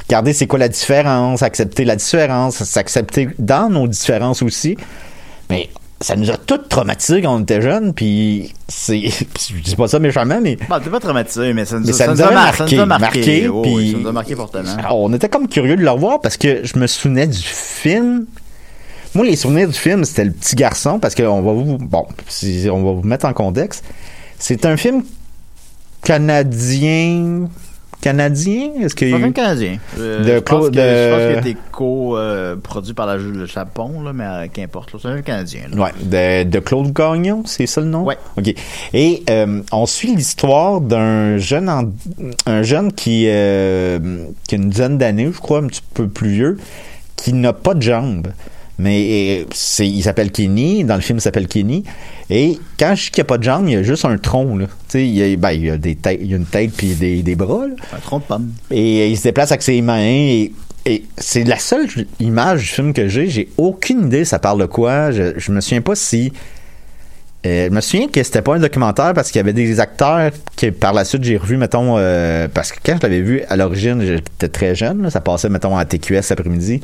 regarder 0.08 0.32
c'est 0.32 0.46
quoi 0.46 0.58
la 0.58 0.68
différence, 0.68 1.42
accepter 1.42 1.84
la 1.84 1.96
différence, 1.96 2.62
s'accepter 2.64 3.28
dans 3.38 3.68
nos 3.68 3.86
différences 3.86 4.40
aussi. 4.40 4.78
Mais 5.50 5.68
ça 6.00 6.16
nous 6.16 6.30
a 6.30 6.36
tous 6.36 6.58
traumatisés 6.68 7.22
quand 7.22 7.34
on 7.36 7.40
était 7.40 7.62
jeunes, 7.62 7.94
puis 7.94 8.52
c'est... 8.68 9.00
Je 9.48 9.60
dis 9.62 9.76
pas 9.76 9.88
ça 9.88 9.98
méchamment, 9.98 10.40
mais... 10.42 10.56
Bon, 10.68 10.78
t'es 10.82 10.90
pas 10.90 11.00
traumatisé, 11.00 11.52
mais 11.54 11.64
ça 11.64 11.78
nous, 11.78 11.86
Mais 11.86 11.92
ça 11.92 12.04
ça 12.04 12.10
nous 12.10 12.16
nous 12.16 12.22
a, 12.22 12.26
a 12.26 12.30
mar- 12.32 12.54
ça 12.54 12.66
nous 12.66 12.80
a 12.80 12.86
marqué, 12.86 13.04
marqué. 13.06 13.20
marqué, 13.20 13.48
Oh, 13.48 13.62
puis- 13.62 13.92
ça 13.92 13.98
nous 13.98 14.08
a 14.08 14.12
marqué 14.12 14.34
fortement. 14.36 14.76
Alors, 14.78 15.00
on 15.00 15.12
était 15.14 15.28
comme 15.28 15.48
curieux 15.48 15.76
de 15.76 15.82
le 15.82 15.90
revoir 15.90 16.20
parce 16.20 16.36
que 16.36 16.60
je 16.64 16.78
me 16.78 16.86
souvenais 16.86 17.26
du 17.26 17.38
film. 17.42 18.26
Moi, 19.14 19.24
les 19.24 19.36
souvenirs 19.36 19.68
du 19.68 19.74
film, 19.78 20.04
c'était 20.04 20.24
le 20.24 20.32
petit 20.32 20.56
garçon 20.56 20.98
parce 20.98 21.14
qu'on 21.14 21.40
va 21.40 21.52
vous, 21.52 21.78
bon, 21.78 22.06
si- 22.28 22.68
on 22.70 22.82
va 22.84 22.92
vous 23.00 23.06
mettre 23.06 23.24
en 23.26 23.32
contexte. 23.32 23.84
C'est 24.38 24.66
un 24.66 24.76
film 24.76 25.04
canadien, 26.02 27.48
canadien? 28.04 28.70
Est-ce 28.82 28.94
qu'il 28.94 29.08
y 29.08 29.10
C'est 29.10 29.14
a 29.14 29.16
un 29.16 29.20
eu- 29.20 29.22
film 29.22 29.32
canadien. 29.32 29.78
Euh, 29.98 30.18
De 30.20 30.24
je, 30.34 30.38
pense 30.40 30.44
Claude- 30.44 30.74
je 30.74 31.10
pense 31.10 31.20
qu'il 31.20 31.36
a 31.36 31.40
été 31.40 31.56
co-produit 31.72 32.94
par 32.94 33.06
la, 33.06 33.16
le 33.16 33.46
Japon, 33.46 34.02
là, 34.02 34.12
mais 34.12 34.24
euh, 34.24 34.46
qu'importe. 34.52 34.94
C'est 35.00 35.08
un 35.08 35.22
canadien. 35.22 35.62
là. 35.72 35.82
Ouais, 35.84 35.90
de, 36.44 36.48
de 36.50 36.58
Claude 36.60 36.92
Gagnon, 36.92 37.42
c'est 37.46 37.66
ça 37.66 37.80
le 37.80 37.86
nom? 37.88 38.04
Ouais. 38.04 38.18
OK. 38.38 38.54
Et 38.92 39.22
euh, 39.30 39.62
on 39.72 39.86
suit 39.86 40.14
l'histoire 40.14 40.80
d'un 40.80 41.38
jeune 41.38 41.68
en- 41.68 41.90
un 42.46 42.62
jeune 42.62 42.92
qui, 42.92 43.22
qui 43.24 43.28
a 43.30 43.96
une 43.96 44.68
dizaine 44.68 44.98
d'années, 44.98 45.30
je 45.32 45.38
crois, 45.40 45.58
un 45.58 45.66
petit 45.66 45.82
peu 45.94 46.06
plus 46.08 46.28
vieux, 46.28 46.58
qui 47.16 47.32
n'a 47.32 47.52
pas 47.52 47.74
de 47.74 47.82
jambes. 47.82 48.28
Mais 48.78 49.46
c'est, 49.52 49.86
il 49.86 50.02
s'appelle 50.02 50.32
Kenny, 50.32 50.82
dans 50.84 50.96
le 50.96 51.00
film 51.00 51.18
il 51.18 51.20
s'appelle 51.20 51.46
Kenny. 51.46 51.84
Et 52.28 52.58
quand 52.78 52.94
je 52.96 53.04
dis 53.04 53.10
qu'il 53.10 53.22
n'y 53.22 53.26
a 53.26 53.28
pas 53.28 53.38
de 53.38 53.44
jambes, 53.44 53.68
il 53.68 53.74
y 53.74 53.76
a 53.76 53.82
juste 53.84 54.04
un 54.04 54.18
tronc. 54.18 54.56
Là. 54.56 54.66
Il 54.94 55.06
y 55.10 55.22
a, 55.32 55.36
ben, 55.36 55.52
il 55.52 55.64
y 55.66 55.70
a 55.70 55.76
des 55.76 55.94
têtes, 55.94 56.18
il 56.20 56.30
y 56.30 56.34
a 56.34 56.36
une 56.36 56.46
tête 56.46 56.72
puis 56.76 56.94
des, 56.94 57.22
des 57.22 57.36
bras. 57.36 57.66
là. 57.68 57.74
Un 57.94 58.00
tronc 58.00 58.18
de 58.18 58.24
pomme. 58.24 58.50
Et 58.70 59.08
il 59.10 59.16
se 59.16 59.22
déplace 59.24 59.52
avec 59.52 59.62
ses 59.62 59.80
mains. 59.80 60.00
Et, 60.02 60.52
et 60.86 61.04
c'est 61.16 61.44
la 61.44 61.58
seule 61.58 61.86
image 62.18 62.60
du 62.62 62.66
film 62.66 62.92
que 62.92 63.06
j'ai. 63.08 63.28
J'ai 63.28 63.48
aucune 63.56 64.06
idée 64.06 64.24
ça 64.24 64.38
parle 64.40 64.60
de 64.60 64.66
quoi. 64.66 65.12
Je, 65.12 65.32
je 65.38 65.52
me 65.52 65.60
souviens 65.60 65.80
pas 65.80 65.94
si. 65.94 66.32
euh, 67.46 67.68
je 67.70 67.74
me 67.74 67.80
souviens 67.80 68.08
que 68.08 68.22
c'était 68.24 68.42
pas 68.42 68.56
un 68.56 68.58
documentaire 68.60 69.12
parce 69.14 69.30
qu'il 69.30 69.38
y 69.38 69.40
avait 69.40 69.52
des 69.52 69.78
acteurs 69.78 70.30
que 70.56 70.70
par 70.70 70.92
la 70.94 71.04
suite 71.04 71.22
j'ai 71.22 71.36
revu, 71.36 71.56
mettons, 71.58 71.94
euh, 71.98 72.48
parce 72.52 72.72
que 72.72 72.78
quand 72.84 72.96
je 72.96 73.02
l'avais 73.02 73.20
vu 73.20 73.42
à 73.48 73.56
l'origine, 73.56 74.02
j'étais 74.04 74.48
très 74.48 74.74
jeune, 74.74 75.02
là, 75.02 75.10
ça 75.10 75.20
passait, 75.20 75.48
mettons, 75.48 75.76
à 75.76 75.84
TQS 75.84 76.32
après-midi. 76.32 76.80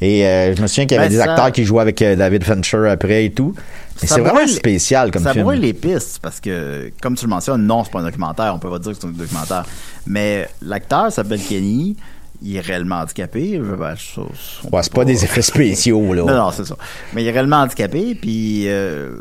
Et 0.00 0.26
euh, 0.26 0.54
je 0.54 0.60
me 0.62 0.66
souviens 0.66 0.84
qu'il 0.86 0.96
y 0.96 0.98
avait 0.98 1.08
Ben, 1.08 1.16
des 1.18 1.22
ça- 1.24 1.30
acteurs 1.32 1.52
qui 1.52 1.64
jouaient 1.64 1.80
avec 1.82 2.02
euh, 2.02 2.16
David 2.16 2.44
Fincher 2.44 2.88
après 2.90 3.24
et 3.26 3.30
tout. 3.32 3.54
Mais 4.02 4.06
Ça 4.08 4.16
c'est 4.16 4.20
vraiment 4.20 4.46
spécial 4.46 5.10
comme 5.10 5.22
ça 5.22 5.32
film. 5.32 5.44
brûle 5.44 5.60
les 5.60 5.72
pistes 5.72 6.18
parce 6.20 6.38
que, 6.38 6.92
comme 7.00 7.14
tu 7.16 7.24
le 7.24 7.30
mentionnes, 7.30 7.66
non, 7.66 7.82
c'est 7.82 7.90
pas 7.92 8.00
un 8.00 8.04
documentaire. 8.04 8.52
On 8.54 8.58
peut 8.58 8.68
pas 8.68 8.78
dire 8.78 8.92
que 8.92 8.98
c'est 9.00 9.06
un 9.06 9.10
documentaire. 9.10 9.64
Mais 10.06 10.48
l'acteur 10.60 11.10
s'appelle 11.10 11.40
Kenny. 11.40 11.96
Il 12.42 12.54
est 12.56 12.60
réellement 12.60 12.96
handicapé. 12.96 13.58
Ben, 13.58 13.94
je- 13.96 14.20
on 14.20 14.76
Ouais, 14.76 14.82
c'est 14.82 14.92
pas 14.92 15.06
des 15.06 15.24
effets 15.24 15.40
spéciaux, 15.40 16.12
là. 16.12 16.24
Non, 16.24 16.34
non, 16.34 16.50
c'est 16.52 16.66
ça. 16.66 16.76
Mais 17.14 17.22
il 17.24 17.28
est 17.28 17.32
réellement 17.32 17.56
handicapé, 17.62 18.14
puis 18.14 18.64
euh, 18.68 19.12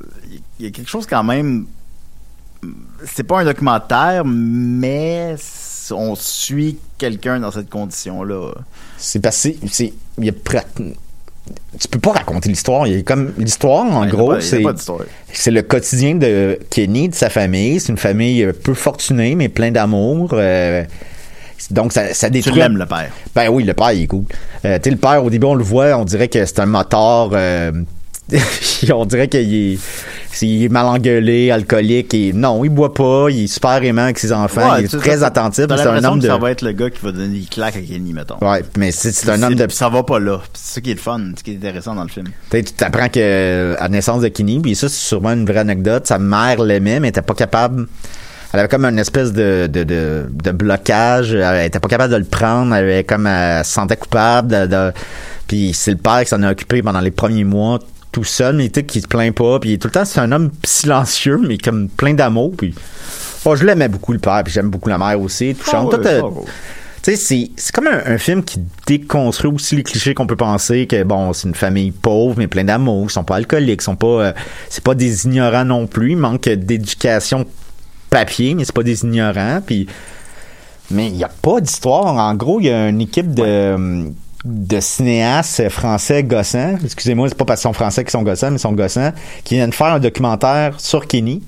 il 0.60 0.66
y 0.66 0.68
a 0.68 0.72
quelque 0.72 0.90
chose 0.90 1.06
quand 1.08 1.24
même. 1.24 1.66
C'est 3.06 3.24
pas 3.24 3.40
un 3.40 3.46
documentaire, 3.46 4.24
mais 4.26 5.36
on 5.92 6.16
suit 6.16 6.78
quelqu'un 6.98 7.40
dans 7.40 7.52
cette 7.52 7.70
condition-là. 7.70 8.52
C'est. 8.98 9.26
C'est. 9.32 9.94
Il 10.18 10.26
y 10.26 10.30
a 10.30 10.32
pra- 10.32 10.64
Tu 11.80 11.88
peux 11.90 12.00
pas 12.00 12.14
raconter 12.14 12.50
l'histoire. 12.50 12.88
Il 12.88 12.96
y 12.96 13.00
a 13.00 13.04
comme. 13.04 13.34
L'histoire, 13.38 13.86
en 13.86 14.06
gros, 14.08 14.40
c'est. 14.40 14.64
C'est 15.34 15.52
le 15.52 15.62
quotidien 15.62 16.16
de 16.16 16.58
Kenny, 16.70 17.10
de 17.10 17.16
sa 17.16 17.30
famille. 17.30 17.80
C'est 17.80 17.90
une 17.92 17.98
famille 17.98 18.48
peu 18.64 18.74
fortunée, 18.74 19.36
mais 19.36 19.50
plein 19.50 19.72
d'amour. 19.72 20.30
euh, 20.34 20.84
donc, 21.72 21.94
ça, 21.94 22.14
ça 22.14 22.28
Tu 22.28 22.34
détruit. 22.34 22.56
l'aimes, 22.56 22.78
le 22.78 22.86
père. 22.86 23.12
Ben 23.34 23.50
oui, 23.50 23.64
le 23.64 23.74
père, 23.74 23.92
il 23.92 24.04
est 24.04 24.08
cool. 24.08 24.26
Euh, 24.66 24.78
tu 24.78 24.84
sais, 24.86 24.90
le 24.92 24.98
père, 24.98 25.24
au 25.24 25.30
début, 25.30 25.48
on 25.48 25.56
le 25.56 25.64
voit, 25.64 25.96
on 25.98 26.06
dirait 26.06 26.28
que 26.28 26.46
c'est 26.46 26.60
un 26.60 26.66
moteur. 26.66 27.32
euh, 27.34 27.72
on 28.94 29.06
dirait 29.06 29.28
qu'il 29.28 29.74
est, 29.74 30.44
est 30.44 30.70
mal 30.70 30.86
engueulé, 30.88 31.52
alcoolique. 31.52 32.14
Et, 32.14 32.34
non, 32.34 32.64
il 32.64 32.70
boit 32.70 32.94
pas. 32.94 33.28
Il 33.30 33.44
est 33.44 33.48
super 33.48 33.84
aimant 33.84 34.04
avec 34.04 34.18
ses 34.18 34.34
enfants. 34.34 34.74
Ouais, 34.74 34.82
il 34.82 34.86
est 34.86 35.00
très 35.00 35.24
attentif. 35.24 35.66
C'est 35.70 35.88
un 35.88 36.04
homme 36.04 36.20
de. 36.20 36.28
ça 36.28 36.38
va 36.38 36.52
être 36.52 36.64
le 36.64 36.72
gars 36.72 36.90
qui 36.90 37.04
va 37.04 37.12
donner 37.12 37.40
des 37.40 37.46
claques 37.46 37.78
à 37.78 37.82
Kenny, 37.82 38.14
mettons. 38.14 38.38
Ouais, 38.42 38.64
mais 38.78 38.92
c'est 38.92 39.30
un 39.30 39.42
homme 39.44 39.56
de. 39.56 39.68
Ça 39.70 39.90
va 39.90 40.04
pas 40.04 40.20
là. 40.20 40.42
C'est 40.54 40.76
ça 40.76 40.82
qui 40.82 40.92
est 40.92 40.96
le 40.96 41.00
fun, 41.00 41.22
ce 41.38 41.44
qui 41.44 41.52
est 41.52 41.56
intéressant 41.56 41.96
dans 41.96 42.04
le 42.04 42.10
film. 42.10 42.28
Tu 42.50 42.64
t'apprends 42.64 43.10
que 43.10 43.76
à 43.78 43.84
la 43.84 43.90
naissance 43.90 44.22
de 44.22 44.30
Kenny, 44.30 44.60
puis 44.60 44.76
ça, 44.76 44.90
c'est 44.90 44.96
sûrement 44.96 45.34
une 45.34 45.46
vraie 45.46 45.60
anecdote. 45.60 46.08
Sa 46.08 46.18
mère 46.18 46.62
l'aimait, 46.64 47.00
mais 47.00 47.08
elle 47.08 47.12
était 47.12 47.22
pas 47.22 47.36
capable. 47.36 47.88
Elle 48.54 48.60
avait 48.60 48.70
comme 48.70 48.86
une 48.86 49.00
espèce 49.00 49.34
de, 49.34 49.68
de, 49.68 49.84
de, 49.84 50.28
de 50.32 50.52
blocage. 50.52 51.34
Elle 51.34 51.66
était 51.66 51.80
pas 51.80 51.90
capable 51.90 52.14
de 52.14 52.18
le 52.18 52.24
prendre. 52.24 52.74
Elle 52.74 52.86
avait 52.86 53.04
comme 53.04 53.28
elle 53.28 53.66
se 53.66 53.72
sentait 53.72 53.98
coupable. 53.98 54.70
De, 54.70 54.94
Puis 55.46 55.72
c'est 55.74 55.92
le 55.92 55.98
père 55.98 56.22
qui 56.22 56.30
s'en 56.30 56.42
a 56.42 56.52
occupé 56.52 56.82
pendant 56.82 57.02
les 57.02 57.12
premiers 57.12 57.44
mois 57.44 57.80
tout 58.16 58.24
seul, 58.24 58.56
mais 58.56 58.70
tu 58.70 58.80
sais, 58.80 58.86
qui 58.86 59.02
se 59.02 59.08
plaint 59.08 59.36
pas. 59.36 59.60
Puis 59.60 59.78
tout 59.78 59.90
le 59.90 59.92
temps, 59.92 60.06
c'est 60.06 60.22
un 60.22 60.32
homme 60.32 60.50
silencieux, 60.64 61.38
mais 61.46 61.58
comme 61.58 61.90
plein 61.90 62.14
d'amour. 62.14 62.54
Puis 62.58 62.74
oh, 63.44 63.58
je 63.58 63.66
l'aimais 63.66 63.90
beaucoup 63.90 64.14
le 64.14 64.20
père, 64.20 64.42
puis 64.46 64.54
j'aime 64.54 64.70
beaucoup 64.70 64.88
la 64.88 64.98
mère 64.98 65.20
aussi. 65.20 65.54
Touchante. 65.54 65.92
Ouais, 65.92 66.00
Tout, 66.00 66.08
euh, 66.08 66.22
ça 66.22 66.26
va. 66.26 66.32
tu 66.32 66.46
sais, 67.02 67.16
c'est, 67.18 67.52
c'est 67.58 67.76
comme 67.76 67.88
un, 67.88 68.02
un 68.06 68.18
film 68.18 68.42
qui 68.42 68.62
déconstruit 68.88 69.52
aussi 69.52 69.76
les 69.76 69.84
clichés 69.84 70.14
qu'on 70.14 70.28
peut 70.28 70.38
penser 70.38 70.88
que, 70.88 71.04
bon, 71.04 71.34
c'est 71.34 71.50
une 71.50 71.56
famille 71.56 71.92
pauvre, 71.92 72.36
mais 72.38 72.48
plein 72.48 72.64
d'amour, 72.64 73.04
ils 73.06 73.12
sont 73.12 73.26
pas 73.26 73.36
alcooliques, 73.36 73.82
ils 73.82 73.84
sont 73.84 73.98
pas, 73.98 74.08
euh, 74.08 74.34
c'est 74.70 74.84
pas 74.84 74.96
des 74.96 75.26
ignorants 75.26 75.66
non 75.66 75.86
plus, 75.86 76.12
il 76.12 76.18
manque 76.18 76.48
d'éducation 76.48 77.46
papier, 78.10 78.56
mais 78.56 78.64
c'est 78.64 78.76
pas 78.76 78.84
des 78.84 79.04
ignorants, 79.04 79.60
puis, 79.66 79.88
mais 80.90 81.08
il 81.08 81.18
y 81.18 81.26
a 81.26 81.32
pas 81.42 81.60
d'histoire. 81.60 82.16
En 82.16 82.34
gros, 82.36 82.62
il 82.62 82.68
y 82.68 82.70
a 82.70 82.88
une 82.88 83.02
équipe 83.02 83.34
de, 83.34 84.06
de 84.46 84.80
cinéastes 84.80 85.70
français 85.70 86.24
gossants, 86.24 86.78
excusez-moi, 86.84 87.30
c'est 87.30 87.38
pas 87.38 87.46
parce 87.46 87.62
qu'ils 87.62 87.70
sont 87.70 87.74
français 87.74 88.04
qu'ils 88.04 88.12
sont 88.12 88.24
gossants, 88.24 88.52
mais 88.52 88.58
ils 88.58 88.60
sont 88.60 88.74
gossants, 88.74 89.12
qui 89.44 89.56
viennent 89.56 89.74
faire 89.74 89.88
un 89.88 90.00
documentaire 90.00 90.80
sur 90.80 91.08
Kenny. 91.08 91.42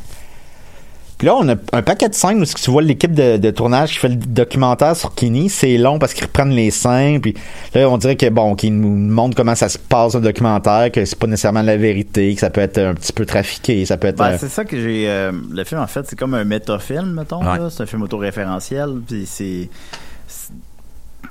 Puis 1.18 1.26
là, 1.26 1.36
on 1.36 1.50
a 1.50 1.56
un 1.74 1.82
paquet 1.82 2.10
de 2.10 2.14
scènes 2.14 2.42
où 2.42 2.46
tu 2.46 2.70
vois 2.70 2.84
l'équipe 2.84 3.12
de, 3.12 3.38
de 3.38 3.50
tournage 3.50 3.94
qui 3.94 3.98
fait 3.98 4.10
le 4.10 4.16
documentaire 4.18 4.96
sur 4.96 5.16
Kenny. 5.16 5.50
C'est 5.50 5.76
long 5.78 5.98
parce 5.98 6.14
qu'ils 6.14 6.26
reprennent 6.26 6.52
les 6.52 6.70
scènes. 6.70 7.22
Puis 7.22 7.34
là, 7.74 7.90
on 7.90 7.98
dirait 7.98 8.16
que 8.16 8.30
bon, 8.30 8.54
qu'ils 8.54 8.80
nous 8.80 8.90
montrent 8.90 9.36
comment 9.36 9.56
ça 9.56 9.68
se 9.68 9.80
passe 9.80 10.14
un 10.14 10.20
documentaire, 10.20 10.92
que 10.92 11.06
c'est 11.06 11.18
pas 11.18 11.26
nécessairement 11.26 11.64
la 11.64 11.76
vérité, 11.76 12.36
que 12.36 12.40
ça 12.40 12.52
peut 12.52 12.62
être 12.62 12.78
un 12.78 12.94
petit 12.94 13.14
peu 13.14 13.26
trafiqué, 13.26 13.84
ça 13.86 13.98
peut 13.98 14.10
être. 14.10 14.18
Ben, 14.18 14.34
euh, 14.34 14.38
c'est 14.40 14.50
ça 14.50 14.64
que 14.64 14.80
j'ai. 14.80 15.10
euh, 15.10 15.32
le 15.52 15.64
film, 15.64 15.82
en 15.82 15.88
fait, 15.88 16.06
c'est 16.08 16.18
comme 16.18 16.36
un 16.36 16.44
métafilm, 16.44 17.14
mettons. 17.14 17.44
Ouais. 17.44 17.68
C'est 17.72 17.82
un 17.82 17.88
film 17.88 18.04
autoréférentiel. 18.04 18.90
Puis 19.08 19.24
c'est. 19.26 19.70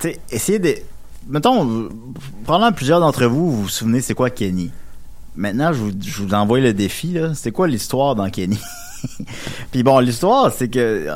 Tu 0.01 0.09
sais, 0.11 0.19
essayez 0.29 0.59
de. 0.59 0.75
Mettons, 1.29 1.89
probablement 2.43 2.71
plusieurs 2.71 2.99
d'entre 2.99 3.25
vous, 3.25 3.51
vous 3.51 3.61
vous 3.63 3.69
souvenez 3.69 4.01
c'est 4.01 4.13
quoi 4.13 4.29
Kenny? 4.29 4.71
Maintenant, 5.35 5.71
je 5.73 5.77
vous, 5.79 5.91
je 6.01 6.21
vous 6.23 6.33
envoie 6.33 6.59
le 6.59 6.73
défi, 6.73 7.13
là. 7.13 7.33
C'est 7.35 7.51
quoi 7.51 7.67
l'histoire 7.67 8.15
dans 8.15 8.29
Kenny? 8.29 8.59
Puis 9.71 9.83
bon, 9.83 9.99
l'histoire, 9.99 10.51
c'est 10.51 10.67
que 10.69 11.07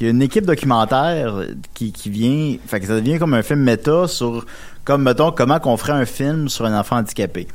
il 0.00 0.04
y 0.04 0.06
a 0.06 0.10
une 0.10 0.20
équipe 0.22 0.44
documentaire 0.44 1.34
qui, 1.72 1.90
qui 1.92 2.10
vient, 2.10 2.56
fait 2.66 2.80
que 2.80 2.86
ça 2.86 2.96
devient 2.96 3.18
comme 3.18 3.32
un 3.34 3.42
film 3.42 3.60
méta 3.60 4.06
sur, 4.08 4.44
comme 4.84 5.02
mettons, 5.04 5.32
comment 5.32 5.58
qu'on 5.58 5.76
ferait 5.78 5.92
un 5.94 6.04
film 6.04 6.48
sur 6.50 6.66
un 6.66 6.78
enfant 6.78 6.96
handicapé, 6.96 7.48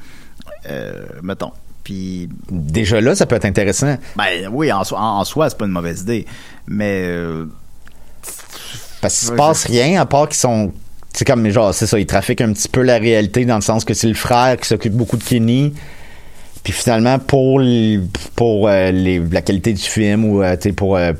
euh, 0.69 1.03
mettons. 1.21 1.51
Puis 1.83 2.27
Déjà 2.49 2.99
là, 2.99 3.15
ça 3.15 3.25
peut 3.27 3.35
être 3.35 3.45
intéressant. 3.45 3.97
ben 4.15 4.49
oui, 4.51 4.71
en, 4.71 4.83
soi- 4.83 4.99
en, 4.99 5.19
en 5.19 5.23
soi, 5.23 5.49
c'est 5.49 5.57
pas 5.57 5.65
une 5.65 5.71
mauvaise 5.71 6.01
idée, 6.01 6.25
mais 6.67 7.03
euh, 7.05 7.45
Parce 9.01 9.19
qu'il 9.19 9.27
se 9.27 9.33
passe 9.33 9.65
rien 9.65 10.01
à 10.01 10.05
part 10.05 10.27
qu'ils 10.27 10.37
sont. 10.37 10.73
C'est 11.17 11.25
comme, 11.25 11.49
genre, 11.49 11.73
c'est 11.73 11.87
ça, 11.87 11.97
ils 11.97 12.05
trafiquent 12.05 12.41
un 12.41 12.53
petit 12.53 12.67
peu 12.67 12.83
la 12.83 12.99
réalité 12.99 13.43
dans 13.43 13.55
le 13.55 13.61
sens 13.61 13.83
que 13.83 13.95
c'est 13.95 14.07
le 14.07 14.13
frère 14.13 14.55
qui 14.55 14.67
s'occupe 14.67 14.93
beaucoup 14.93 15.17
de 15.17 15.23
Kenny. 15.23 15.73
Puis 16.63 16.73
finalement, 16.73 17.17
pour, 17.17 17.59
pour 18.35 18.67
euh, 18.67 18.91
la 19.31 19.41
qualité 19.41 19.73
du 19.73 19.81
film 19.81 20.25
ou 20.25 20.43
euh, 20.43 20.55
pour 20.75 20.95
euh, 20.95 21.13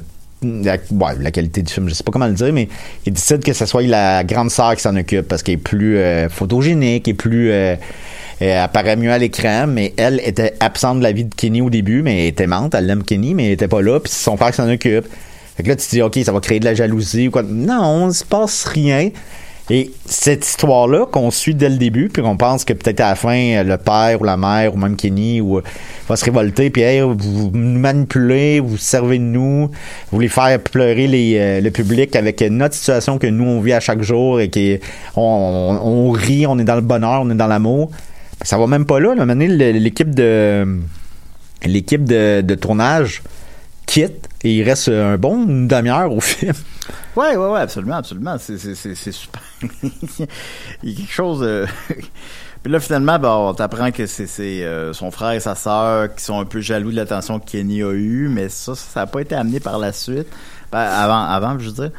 la, 0.44 0.74
ouais, 0.74 1.14
la 1.20 1.32
qualité 1.32 1.64
du 1.64 1.74
film, 1.74 1.90
je 1.90 1.96
sais 1.96 2.04
pas 2.04 2.12
comment 2.12 2.28
le 2.28 2.34
dire, 2.34 2.54
mais 2.54 2.70
ils 3.08 3.14
décident 3.14 3.40
que 3.40 3.54
ce 3.54 3.66
soit 3.66 3.82
la 3.82 4.24
grande 4.24 4.52
sœur 4.52 4.76
qui 4.76 4.84
s'en 4.84 4.96
occupe 4.96 5.28
parce 5.28 5.42
qu'elle 5.42 5.56
est 5.56 5.58
plus 5.58 5.98
euh, 5.98 6.30
photogénique 6.30 7.08
et 7.08 7.16
plus. 7.16 7.50
elle 7.50 7.80
apparaît 8.40 8.98
mieux 8.98 9.12
à 9.12 9.18
l'écran, 9.18 9.66
mais 9.66 9.96
elle 9.98 10.22
était 10.24 10.54
absente 10.60 11.00
de 11.00 11.04
la 11.04 11.12
vie 11.12 11.26
de 11.26 11.34
Kenny 11.34 11.62
au 11.62 11.72
début, 11.72 12.04
mais 12.04 12.22
elle 12.22 12.28
était 12.28 12.44
aimante, 12.44 12.76
elle 12.76 12.88
aime 12.88 13.02
Kenny, 13.02 13.34
mais 13.34 13.48
elle 13.48 13.54
était 13.54 13.68
pas 13.68 13.82
là, 13.82 14.00
puis 14.00 14.12
son 14.12 14.38
père 14.38 14.52
qui 14.52 14.58
s'en 14.58 14.72
occupe. 14.72 15.08
Fait 15.56 15.64
que 15.64 15.70
là, 15.70 15.76
tu 15.76 15.88
te 15.88 15.90
dis, 15.90 16.04
OK, 16.04 16.20
ça 16.24 16.32
va 16.32 16.40
créer 16.40 16.60
de 16.60 16.66
la 16.66 16.76
jalousie 16.76 17.30
ou 17.30 17.32
quoi. 17.32 17.42
Non, 17.42 18.10
il 18.10 18.14
se 18.14 18.24
passe 18.24 18.64
rien. 18.66 19.10
Et 19.70 19.92
cette 20.06 20.48
histoire-là 20.48 21.06
qu'on 21.08 21.30
suit 21.30 21.54
dès 21.54 21.68
le 21.68 21.76
début, 21.76 22.08
puis 22.08 22.24
qu'on 22.24 22.38
pense 22.38 22.64
que 22.64 22.72
peut-être 22.72 23.02
à 23.02 23.10
la 23.10 23.16
fin, 23.16 23.38
euh, 23.38 23.64
le 23.64 23.78
père 23.78 24.22
ou 24.22 24.24
la 24.24 24.38
mère 24.38 24.74
ou 24.74 24.78
même 24.78 24.96
Kenny 24.96 25.42
ou, 25.42 25.58
euh, 25.58 25.64
va 26.08 26.16
se 26.16 26.24
révolter, 26.24 26.70
puis 26.70 26.84
hey, 26.84 27.02
vous 27.02 27.52
nous 27.54 27.80
manipulez, 27.80 28.62
vous 28.62 28.78
servez 28.78 29.18
de 29.18 29.24
nous, 29.24 29.68
vous 29.68 29.70
voulez 30.12 30.30
faire 30.30 30.58
pleurer 30.62 31.08
les, 31.08 31.38
euh, 31.38 31.60
le 31.60 31.70
public 31.72 32.16
avec 32.16 32.42
notre 32.44 32.76
situation 32.76 33.18
que 33.18 33.28
nous 33.28 33.44
on 33.44 33.60
vit 33.60 33.74
à 33.74 33.82
chaque 33.82 34.02
jour 34.04 34.40
et 34.40 34.50
qu'on 34.50 34.80
on, 35.18 36.12
rit, 36.12 36.48
on 36.48 36.58
est 36.60 36.64
dans 36.64 36.76
le 36.76 36.82
bonheur, 36.82 37.22
on 37.24 37.30
est 37.30 37.36
dans 37.36 37.48
l'amour. 37.48 37.92
Ça 38.44 38.58
va 38.58 38.68
même 38.68 38.86
pas 38.86 39.02
là. 39.02 39.10
À 39.10 39.22
un 39.22 39.26
moment 39.26 39.34
l'équipe 39.34 40.16
de 40.16 40.80
l'équipe 41.66 42.06
de, 42.06 42.56
tournage 42.56 43.22
quitte 43.86 44.30
et 44.44 44.58
il 44.58 44.64
reste 44.64 44.88
un 44.88 45.18
bon 45.18 45.44
demi-heure 45.68 46.14
au 46.14 46.22
film. 46.22 46.54
Ouais, 47.18 47.36
ouais, 47.36 47.50
ouais, 47.52 47.60
absolument, 47.60 47.96
absolument, 47.98 48.38
c'est 48.38 48.58
c'est 48.58 48.76
c'est 48.96 49.12
super. 49.12 49.42
il 49.64 50.90
y 50.90 50.94
a 50.94 50.96
quelque 50.98 51.12
chose. 51.12 51.40
euh, 51.44 51.66
Puis 52.64 52.72
là, 52.72 52.80
finalement, 52.80 53.20
ben, 53.20 53.30
on 53.30 53.54
t'apprend 53.54 53.92
que 53.92 54.06
c'est 54.08 54.28
c'est, 54.28 54.64
euh, 54.64 54.92
son 54.94 55.12
frère 55.12 55.32
et 55.32 55.40
sa 55.40 55.56
sœur 55.56 56.14
qui 56.16 56.24
sont 56.24 56.40
un 56.40 56.46
peu 56.46 56.60
jaloux 56.60 56.92
de 56.92 56.96
l'attention 56.96 57.40
que 57.40 57.46
Kenny 57.46 57.84
a 57.84 57.92
eue, 57.92 58.28
mais 58.30 58.50
ça, 58.50 58.76
ça 58.76 59.02
n'a 59.02 59.08
pas 59.08 59.22
été 59.22 59.36
amené 59.36 59.60
par 59.60 59.78
la 59.80 59.92
suite. 59.94 60.28
Ben, 60.72 60.80
avant, 60.80 61.24
avant, 61.24 61.58
je 61.60 61.66
veux 61.68 61.72
dire. 61.74 61.92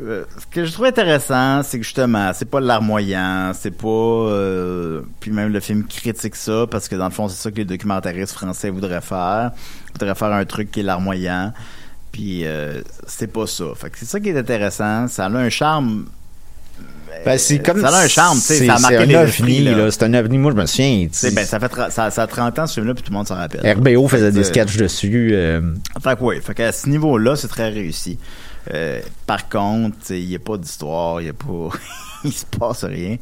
Euh, 0.00 0.24
ce 0.38 0.46
que 0.46 0.64
je 0.64 0.72
trouve 0.72 0.86
intéressant, 0.86 1.62
c'est 1.62 1.78
que 1.78 1.84
justement, 1.84 2.32
c'est 2.34 2.46
pas 2.50 2.58
larmoyant, 2.60 3.52
c'est 3.54 3.70
pas. 3.70 3.86
euh, 3.86 5.02
puis 5.20 5.30
même 5.30 5.52
le 5.52 5.60
film 5.60 5.84
critique 5.84 6.34
ça, 6.34 6.66
parce 6.68 6.88
que 6.88 6.96
dans 6.96 7.04
le 7.04 7.12
fond, 7.12 7.28
c'est 7.28 7.40
ça 7.40 7.50
que 7.52 7.56
les 7.58 7.64
documentaristes 7.64 8.32
français 8.32 8.70
voudraient 8.70 9.00
faire. 9.00 9.52
Ils 9.88 9.92
voudraient 9.92 10.16
faire 10.16 10.32
un 10.32 10.44
truc 10.46 10.72
qui 10.72 10.80
est 10.80 10.82
larmoyant. 10.82 11.52
Puis 12.14 12.42
euh, 12.46 12.80
c'est 13.08 13.26
pas 13.26 13.48
ça. 13.48 13.64
Fait 13.74 13.90
que 13.90 13.98
c'est 13.98 14.04
ça 14.04 14.20
qui 14.20 14.28
est 14.28 14.38
intéressant. 14.38 15.08
Ça 15.08 15.26
a 15.26 15.28
un 15.30 15.48
charme. 15.50 16.04
Ben, 17.24 17.36
c'est 17.38 17.58
comme 17.58 17.80
ça 17.80 17.88
a 17.88 18.04
un 18.04 18.06
charme, 18.08 18.38
tu 18.38 18.44
sais, 18.44 18.58
c'est- 18.58 18.66
ça 18.66 18.74
a 18.74 18.78
marqué 18.78 19.06
les 19.06 19.16
ovni, 19.16 19.60
là. 19.64 19.76
là. 19.76 19.90
C'est 19.90 20.04
un 20.04 20.14
ovni. 20.14 20.38
Moi, 20.38 20.52
je 20.52 20.56
me 20.60 20.66
souviens. 20.66 21.08
ben, 21.32 21.44
ça 21.44 21.58
fait 21.58 21.72
ça, 21.90 22.10
ça 22.12 22.22
a 22.22 22.26
30 22.28 22.58
ans 22.60 22.66
ce 22.68 22.74
film-là, 22.74 22.94
puis 22.94 23.02
tout 23.02 23.10
le 23.10 23.16
monde 23.18 23.26
s'en 23.26 23.34
rappelle. 23.34 23.66
RBO 23.78 24.06
faisait 24.06 24.30
des 24.30 24.40
que, 24.42 24.46
sketchs 24.46 24.76
dessus. 24.76 25.30
euh, 25.32 25.60
Fait 26.02 26.16
que 26.16 26.22
oui, 26.22 26.36
fait 26.40 26.54
qu'à 26.54 26.70
ce 26.70 26.88
niveau-là, 26.88 27.34
c'est 27.34 27.48
très 27.48 27.68
réussi. 27.70 28.16
Euh, 28.72 29.00
par 29.26 29.48
contre, 29.48 29.96
il 30.10 30.28
n'y 30.28 30.36
a 30.36 30.38
pas 30.38 30.56
d'histoire, 30.56 31.20
il 31.20 31.30
a 31.30 31.32
pas. 31.32 31.70
il 32.24 32.32
se 32.32 32.44
passe 32.46 32.84
rien. 32.84 33.16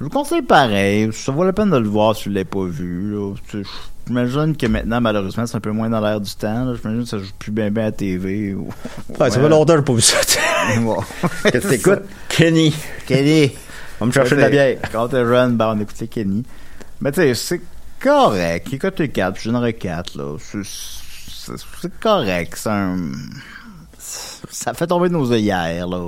Je 0.00 0.04
vous 0.04 0.10
conseille 0.10 0.42
pareil. 0.42 1.10
Ça 1.12 1.30
vaut 1.30 1.44
la 1.44 1.52
peine 1.52 1.70
de 1.70 1.76
le 1.78 1.88
voir 1.88 2.16
si 2.16 2.24
vous 2.24 2.30
ne 2.30 2.34
l'avez 2.34 2.44
pas 2.46 2.64
vu. 2.64 3.12
là. 3.14 3.34
J'imagine 4.06 4.56
que 4.56 4.66
maintenant, 4.66 5.00
malheureusement, 5.00 5.46
c'est 5.46 5.56
un 5.56 5.60
peu 5.60 5.70
moins 5.70 5.88
dans 5.88 6.00
l'air 6.00 6.20
du 6.20 6.30
temps. 6.34 6.74
J'imagine 6.74 7.04
que 7.04 7.08
ça 7.08 7.18
joue 7.18 7.30
plus 7.38 7.52
bien 7.52 7.70
bien 7.70 7.86
à 7.86 7.92
TV. 7.92 8.54
Ou... 8.54 8.68
Ouais, 9.18 9.30
ça 9.30 9.40
fait 9.40 9.48
longtemps 9.48 9.76
que 9.76 9.80
pas 9.80 9.92
vu 9.94 10.00
ça. 10.02 10.18
Bon. 10.80 10.96
Qu'est-ce 11.44 11.58
que 11.66 11.68
t'écoutes? 11.68 12.02
Kenny. 12.28 12.74
Kenny. 13.06 13.52
Va 14.00 14.06
me 14.06 14.12
chercher 14.12 14.36
de 14.36 14.40
la 14.42 14.50
bière. 14.50 14.76
Quand 14.92 15.08
t'es 15.08 15.24
jeune, 15.24 15.56
ben, 15.56 15.74
on 15.76 15.80
écoutait 15.80 16.06
Kenny. 16.08 16.44
Mais 17.00 17.12
tu 17.12 17.20
sais, 17.22 17.34
c'est 17.34 17.60
correct. 18.00 18.68
Écoute 18.72 18.98
les 18.98 19.08
4, 19.08 19.40
je 19.40 19.48
donnerais 19.50 19.72
4, 19.72 20.16
là. 20.18 20.36
C'est- 20.38 20.58
C'est 20.64 21.52
c'est 21.82 22.00
correct. 22.00 22.54
C'est 22.56 22.70
un... 22.70 22.96
Ça 23.98 24.74
fait 24.74 24.86
tomber 24.86 25.08
nos 25.08 25.30
œillères, 25.32 25.86
là. 25.88 26.00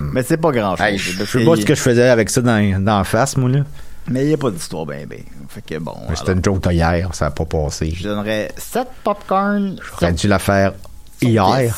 Mais 0.00 0.22
c'est 0.24 0.36
pas 0.36 0.50
grand 0.50 0.76
chose. 0.76 0.86
Hey, 0.86 0.98
je 0.98 1.12
je 1.12 1.24
sais 1.24 1.44
pas 1.44 1.56
ce 1.56 1.64
que 1.64 1.74
je 1.74 1.80
faisais 1.80 2.08
avec 2.08 2.30
ça 2.30 2.40
dans, 2.40 2.82
dans 2.82 2.98
la 2.98 3.04
face, 3.04 3.36
moi, 3.36 3.48
là. 3.50 3.60
Mais 4.10 4.24
il 4.24 4.28
n'y 4.28 4.34
a 4.34 4.36
pas 4.36 4.50
d'histoire, 4.50 4.84
ben, 4.86 5.06
ben. 5.06 5.20
Fait 5.48 5.62
que 5.62 5.78
bon. 5.78 5.94
C'était 6.14 6.32
une 6.32 6.44
joke 6.44 6.68
d'hier, 6.68 7.14
ça 7.14 7.26
a 7.26 7.30
pas 7.30 7.44
passé. 7.44 7.92
je 7.96 8.04
donnerais 8.08 8.50
7 8.56 8.86
popcorn. 9.02 9.76
J'aurais 10.00 10.12
dû 10.12 10.28
la 10.28 10.38
faire 10.38 10.72
hier. 11.22 11.46
10. 11.58 11.72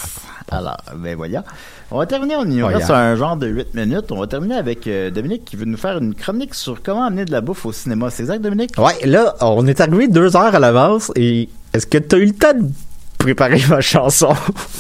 Alors, 0.51 0.77
ben 0.97 1.17
voilà. 1.17 1.45
On 1.91 1.99
va 1.99 2.07
terminer, 2.07 2.37
on 2.37 2.45
y 2.51 2.63
Oh, 2.63 2.67
reste 2.67 2.89
hier. 2.89 2.97
un 2.97 3.15
genre 3.17 3.37
de 3.37 3.47
8 3.49 3.75
minutes. 3.75 4.11
On 4.11 4.19
va 4.21 4.27
terminer 4.27 4.57
avec 4.57 4.87
euh, 4.87 5.11
Dominique 5.11 5.45
qui 5.45 5.57
veut 5.57 5.65
nous 5.65 5.77
faire 5.77 5.99
une 5.99 6.15
chronique 6.15 6.55
sur 6.55 6.83
comment 6.83 7.05
amener 7.05 7.25
de 7.25 7.33
la 7.33 7.41
bouffe 7.41 7.65
au 7.67 7.73
cinéma. 7.73 8.11
C'est 8.11 8.23
exact, 8.25 8.43
Dominique? 8.43 8.73
Ouais, 8.79 8.95
là, 9.05 9.35
on 9.41 9.67
est 9.67 9.81
arrivé 9.81 10.09
deux 10.09 10.37
heures 10.37 10.55
à 10.55 10.59
l'avance 10.59 11.11
et 11.17 11.49
est-ce 11.73 11.87
que 11.87 11.99
t'as 11.99 12.17
eu 12.19 12.27
le 12.27 12.33
temps 12.35 12.55
de 12.55 12.71
préparer 13.19 13.61
ma 13.69 13.81
chanson? 13.81 14.35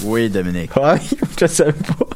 Oui, 0.04 0.30
Dominique. 0.30 0.74
ouais, 0.76 1.00
je 1.40 1.46
sais 1.46 1.72
pas. 1.72 2.06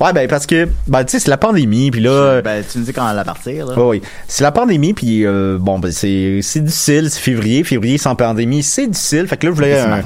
Ouais, 0.00 0.12
ben 0.12 0.26
parce 0.28 0.46
que, 0.46 0.68
ben 0.86 1.04
tu 1.04 1.12
sais, 1.12 1.18
c'est 1.20 1.30
la 1.30 1.36
pandémie, 1.36 1.90
puis 1.90 2.00
là... 2.00 2.42
Ben, 2.42 2.62
tu 2.70 2.78
nous 2.78 2.84
dis 2.84 2.92
quand 2.92 3.08
elle 3.08 3.16
va 3.16 3.24
partir, 3.24 3.66
là. 3.66 3.74
Oui, 3.76 3.98
oui. 3.98 4.02
C'est 4.28 4.42
la 4.44 4.52
pandémie, 4.52 4.92
puis 4.94 5.24
euh, 5.24 5.58
bon, 5.60 5.78
ben 5.78 5.92
c'est 5.92 6.40
c'est 6.42 6.60
difficile, 6.64 7.10
c'est 7.10 7.20
février, 7.20 7.64
février 7.64 7.98
sans 7.98 8.14
pandémie, 8.16 8.62
c'est 8.62 8.86
difficile. 8.88 9.26
Fait 9.28 9.36
que 9.36 9.46
là, 9.46 9.52
je 9.52 9.56
voulais 9.56 9.78
un- 9.80 10.02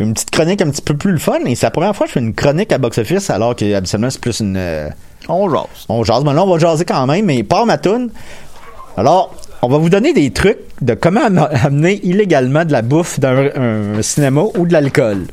une 0.00 0.14
petite 0.14 0.30
chronique 0.30 0.60
un 0.62 0.70
petit 0.70 0.82
peu 0.82 0.96
plus 0.96 1.12
le 1.12 1.18
fun, 1.18 1.38
et 1.46 1.54
c'est 1.54 1.66
la 1.66 1.70
première 1.70 1.94
fois 1.94 2.06
que 2.06 2.10
je 2.10 2.14
fais 2.14 2.20
une 2.20 2.34
chronique 2.34 2.72
à 2.72 2.78
box-office, 2.78 3.30
alors 3.30 3.54
que 3.56 3.74
habituellement 3.74 4.10
c'est 4.10 4.20
plus 4.20 4.40
une... 4.40 4.56
euh, 4.56 4.88
On 5.28 5.48
jase. 5.50 5.62
on 5.88 6.02
jase, 6.04 6.24
mais 6.24 6.32
là 6.34 6.42
on 6.44 6.50
va 6.52 6.58
jaser 6.58 6.84
quand 6.84 7.06
même, 7.06 7.24
mais 7.26 7.42
pas 7.42 7.64
ma 7.64 7.78
toune. 7.78 8.10
Alors, 8.96 9.34
on 9.62 9.68
va 9.68 9.78
vous 9.78 9.90
donner 9.90 10.12
des 10.12 10.32
trucs 10.32 10.58
de 10.80 10.94
comment 10.94 11.24
am- 11.24 11.48
amener 11.52 12.00
illégalement 12.04 12.64
de 12.64 12.72
la 12.72 12.82
bouffe 12.82 13.20
dans 13.20 13.28
un, 13.56 13.96
un 13.98 14.02
cinéma 14.02 14.42
ou 14.56 14.66
de 14.66 14.72
l'alcool. 14.72 15.26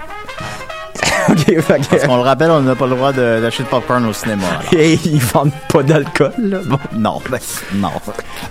ok, 1.30 1.62
fait 1.62 1.80
que... 1.82 1.86
Parce 1.90 2.04
qu'on 2.06 2.16
le 2.18 2.22
rappelle, 2.22 2.52
on 2.52 2.62
n'a 2.62 2.76
pas 2.76 2.86
le 2.86 2.96
droit 2.96 3.12
de- 3.14 3.40
d'acheter 3.42 3.64
de 3.64 3.68
popcorn 3.70 4.06
au 4.06 4.14
cinéma. 4.14 4.44
alors. 4.60 4.74
Et 4.74 4.94
ils 5.06 5.20
vendent 5.20 5.52
pas 5.70 5.84
d'alcool, 5.84 6.34
là? 6.40 6.58
Bon. 6.66 6.78
Non, 6.96 7.22
ben, 7.30 7.40
non. 7.76 7.92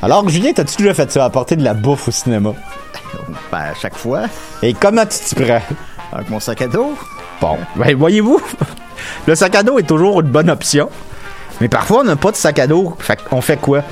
Alors, 0.02 0.28
Julien, 0.28 0.52
t'as-tu 0.54 0.76
déjà 0.78 0.94
fait 0.94 1.10
ça, 1.12 1.24
apporter 1.24 1.56
de 1.56 1.64
la 1.64 1.74
bouffe 1.74 2.08
au 2.08 2.10
cinéma? 2.10 2.50
Ben, 3.52 3.58
à 3.58 3.74
chaque 3.80 3.96
fois, 3.96 4.22
Et 4.62 4.74
comment 4.74 5.04
tu 5.06 5.18
t'y 5.18 5.34
prends? 5.34 5.60
avec 6.12 6.30
mon 6.30 6.38
sac 6.40 6.62
à 6.62 6.68
dos. 6.68 6.94
Bon, 7.40 7.58
ben 7.76 7.96
voyez-vous, 7.96 8.40
le 9.26 9.34
sac 9.34 9.54
à 9.56 9.62
dos 9.64 9.78
est 9.78 9.82
toujours 9.88 10.20
une 10.20 10.28
bonne 10.28 10.48
option. 10.50 10.88
Mais 11.60 11.68
parfois, 11.68 12.00
on 12.00 12.04
n'a 12.04 12.16
pas 12.16 12.30
de 12.30 12.36
sac 12.36 12.58
à 12.60 12.66
dos. 12.66 12.94
Fait 12.98 13.18
qu'on 13.22 13.40
fait 13.40 13.56
quoi? 13.56 13.82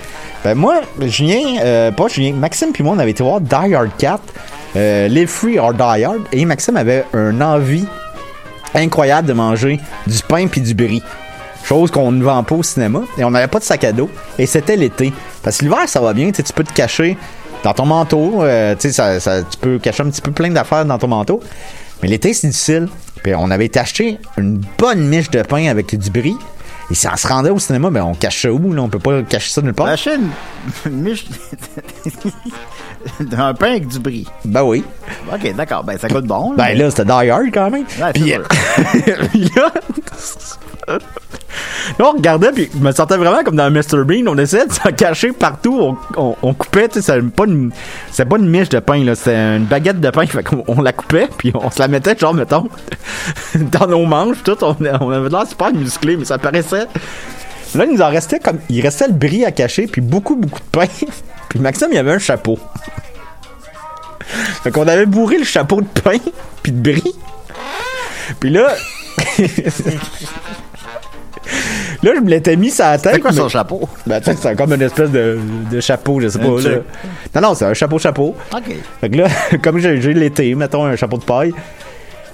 Ben 0.45 0.55
moi, 0.57 0.81
Julien, 1.01 1.61
euh, 1.63 1.91
pas 1.93 2.09
Julien, 2.09 2.33
Maxime 2.35 2.71
puis 2.73 2.83
moi, 2.85 2.95
on 2.97 2.99
avait 2.99 3.11
été 3.13 3.23
voir 3.23 3.41
Die 3.41 3.75
Hard 3.75 3.91
4, 3.99 4.21
euh, 4.77 5.09
Live 5.09 5.29
Free 5.29 5.59
or 5.59 5.73
Die 5.75 5.83
Hard, 6.05 6.21
et 6.33 6.45
Maxime 6.45 6.77
avait 6.77 7.05
un 7.15 7.41
envie 7.41 7.87
incroyable 8.75 9.29
de 9.29 9.33
manger 9.33 9.81
du 10.07 10.19
pain 10.27 10.47
puis 10.47 10.61
du 10.61 10.75
brie. 10.75 11.03
Chose 11.65 11.91
qu'on 11.91 12.11
ne 12.11 12.23
vend 12.25 12.43
pas 12.43 12.55
au 12.57 12.63
cinéma. 12.63 13.03
Et 13.19 13.25
on 13.25 13.31
n'avait 13.31 13.47
pas 13.49 13.59
de 13.59 13.65
sac 13.65 13.85
à 13.85 13.93
dos. 13.93 14.11
Et 14.39 14.47
c'était 14.47 14.77
l'été. 14.77 15.13
Parce 15.43 15.59
que 15.59 15.65
l'hiver, 15.65 15.89
ça 15.89 16.01
va 16.01 16.13
bien. 16.13 16.31
Tu 16.33 16.43
peux 16.53 16.65
te 16.65 16.73
cacher 16.73 17.17
dans 17.63 17.73
ton 17.73 17.87
manteau. 17.87 18.43
euh, 18.43 18.75
tu 18.75 18.89
peux 19.61 19.79
cacher 19.79 20.03
un 20.03 20.11
petit 20.11 20.23
peu 20.23 20.33
plein 20.33 20.51
d'affaires 20.51 20.85
dans 20.85 20.99
ton 20.99 21.09
manteau. 21.09 21.41
Mais 22.03 22.09
l'été, 22.09 22.35
c'est 22.35 22.49
difficile. 22.49 22.89
Puis 23.23 23.33
on 23.37 23.51
avait 23.51 23.67
été 23.67 23.79
acheter 23.79 24.19
une 24.37 24.61
bonne 24.79 25.07
miche 25.07 25.31
de 25.31 25.43
pain 25.43 25.69
avec 25.69 25.97
du 25.97 26.11
brie. 26.11 26.37
Et 26.93 26.95
si 26.95 27.09
on 27.09 27.17
se 27.17 27.27
rendait 27.27 27.49
au 27.49 27.59
cinéma, 27.59 27.89
ben 27.89 28.03
on 28.03 28.13
cache 28.13 28.43
ça 28.43 28.53
où? 28.53 28.71
Là? 28.75 28.83
On 28.83 28.89
peut 28.91 28.99
pas 28.99 29.23
cacher 29.23 29.49
ça 29.49 29.63
nulle 29.63 29.73
part? 29.73 29.89
Une 30.85 31.01
miche 31.01 31.25
d'un 33.19 33.55
pain 33.59 33.71
avec 33.71 33.89
du 33.89 33.99
brie. 33.99 34.27
Ben 34.45 34.63
oui. 34.63 34.85
Ok, 35.33 35.55
d'accord. 35.57 35.85
Ben, 35.85 35.97
ça 35.97 36.11
coûte 36.11 36.27
bon. 36.27 36.53
Ben 36.55 36.77
là, 36.77 36.91
c'était 36.91 37.07
Die 37.07 37.31
Hard 37.31 37.47
quand 37.51 37.71
même. 37.71 37.87
Ouais, 37.99 38.13
puis 38.13 38.25
là, 39.57 39.73
là, 40.89 40.99
on 42.01 42.13
regardait, 42.13 42.53
puis 42.53 42.71
je 42.73 42.79
me 42.79 42.93
sentais 42.93 43.17
vraiment 43.17 43.43
comme 43.45 43.57
dans 43.57 43.71
Mr. 43.71 44.05
Bean. 44.05 44.27
On 44.27 44.39
essayait 44.39 44.67
de 44.67 44.73
s'en 44.73 44.91
cacher 44.93 45.33
partout. 45.33 45.97
On, 46.17 46.55
coupait, 46.55 46.89
tu 46.89 47.03
sais, 47.03 47.21
pas 47.23 47.45
une, 47.45 47.71
c'était 48.11 48.25
pas 48.25 48.39
une 48.39 48.49
miche 48.49 48.69
de 48.69 48.81
pain, 48.81 49.03
là. 49.05 49.15
C'était 49.15 49.57
une 49.57 49.65
baguette 49.65 50.01
de 50.01 50.11
pain. 50.11 50.27
Fait 50.33 50.43
qu'on 50.43 50.65
on 50.67 50.81
la 50.81 50.93
coupait, 50.93 51.29
puis 51.37 51.53
on 51.55 51.71
se 51.71 51.79
la 51.79 51.89
mettait, 51.89 52.17
genre, 52.17 52.35
mettons, 52.35 52.69
dans 53.55 53.87
nos 53.87 54.07
manches, 54.07 54.43
tout. 54.45 54.57
On, 54.63 54.77
on 55.01 55.11
avait 55.11 55.29
l'air 55.29 55.47
super 55.47 55.73
musclé, 55.73 56.17
mais 56.17 56.25
ça 56.25 56.39
paraissait. 56.39 56.87
Là, 57.75 57.85
il 57.87 57.95
nous 57.95 58.03
en 58.03 58.11
restait 58.11 58.39
comme. 58.39 58.59
Il 58.69 58.81
restait 58.83 59.07
le 59.07 59.15
bris 59.15 59.45
à 59.45 59.53
cacher, 59.53 59.87
puis 59.87 60.01
beaucoup, 60.01 60.37
beaucoup 60.37 60.61
de 60.61 60.79
pain. 60.79 60.87
puis 61.49 61.59
Maxime, 61.59 61.89
il 61.93 61.99
avait 61.99 62.13
un 62.13 62.19
chapeau. 62.19 62.59
Fait 64.63 64.71
qu'on 64.71 64.87
avait 64.87 65.07
bourré 65.07 65.39
le 65.39 65.45
chapeau 65.45 65.81
de 65.81 66.01
pain 66.01 66.19
puis 66.63 66.73
de 66.73 66.81
brie. 66.81 67.15
Puis 68.41 68.51
là... 68.51 68.75
là, 72.03 72.13
je 72.15 72.21
me 72.21 72.29
l'étais 72.29 72.57
mis 72.57 72.71
sur 72.71 72.85
la 72.85 72.99
tête. 72.99 73.15
C'est 73.15 73.21
quoi 73.21 73.31
mais- 73.31 73.37
son 73.37 73.49
chapeau? 73.49 73.89
Ben, 74.07 74.21
tu 74.21 74.31
sais, 74.31 74.37
c'est 74.41 74.57
comme 74.57 74.73
une 74.73 74.83
espèce 74.83 75.11
de, 75.11 75.39
de 75.71 75.81
chapeau, 75.81 76.21
je 76.21 76.29
sais 76.29 76.39
pas. 76.39 76.45
Là. 76.47 76.79
Non, 77.35 77.41
non, 77.49 77.55
c'est 77.55 77.65
un 77.65 77.75
chapeau-chapeau. 77.75 78.35
Ok. 78.55 78.75
Fait 79.01 79.11
que 79.11 79.17
là, 79.17 79.29
comme 79.63 79.79
j'ai 79.79 80.01
j'ai 80.01 80.15
l'été, 80.15 80.55
mettons 80.55 80.85
un 80.85 80.97
chapeau 80.97 81.19
de 81.19 81.25
paille. 81.25 81.53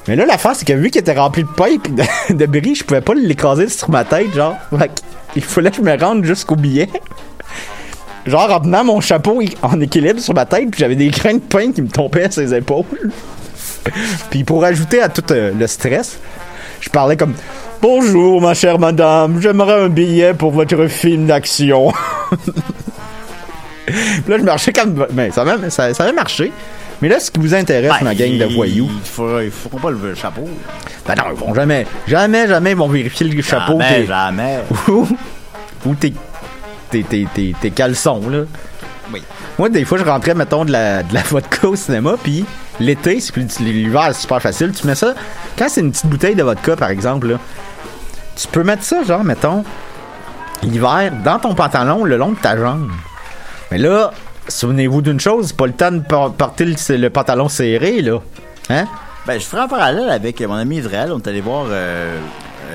Mais 0.07 0.16
là, 0.16 0.24
l'affaire, 0.24 0.55
c'est 0.55 0.66
que 0.66 0.72
vu 0.72 0.90
qu'il 0.90 1.01
était 1.01 1.12
rempli 1.18 1.42
de 1.42 1.49
paille 1.49 1.78
et 1.84 2.32
de, 2.32 2.34
de 2.34 2.46
bris, 2.46 2.74
je 2.74 2.84
pouvais 2.84 3.03
pas 3.03 3.14
l'écraser 3.14 3.68
sur 3.68 3.90
ma 3.90 4.05
tête, 4.05 4.34
genre. 4.34 4.57
Fait 4.78 4.90
il 5.36 5.42
fallait 5.42 5.70
que 5.70 5.76
je 5.76 5.82
me 5.82 5.96
rende 5.99 6.24
jusqu'au 6.24 6.57
billet. 6.57 6.88
Genre, 8.26 8.51
en 8.51 8.61
tenant 8.61 8.84
mon 8.84 9.01
chapeau 9.01 9.40
en 9.62 9.80
équilibre 9.80 10.20
sur 10.20 10.34
ma 10.34 10.44
tête, 10.46 10.70
puis 10.70 10.80
j'avais 10.80 10.96
des 10.96 11.09
grains 11.09 11.34
de 11.34 11.38
pain 11.38 11.72
qui 11.72 11.82
me 11.82 11.88
tombaient 11.88 12.24
à 12.24 12.30
ses 12.30 12.55
épaules. 12.55 12.84
puis 14.30 14.44
pour 14.44 14.64
ajouter 14.64 15.01
à 15.01 15.09
tout 15.09 15.24
euh, 15.30 15.53
le 15.59 15.66
stress, 15.66 16.18
je 16.80 16.90
parlais 16.90 17.16
comme 17.16 17.34
Bonjour, 17.81 18.41
ma 18.41 18.55
chère 18.55 18.79
madame, 18.79 19.41
j'aimerais 19.41 19.85
un 19.85 19.89
billet 19.89 20.35
pour 20.35 20.51
votre 20.51 20.87
film 20.89 21.26
d'action. 21.26 21.93
Là, 24.29 24.37
je 24.39 24.43
marchais 24.43 24.72
comme. 24.72 25.07
Mais 25.14 25.31
ça, 25.31 25.43
avait- 25.43 25.70
ça, 25.70 25.95
ça 25.95 26.05
avait 26.05 26.12
marché. 26.12 26.53
Mais 27.01 27.09
là, 27.09 27.20
ce 27.20 27.31
qui 27.31 27.39
vous 27.41 27.55
intéresse, 27.55 27.93
ma 28.03 28.14
gang 28.14 28.37
de 28.37 28.45
voyous, 28.55 28.91
Il 28.93 29.09
faut, 29.09 29.41
il 29.41 29.51
faut 29.51 29.68
pas 29.79 29.91
lever 29.91 30.09
le 30.11 30.14
chapeau. 30.16 30.47
ben 31.07 31.14
non, 31.16 31.24
ils 31.33 31.39
vont 31.39 31.55
jamais, 31.55 31.87
jamais, 32.07 32.49
jamais, 32.49 32.70
ils 32.72 32.76
vont 32.76 32.89
vérifier 32.89 33.26
le 33.29 33.41
chapeau 33.41 33.81
Jamais, 33.81 34.05
jamais. 34.07 34.59
ou, 34.89 35.07
ou 35.87 35.95
tes, 35.95 36.12
tes, 36.91 37.05
tes, 37.05 37.26
tes, 37.33 37.55
tes 37.59 37.70
caleçons, 37.70 38.29
là. 38.29 38.41
Oui. 39.12 39.22
Moi, 39.59 39.68
des 39.70 39.85
fois, 39.87 39.97
je 39.97 40.05
rentrais, 40.05 40.35
mettons, 40.35 40.64
de 40.66 40.72
la, 40.72 41.03
de 41.05 41.14
la 41.14 41.22
vodka 41.22 41.68
au 41.68 41.76
cinéma, 41.76 42.16
puis 42.22 42.45
l'été, 42.81 43.20
c'est 43.20 43.33
plus 43.33 43.61
l'hiver, 43.61 44.09
c'est 44.12 44.22
super 44.22 44.41
facile. 44.41 44.72
Tu 44.72 44.87
mets 44.87 44.95
ça, 44.95 45.14
quand 45.57 45.68
c'est 45.68 45.81
une 45.81 45.91
petite 45.93 46.07
bouteille 46.07 46.35
de 46.35 46.43
vodka, 46.43 46.76
par 46.76 46.91
exemple, 46.91 47.37
tu 48.37 48.49
peux 48.49 48.62
mettre 48.62 48.85
ça, 48.85 49.03
genre, 49.03 49.24
mettons, 49.24 49.64
l'hiver, 50.62 51.12
dans 51.24 51.39
ton 51.39 51.55
pantalon, 51.55 52.05
le 52.05 52.16
long 52.16 52.33
de 52.33 52.37
ta 52.37 52.57
jambe. 52.57 52.91
Mais 53.70 53.79
là, 53.79 54.12
souvenez-vous 54.49 55.03
d'une 55.03 55.20
chose, 55.20 55.49
c'est 55.49 55.57
pas 55.57 55.66
le 55.66 55.72
temps 55.72 55.93
de 55.93 56.01
por- 56.01 56.33
porter 56.33 56.64
le, 56.64 57.09
pantalon 57.09 57.49
serré, 57.49 58.01
là. 58.03 58.18
Hein? 58.70 58.87
Ben, 59.26 59.39
je 59.39 59.45
ferai 59.45 59.62
un 59.62 59.68
parallèle 59.68 60.09
avec 60.09 60.41
mon 60.41 60.55
ami 60.55 60.79
Israël. 60.79 61.11
On 61.12 61.18
est 61.18 61.29
allé 61.29 61.41
voir 61.41 61.66
euh, 61.68 62.18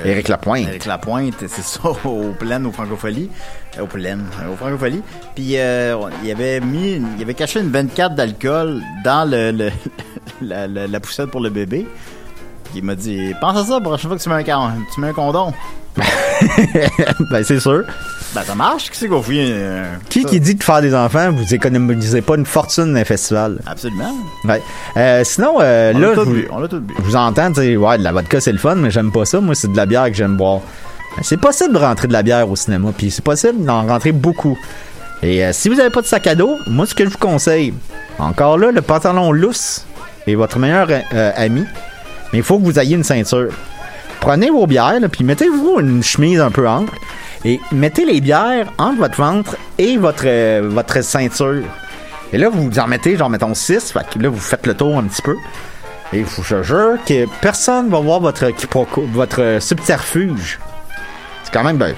Éric 0.05 0.27
Lapointe. 0.27 0.67
Éric 0.67 0.85
Lapointe, 0.85 1.35
c'est 1.47 1.63
ça, 1.63 1.81
au 2.05 2.31
plein, 2.37 2.63
au 2.65 2.71
Francophonie. 2.71 3.29
Euh, 3.77 3.81
Au 3.83 3.87
plein, 3.87 4.17
au 4.51 4.55
Francophonie. 4.55 5.01
Puis, 5.35 5.57
euh, 5.57 5.95
il 6.23 6.31
avait 6.31 6.59
mis, 6.59 7.01
il 7.17 7.21
avait 7.21 7.33
caché 7.33 7.59
une 7.59 7.71
24 7.71 8.15
d'alcool 8.15 8.81
dans 9.03 9.29
le, 9.29 9.51
le- 9.51 9.71
la, 10.41 10.67
la, 10.67 10.87
la 10.87 10.99
poussette 10.99 11.31
pour 11.31 11.41
le 11.41 11.49
bébé. 11.49 11.87
Il 12.75 12.83
m'a 12.83 12.95
dit, 12.95 13.33
pense 13.39 13.57
à 13.57 13.63
ça, 13.65 13.73
la 13.75 13.81
prochaine 13.81 14.09
fois 14.09 14.17
que 14.17 14.23
tu 14.23 14.29
mets 14.29 14.51
un, 14.51 14.73
tu 14.93 14.99
mets 15.01 15.09
un 15.09 15.13
condom. 15.13 15.53
ben, 17.31 17.43
c'est 17.43 17.59
sûr. 17.59 17.83
Ben, 18.33 18.41
ça 18.41 18.55
marche. 18.55 18.89
Qui 18.89 18.97
c'est 18.97 19.07
qu'on 19.07 19.21
fait 19.21 19.35
euh, 19.51 19.85
Qui 20.09 20.23
ça? 20.23 20.29
qui 20.29 20.39
dit 20.39 20.55
de 20.55 20.63
faire 20.63 20.81
des 20.81 20.95
enfants, 20.95 21.31
vous 21.31 21.53
économisez 21.53 22.21
pas 22.21 22.35
une 22.35 22.45
fortune 22.45 22.93
d'un 22.93 23.05
festival? 23.05 23.59
Absolument. 23.67 24.11
Ouais. 24.45 24.61
Euh, 24.97 25.23
sinon, 25.23 25.57
euh, 25.61 25.91
On 25.95 25.99
là, 25.99 26.13
tout 26.15 26.25
vous, 26.25 26.31
bu. 26.33 26.47
On 26.51 26.59
l'a 26.59 26.67
tout 26.67 26.79
bu. 26.79 26.93
je 26.97 27.03
vous 27.03 27.15
entends 27.15 27.51
dire, 27.51 27.79
ouais, 27.81 27.97
de 27.99 28.03
la 28.03 28.11
vodka 28.11 28.41
c'est 28.41 28.51
le 28.51 28.57
fun, 28.57 28.75
mais 28.75 28.89
j'aime 28.89 29.11
pas 29.11 29.25
ça. 29.25 29.39
Moi, 29.39 29.53
c'est 29.53 29.71
de 29.71 29.77
la 29.77 29.85
bière 29.85 30.05
que 30.07 30.13
j'aime 30.15 30.35
boire. 30.35 30.61
Ben, 31.15 31.21
C'est 31.23 31.37
possible 31.39 31.73
de 31.73 31.77
rentrer 31.79 32.07
de 32.07 32.13
la 32.13 32.23
bière 32.23 32.49
au 32.49 32.55
cinéma, 32.55 32.89
puis 32.97 33.11
c'est 33.11 33.23
possible 33.23 33.63
d'en 33.65 33.85
rentrer 33.85 34.11
beaucoup. 34.11 34.57
Et 35.21 35.45
euh, 35.45 35.51
si 35.53 35.69
vous 35.69 35.79
avez 35.79 35.91
pas 35.91 36.01
de 36.01 36.07
sac 36.07 36.25
à 36.25 36.33
dos, 36.35 36.57
moi, 36.67 36.85
ce 36.87 36.95
que 36.95 37.05
je 37.05 37.09
vous 37.09 37.17
conseille, 37.19 37.73
encore 38.17 38.57
là, 38.57 38.71
le 38.71 38.81
pantalon 38.81 39.31
lousse 39.31 39.85
est 40.25 40.33
votre 40.35 40.57
meilleur 40.57 40.87
euh, 40.89 41.31
ami, 41.35 41.63
mais 42.31 42.39
il 42.39 42.43
faut 42.43 42.57
que 42.57 42.63
vous 42.65 42.79
ayez 42.79 42.95
une 42.95 43.03
ceinture. 43.03 43.49
Prenez 44.19 44.49
vos 44.49 44.65
bières, 44.65 44.99
puis 45.11 45.23
mettez-vous 45.23 45.79
une 45.81 46.01
chemise 46.01 46.39
un 46.41 46.49
peu 46.49 46.67
ample 46.67 46.93
et 47.45 47.59
mettez 47.71 48.05
les 48.05 48.21
bières 48.21 48.71
entre 48.77 48.99
votre 48.99 49.15
ventre 49.15 49.57
et 49.77 49.97
votre, 49.97 50.23
euh, 50.25 50.61
votre 50.63 51.01
ceinture. 51.01 51.63
Et 52.31 52.37
là, 52.37 52.49
vous 52.49 52.79
en 52.79 52.87
mettez, 52.87 53.15
genre, 53.15 53.29
mettons 53.29 53.53
6. 53.53 53.91
Fait 53.91 54.07
que 54.09 54.19
là, 54.19 54.29
vous 54.29 54.39
faites 54.39 54.65
le 54.65 54.73
tour 54.73 54.97
un 54.97 55.03
petit 55.03 55.21
peu. 55.21 55.35
Et 56.13 56.19
je 56.23 56.41
vous 56.41 56.63
jure 56.63 56.97
que 57.05 57.27
personne 57.41 57.89
va 57.89 57.99
voir 57.99 58.19
votre, 58.19 58.51
votre 59.13 59.57
subterfuge. 59.59 60.59
C'est 61.43 61.53
quand 61.53 61.63
même, 61.63 61.77
ben. 61.77 61.95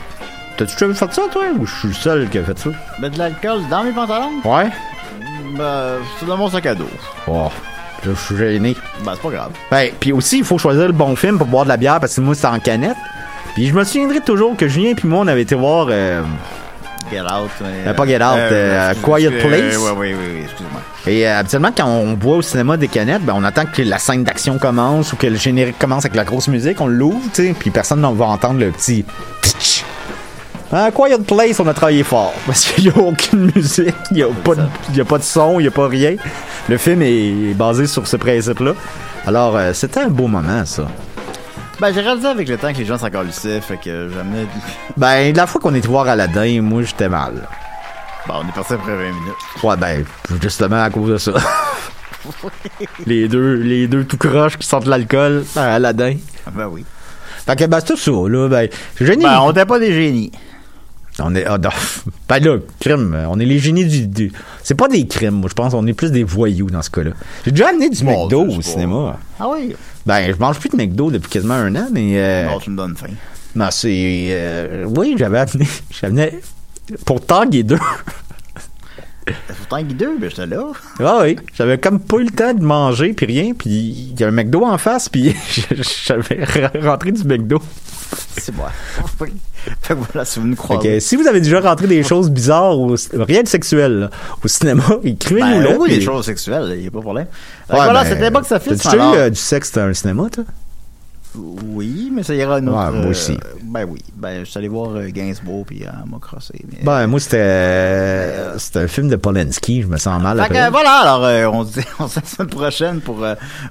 T'as-tu 0.57 0.73
déjà 0.73 0.93
fait 0.93 1.13
ça, 1.13 1.23
toi? 1.31 1.43
Ou 1.59 1.65
je 1.65 1.75
suis 1.79 1.87
le 1.89 1.93
seul 1.93 2.29
qui 2.29 2.37
a 2.37 2.43
fait 2.43 2.57
ça? 2.57 2.69
Ben, 2.99 3.09
de 3.09 3.17
l'alcool 3.17 3.59
dans 3.69 3.83
mes 3.83 3.91
pantalons? 3.91 4.39
Ouais? 4.45 4.69
Ben, 5.57 5.97
c'est 6.17 6.25
dans 6.25 6.37
mon 6.37 6.49
sac 6.49 6.65
à 6.65 6.75
dos. 6.75 6.89
Oh, 7.27 7.49
je 8.05 8.11
suis 8.13 8.37
gêné. 8.37 8.75
Ben, 9.03 9.13
c'est 9.15 9.21
pas 9.21 9.35
grave. 9.35 9.51
Ben, 9.69 9.91
puis 9.99 10.13
aussi, 10.13 10.37
il 10.37 10.43
faut 10.45 10.57
choisir 10.57 10.85
le 10.87 10.93
bon 10.93 11.15
film 11.17 11.37
pour 11.37 11.47
boire 11.47 11.65
de 11.65 11.69
la 11.69 11.77
bière 11.77 11.99
parce 11.99 12.15
que 12.15 12.21
moi, 12.21 12.35
c'est 12.35 12.47
en 12.47 12.59
canette. 12.59 12.95
Puis 13.55 13.67
je 13.67 13.73
me 13.73 13.83
souviendrai 13.83 14.19
toujours 14.21 14.55
que 14.55 14.67
Julien 14.67 14.93
puis 14.93 15.07
moi, 15.07 15.19
on 15.23 15.27
avait 15.27 15.41
été 15.41 15.55
voir. 15.55 15.87
euh, 15.89 16.21
Get 17.11 17.21
Out. 17.21 17.49
Euh, 17.63 17.93
pas 17.93 18.05
Get 18.07 18.15
Out, 18.17 18.23
euh, 18.51 18.89
excuse- 18.91 19.03
Quiet 19.03 19.29
Place. 19.31 19.77
Ouais, 19.77 19.91
oui, 19.97 20.13
oui, 20.13 20.41
excuse-moi. 20.43 20.81
Et 21.07 21.27
euh, 21.27 21.39
habituellement, 21.39 21.71
quand 21.75 21.85
on 21.87 22.13
boit 22.13 22.37
au 22.37 22.41
cinéma 22.41 22.77
des 22.77 22.87
canettes, 22.87 23.21
ben, 23.23 23.33
on 23.35 23.43
attend 23.43 23.65
que 23.65 23.81
la 23.83 23.99
scène 23.99 24.23
d'action 24.23 24.57
commence 24.57 25.13
ou 25.13 25.15
que 25.15 25.27
le 25.27 25.35
générique 25.35 25.77
commence 25.79 26.03
avec 26.05 26.15
la 26.15 26.23
grosse 26.23 26.47
musique. 26.47 26.81
On 26.81 26.87
l'ouvre, 26.87 27.19
tu 27.33 27.47
sais, 27.47 27.55
puis 27.57 27.69
personne 27.69 28.01
ne 28.01 28.07
va 28.07 28.25
entendre 28.25 28.59
le 28.59 28.71
petit. 28.71 29.05
tch. 29.41 29.83
À 30.73 30.89
Quiet 30.91 31.19
Place, 31.19 31.59
on 31.59 31.67
a 31.67 31.73
travaillé 31.75 32.03
fort. 32.03 32.33
Parce 32.47 32.65
qu'il 32.65 32.85
n'y 32.85 32.89
a 32.89 32.97
aucune 32.97 33.51
musique, 33.55 33.93
il 34.11 34.17
n'y 34.17 34.23
a, 34.23 34.27
pas 34.43 34.55
de- 34.55 34.63
il 34.89 34.97
y 34.97 35.01
a 35.01 35.05
pas 35.05 35.19
de 35.19 35.23
son, 35.23 35.59
il 35.59 35.63
n'y 35.63 35.67
a 35.67 35.71
pas 35.71 35.87
rien. 35.87 36.15
Le 36.67 36.77
film 36.77 37.03
est 37.03 37.53
basé 37.53 37.85
sur 37.85 38.07
ce 38.07 38.17
principe-là. 38.17 38.71
Alors, 39.27 39.55
euh, 39.55 39.73
c'était 39.73 39.99
un 40.01 40.07
beau 40.09 40.25
moment, 40.27 40.65
ça. 40.65 40.87
Ben, 41.79 41.93
j'ai 41.93 42.01
réalisé 42.01 42.27
avec 42.27 42.47
le 42.47 42.57
temps 42.57 42.71
que 42.71 42.77
les 42.77 42.85
gens 42.85 42.97
s'en 42.97 43.09
lissaient, 43.21 43.61
fait 43.61 43.77
que 43.77 44.09
j'amenais. 44.13 44.47
Ben, 44.97 45.35
la 45.35 45.45
fois 45.45 45.59
qu'on 45.59 45.75
était 45.75 45.87
voir 45.87 46.07
Aladdin, 46.07 46.61
moi, 46.61 46.83
j'étais 46.83 47.09
mal. 47.09 47.47
Bon, 48.27 48.35
on 48.43 48.47
est 48.47 48.51
parti 48.53 48.73
après 48.73 48.95
20 48.95 49.03
minutes. 49.03 49.63
Ouais, 49.63 49.75
ben, 49.77 50.05
justement 50.41 50.81
à 50.83 50.89
cause 50.89 51.11
de 51.11 51.17
ça. 51.17 51.33
les 53.05 53.27
deux, 53.27 53.55
les 53.55 53.87
deux 53.87 54.05
tout 54.05 54.17
croches 54.17 54.57
qui 54.57 54.65
sortent 54.65 54.85
de 54.85 54.89
l'alcool 54.89 55.45
à 55.55 55.75
Aladdin. 55.75 56.15
Ben 56.53 56.67
oui. 56.67 56.85
Fait 57.45 57.55
que, 57.55 57.65
ben, 57.65 57.79
c'est 57.79 57.93
tout 57.93 57.97
ça, 57.97 58.11
là. 58.11 58.47
Ben, 58.47 58.69
génie. 58.99 59.23
Ben, 59.23 59.39
on 59.41 59.49
n'était 59.49 59.65
pas 59.65 59.79
des 59.79 59.93
génies. 59.93 60.31
On 61.19 61.33
est. 61.35 61.45
ah, 61.45 61.57
non. 61.57 61.69
Ben 62.27 62.39
là, 62.43 62.57
crime. 62.79 63.17
On 63.29 63.39
est 63.39 63.45
les 63.45 63.59
génies 63.59 63.85
du. 63.85 64.07
du- 64.07 64.31
C'est 64.63 64.75
pas 64.75 64.87
des 64.87 65.05
crimes, 65.07 65.35
moi, 65.35 65.49
je 65.49 65.53
pense. 65.53 65.73
On 65.73 65.85
est 65.87 65.93
plus 65.93 66.11
des 66.11 66.23
voyous 66.23 66.69
dans 66.69 66.81
ce 66.81 66.89
cas-là. 66.89 67.11
J'ai 67.45 67.51
déjà 67.51 67.69
amené 67.69 67.89
du 67.89 68.03
Bon, 68.03 68.23
McDo 68.23 68.41
au 68.45 68.55
pas. 68.57 68.61
cinéma. 68.61 69.19
Ah 69.39 69.47
oui? 69.49 69.75
Ben, 70.05 70.31
je 70.33 70.37
mange 70.39 70.59
plus 70.59 70.69
de 70.69 70.75
McDo 70.75 71.11
depuis 71.11 71.29
quasiment 71.29 71.53
un 71.53 71.73
an, 71.75 71.87
mais. 71.91 72.13
Euh, 72.15 72.47
Bon, 72.49 72.59
tu 72.59 72.69
me 72.71 72.77
donnes 72.77 72.95
faim. 72.97 73.07
non, 73.55 73.67
c'est. 73.71 73.89
euh, 74.29 74.85
oui, 74.97 75.15
j'avais 75.17 75.39
amené. 75.39 75.67
J'avais. 76.01 76.41
Pour 77.05 77.25
Tag 77.25 77.55
et 79.27 79.31
deux. 79.31 79.53
Pourtant, 79.57 79.81
guideux, 79.81 80.17
ben, 80.19 80.29
j'étais 80.29 80.45
là. 80.47 80.63
Ah 80.99 81.19
oui, 81.23 81.37
j'avais 81.57 81.77
comme 81.77 81.99
pas 81.99 82.17
eu 82.17 82.23
le 82.25 82.31
temps 82.31 82.53
de 82.53 82.63
manger 82.63 83.13
puis 83.13 83.25
rien, 83.25 83.53
puis 83.53 83.69
il 83.69 84.19
y 84.19 84.23
a 84.23 84.27
un 84.27 84.31
McDo 84.31 84.63
en 84.63 84.77
face, 84.77 85.09
puis 85.09 85.35
j'avais 86.05 86.43
re- 86.45 86.85
rentré 86.85 87.11
du 87.11 87.23
McDo. 87.23 87.61
C'est 88.37 88.55
moi. 88.55 88.69
fait 89.17 89.31
que 89.87 89.93
voilà, 89.93 90.25
si 90.25 90.39
vous 90.39 90.45
nous 90.45 90.55
Fait 90.55 90.61
croisez. 90.61 90.87
que 90.89 90.99
si 90.99 91.15
vous 91.15 91.25
avez 91.27 91.41
déjà 91.41 91.59
rentré 91.59 91.87
des 91.87 92.03
choses 92.03 92.29
bizarres, 92.29 92.77
au, 92.79 92.95
rien 93.13 93.41
de 93.41 93.47
sexuel, 93.47 93.99
là, 93.99 94.09
au 94.43 94.47
cinéma, 94.47 94.83
écrivez-nous 95.03 95.47
Ben, 95.47 95.63
là. 95.63 95.69
oui, 95.79 95.87
puis- 95.89 95.97
des 95.99 96.03
choses 96.05 96.25
sexuelles, 96.25 96.73
il 96.75 96.81
n'y 96.81 96.87
a 96.87 96.91
pas 96.91 96.97
de 96.99 97.03
problème. 97.03 97.25
Fait 97.25 97.73
que 97.73 97.77
Ouais, 97.79 97.83
voilà, 97.85 98.03
ben, 98.03 98.09
c'était 98.11 98.29
Box 98.29 98.51
Office. 98.51 98.77
T'as 98.83 98.91
déjà 98.91 99.03
eu 99.03 99.15
euh, 99.17 99.29
du 99.31 99.39
sexe 99.39 99.71
dans 99.71 99.81
un 99.81 99.93
cinéma, 99.93 100.27
toi? 100.31 100.43
Oui, 101.37 102.11
mais 102.13 102.23
ça 102.23 102.33
ira 102.33 102.55
à 102.55 102.59
une 102.59 102.69
autre. 102.69 102.77
Ouais, 102.77 102.91
moi 102.99 103.07
aussi. 103.07 103.33
euh, 103.33 103.37
Ben 103.63 103.85
oui. 103.89 103.99
Ben, 104.15 104.39
je 104.45 104.49
suis 104.49 104.57
allé 104.57 104.67
voir 104.67 104.91
euh, 104.95 105.09
Gainsbourg, 105.09 105.65
puis 105.65 105.83
euh, 105.83 105.89
m'a 106.09 106.19
crossé. 106.19 106.53
mais- 106.71 106.83
Ben, 106.83 107.07
moi, 107.07 107.19
c'était 107.19 107.37
euh, 107.39 108.57
c'était 108.57 108.79
un 108.79 108.87
film 108.87 109.09
de 109.09 109.15
Polanski. 109.15 109.81
Je 109.81 109.87
me 109.87 109.97
sens 109.97 110.21
mal 110.21 110.37
Fait 110.37 110.43
que, 110.49 110.53
après. 110.53 110.67
euh, 110.67 110.69
voilà, 110.71 110.91
alors 111.01 111.53
on 111.53 111.65
se 111.65 111.79
dit 111.79 111.85
on 111.99 112.07
se 112.07 112.19
la 112.19 112.25
semaine 112.25 112.49
prochaine 112.49 113.01
pour 113.01 113.17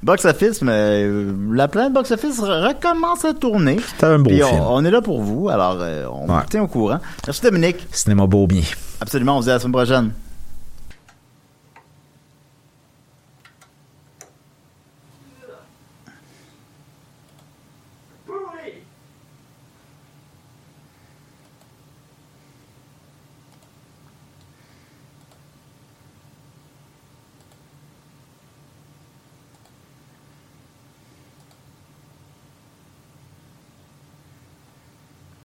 Box 0.02 0.24
Office, 0.24 0.62
mais 0.62 1.06
la 1.52 1.68
planète 1.68 1.92
Box 1.92 2.10
Office 2.12 2.38
recommence 2.40 3.24
à 3.24 3.32
tourner. 3.34 3.78
C'était 3.92 4.06
un 4.06 4.18
beau 4.18 4.30
Puis 4.30 4.42
on, 4.44 4.48
film. 4.48 4.60
on 4.66 4.84
est 4.84 4.90
là 4.90 5.00
pour 5.02 5.22
vous, 5.22 5.48
alors 5.48 5.78
on 6.12 6.26
vous 6.26 6.40
tient 6.50 6.62
au 6.62 6.68
courant. 6.68 6.98
Merci 7.26 7.42
Dominique. 7.42 7.86
Cinéma 7.90 8.26
beau 8.26 8.46
bien. 8.46 8.62
Absolument, 9.00 9.38
on 9.38 9.40
se 9.40 9.46
dit 9.46 9.50
à 9.50 9.54
la 9.54 9.60
semaine 9.60 9.72
prochaine. 9.72 10.10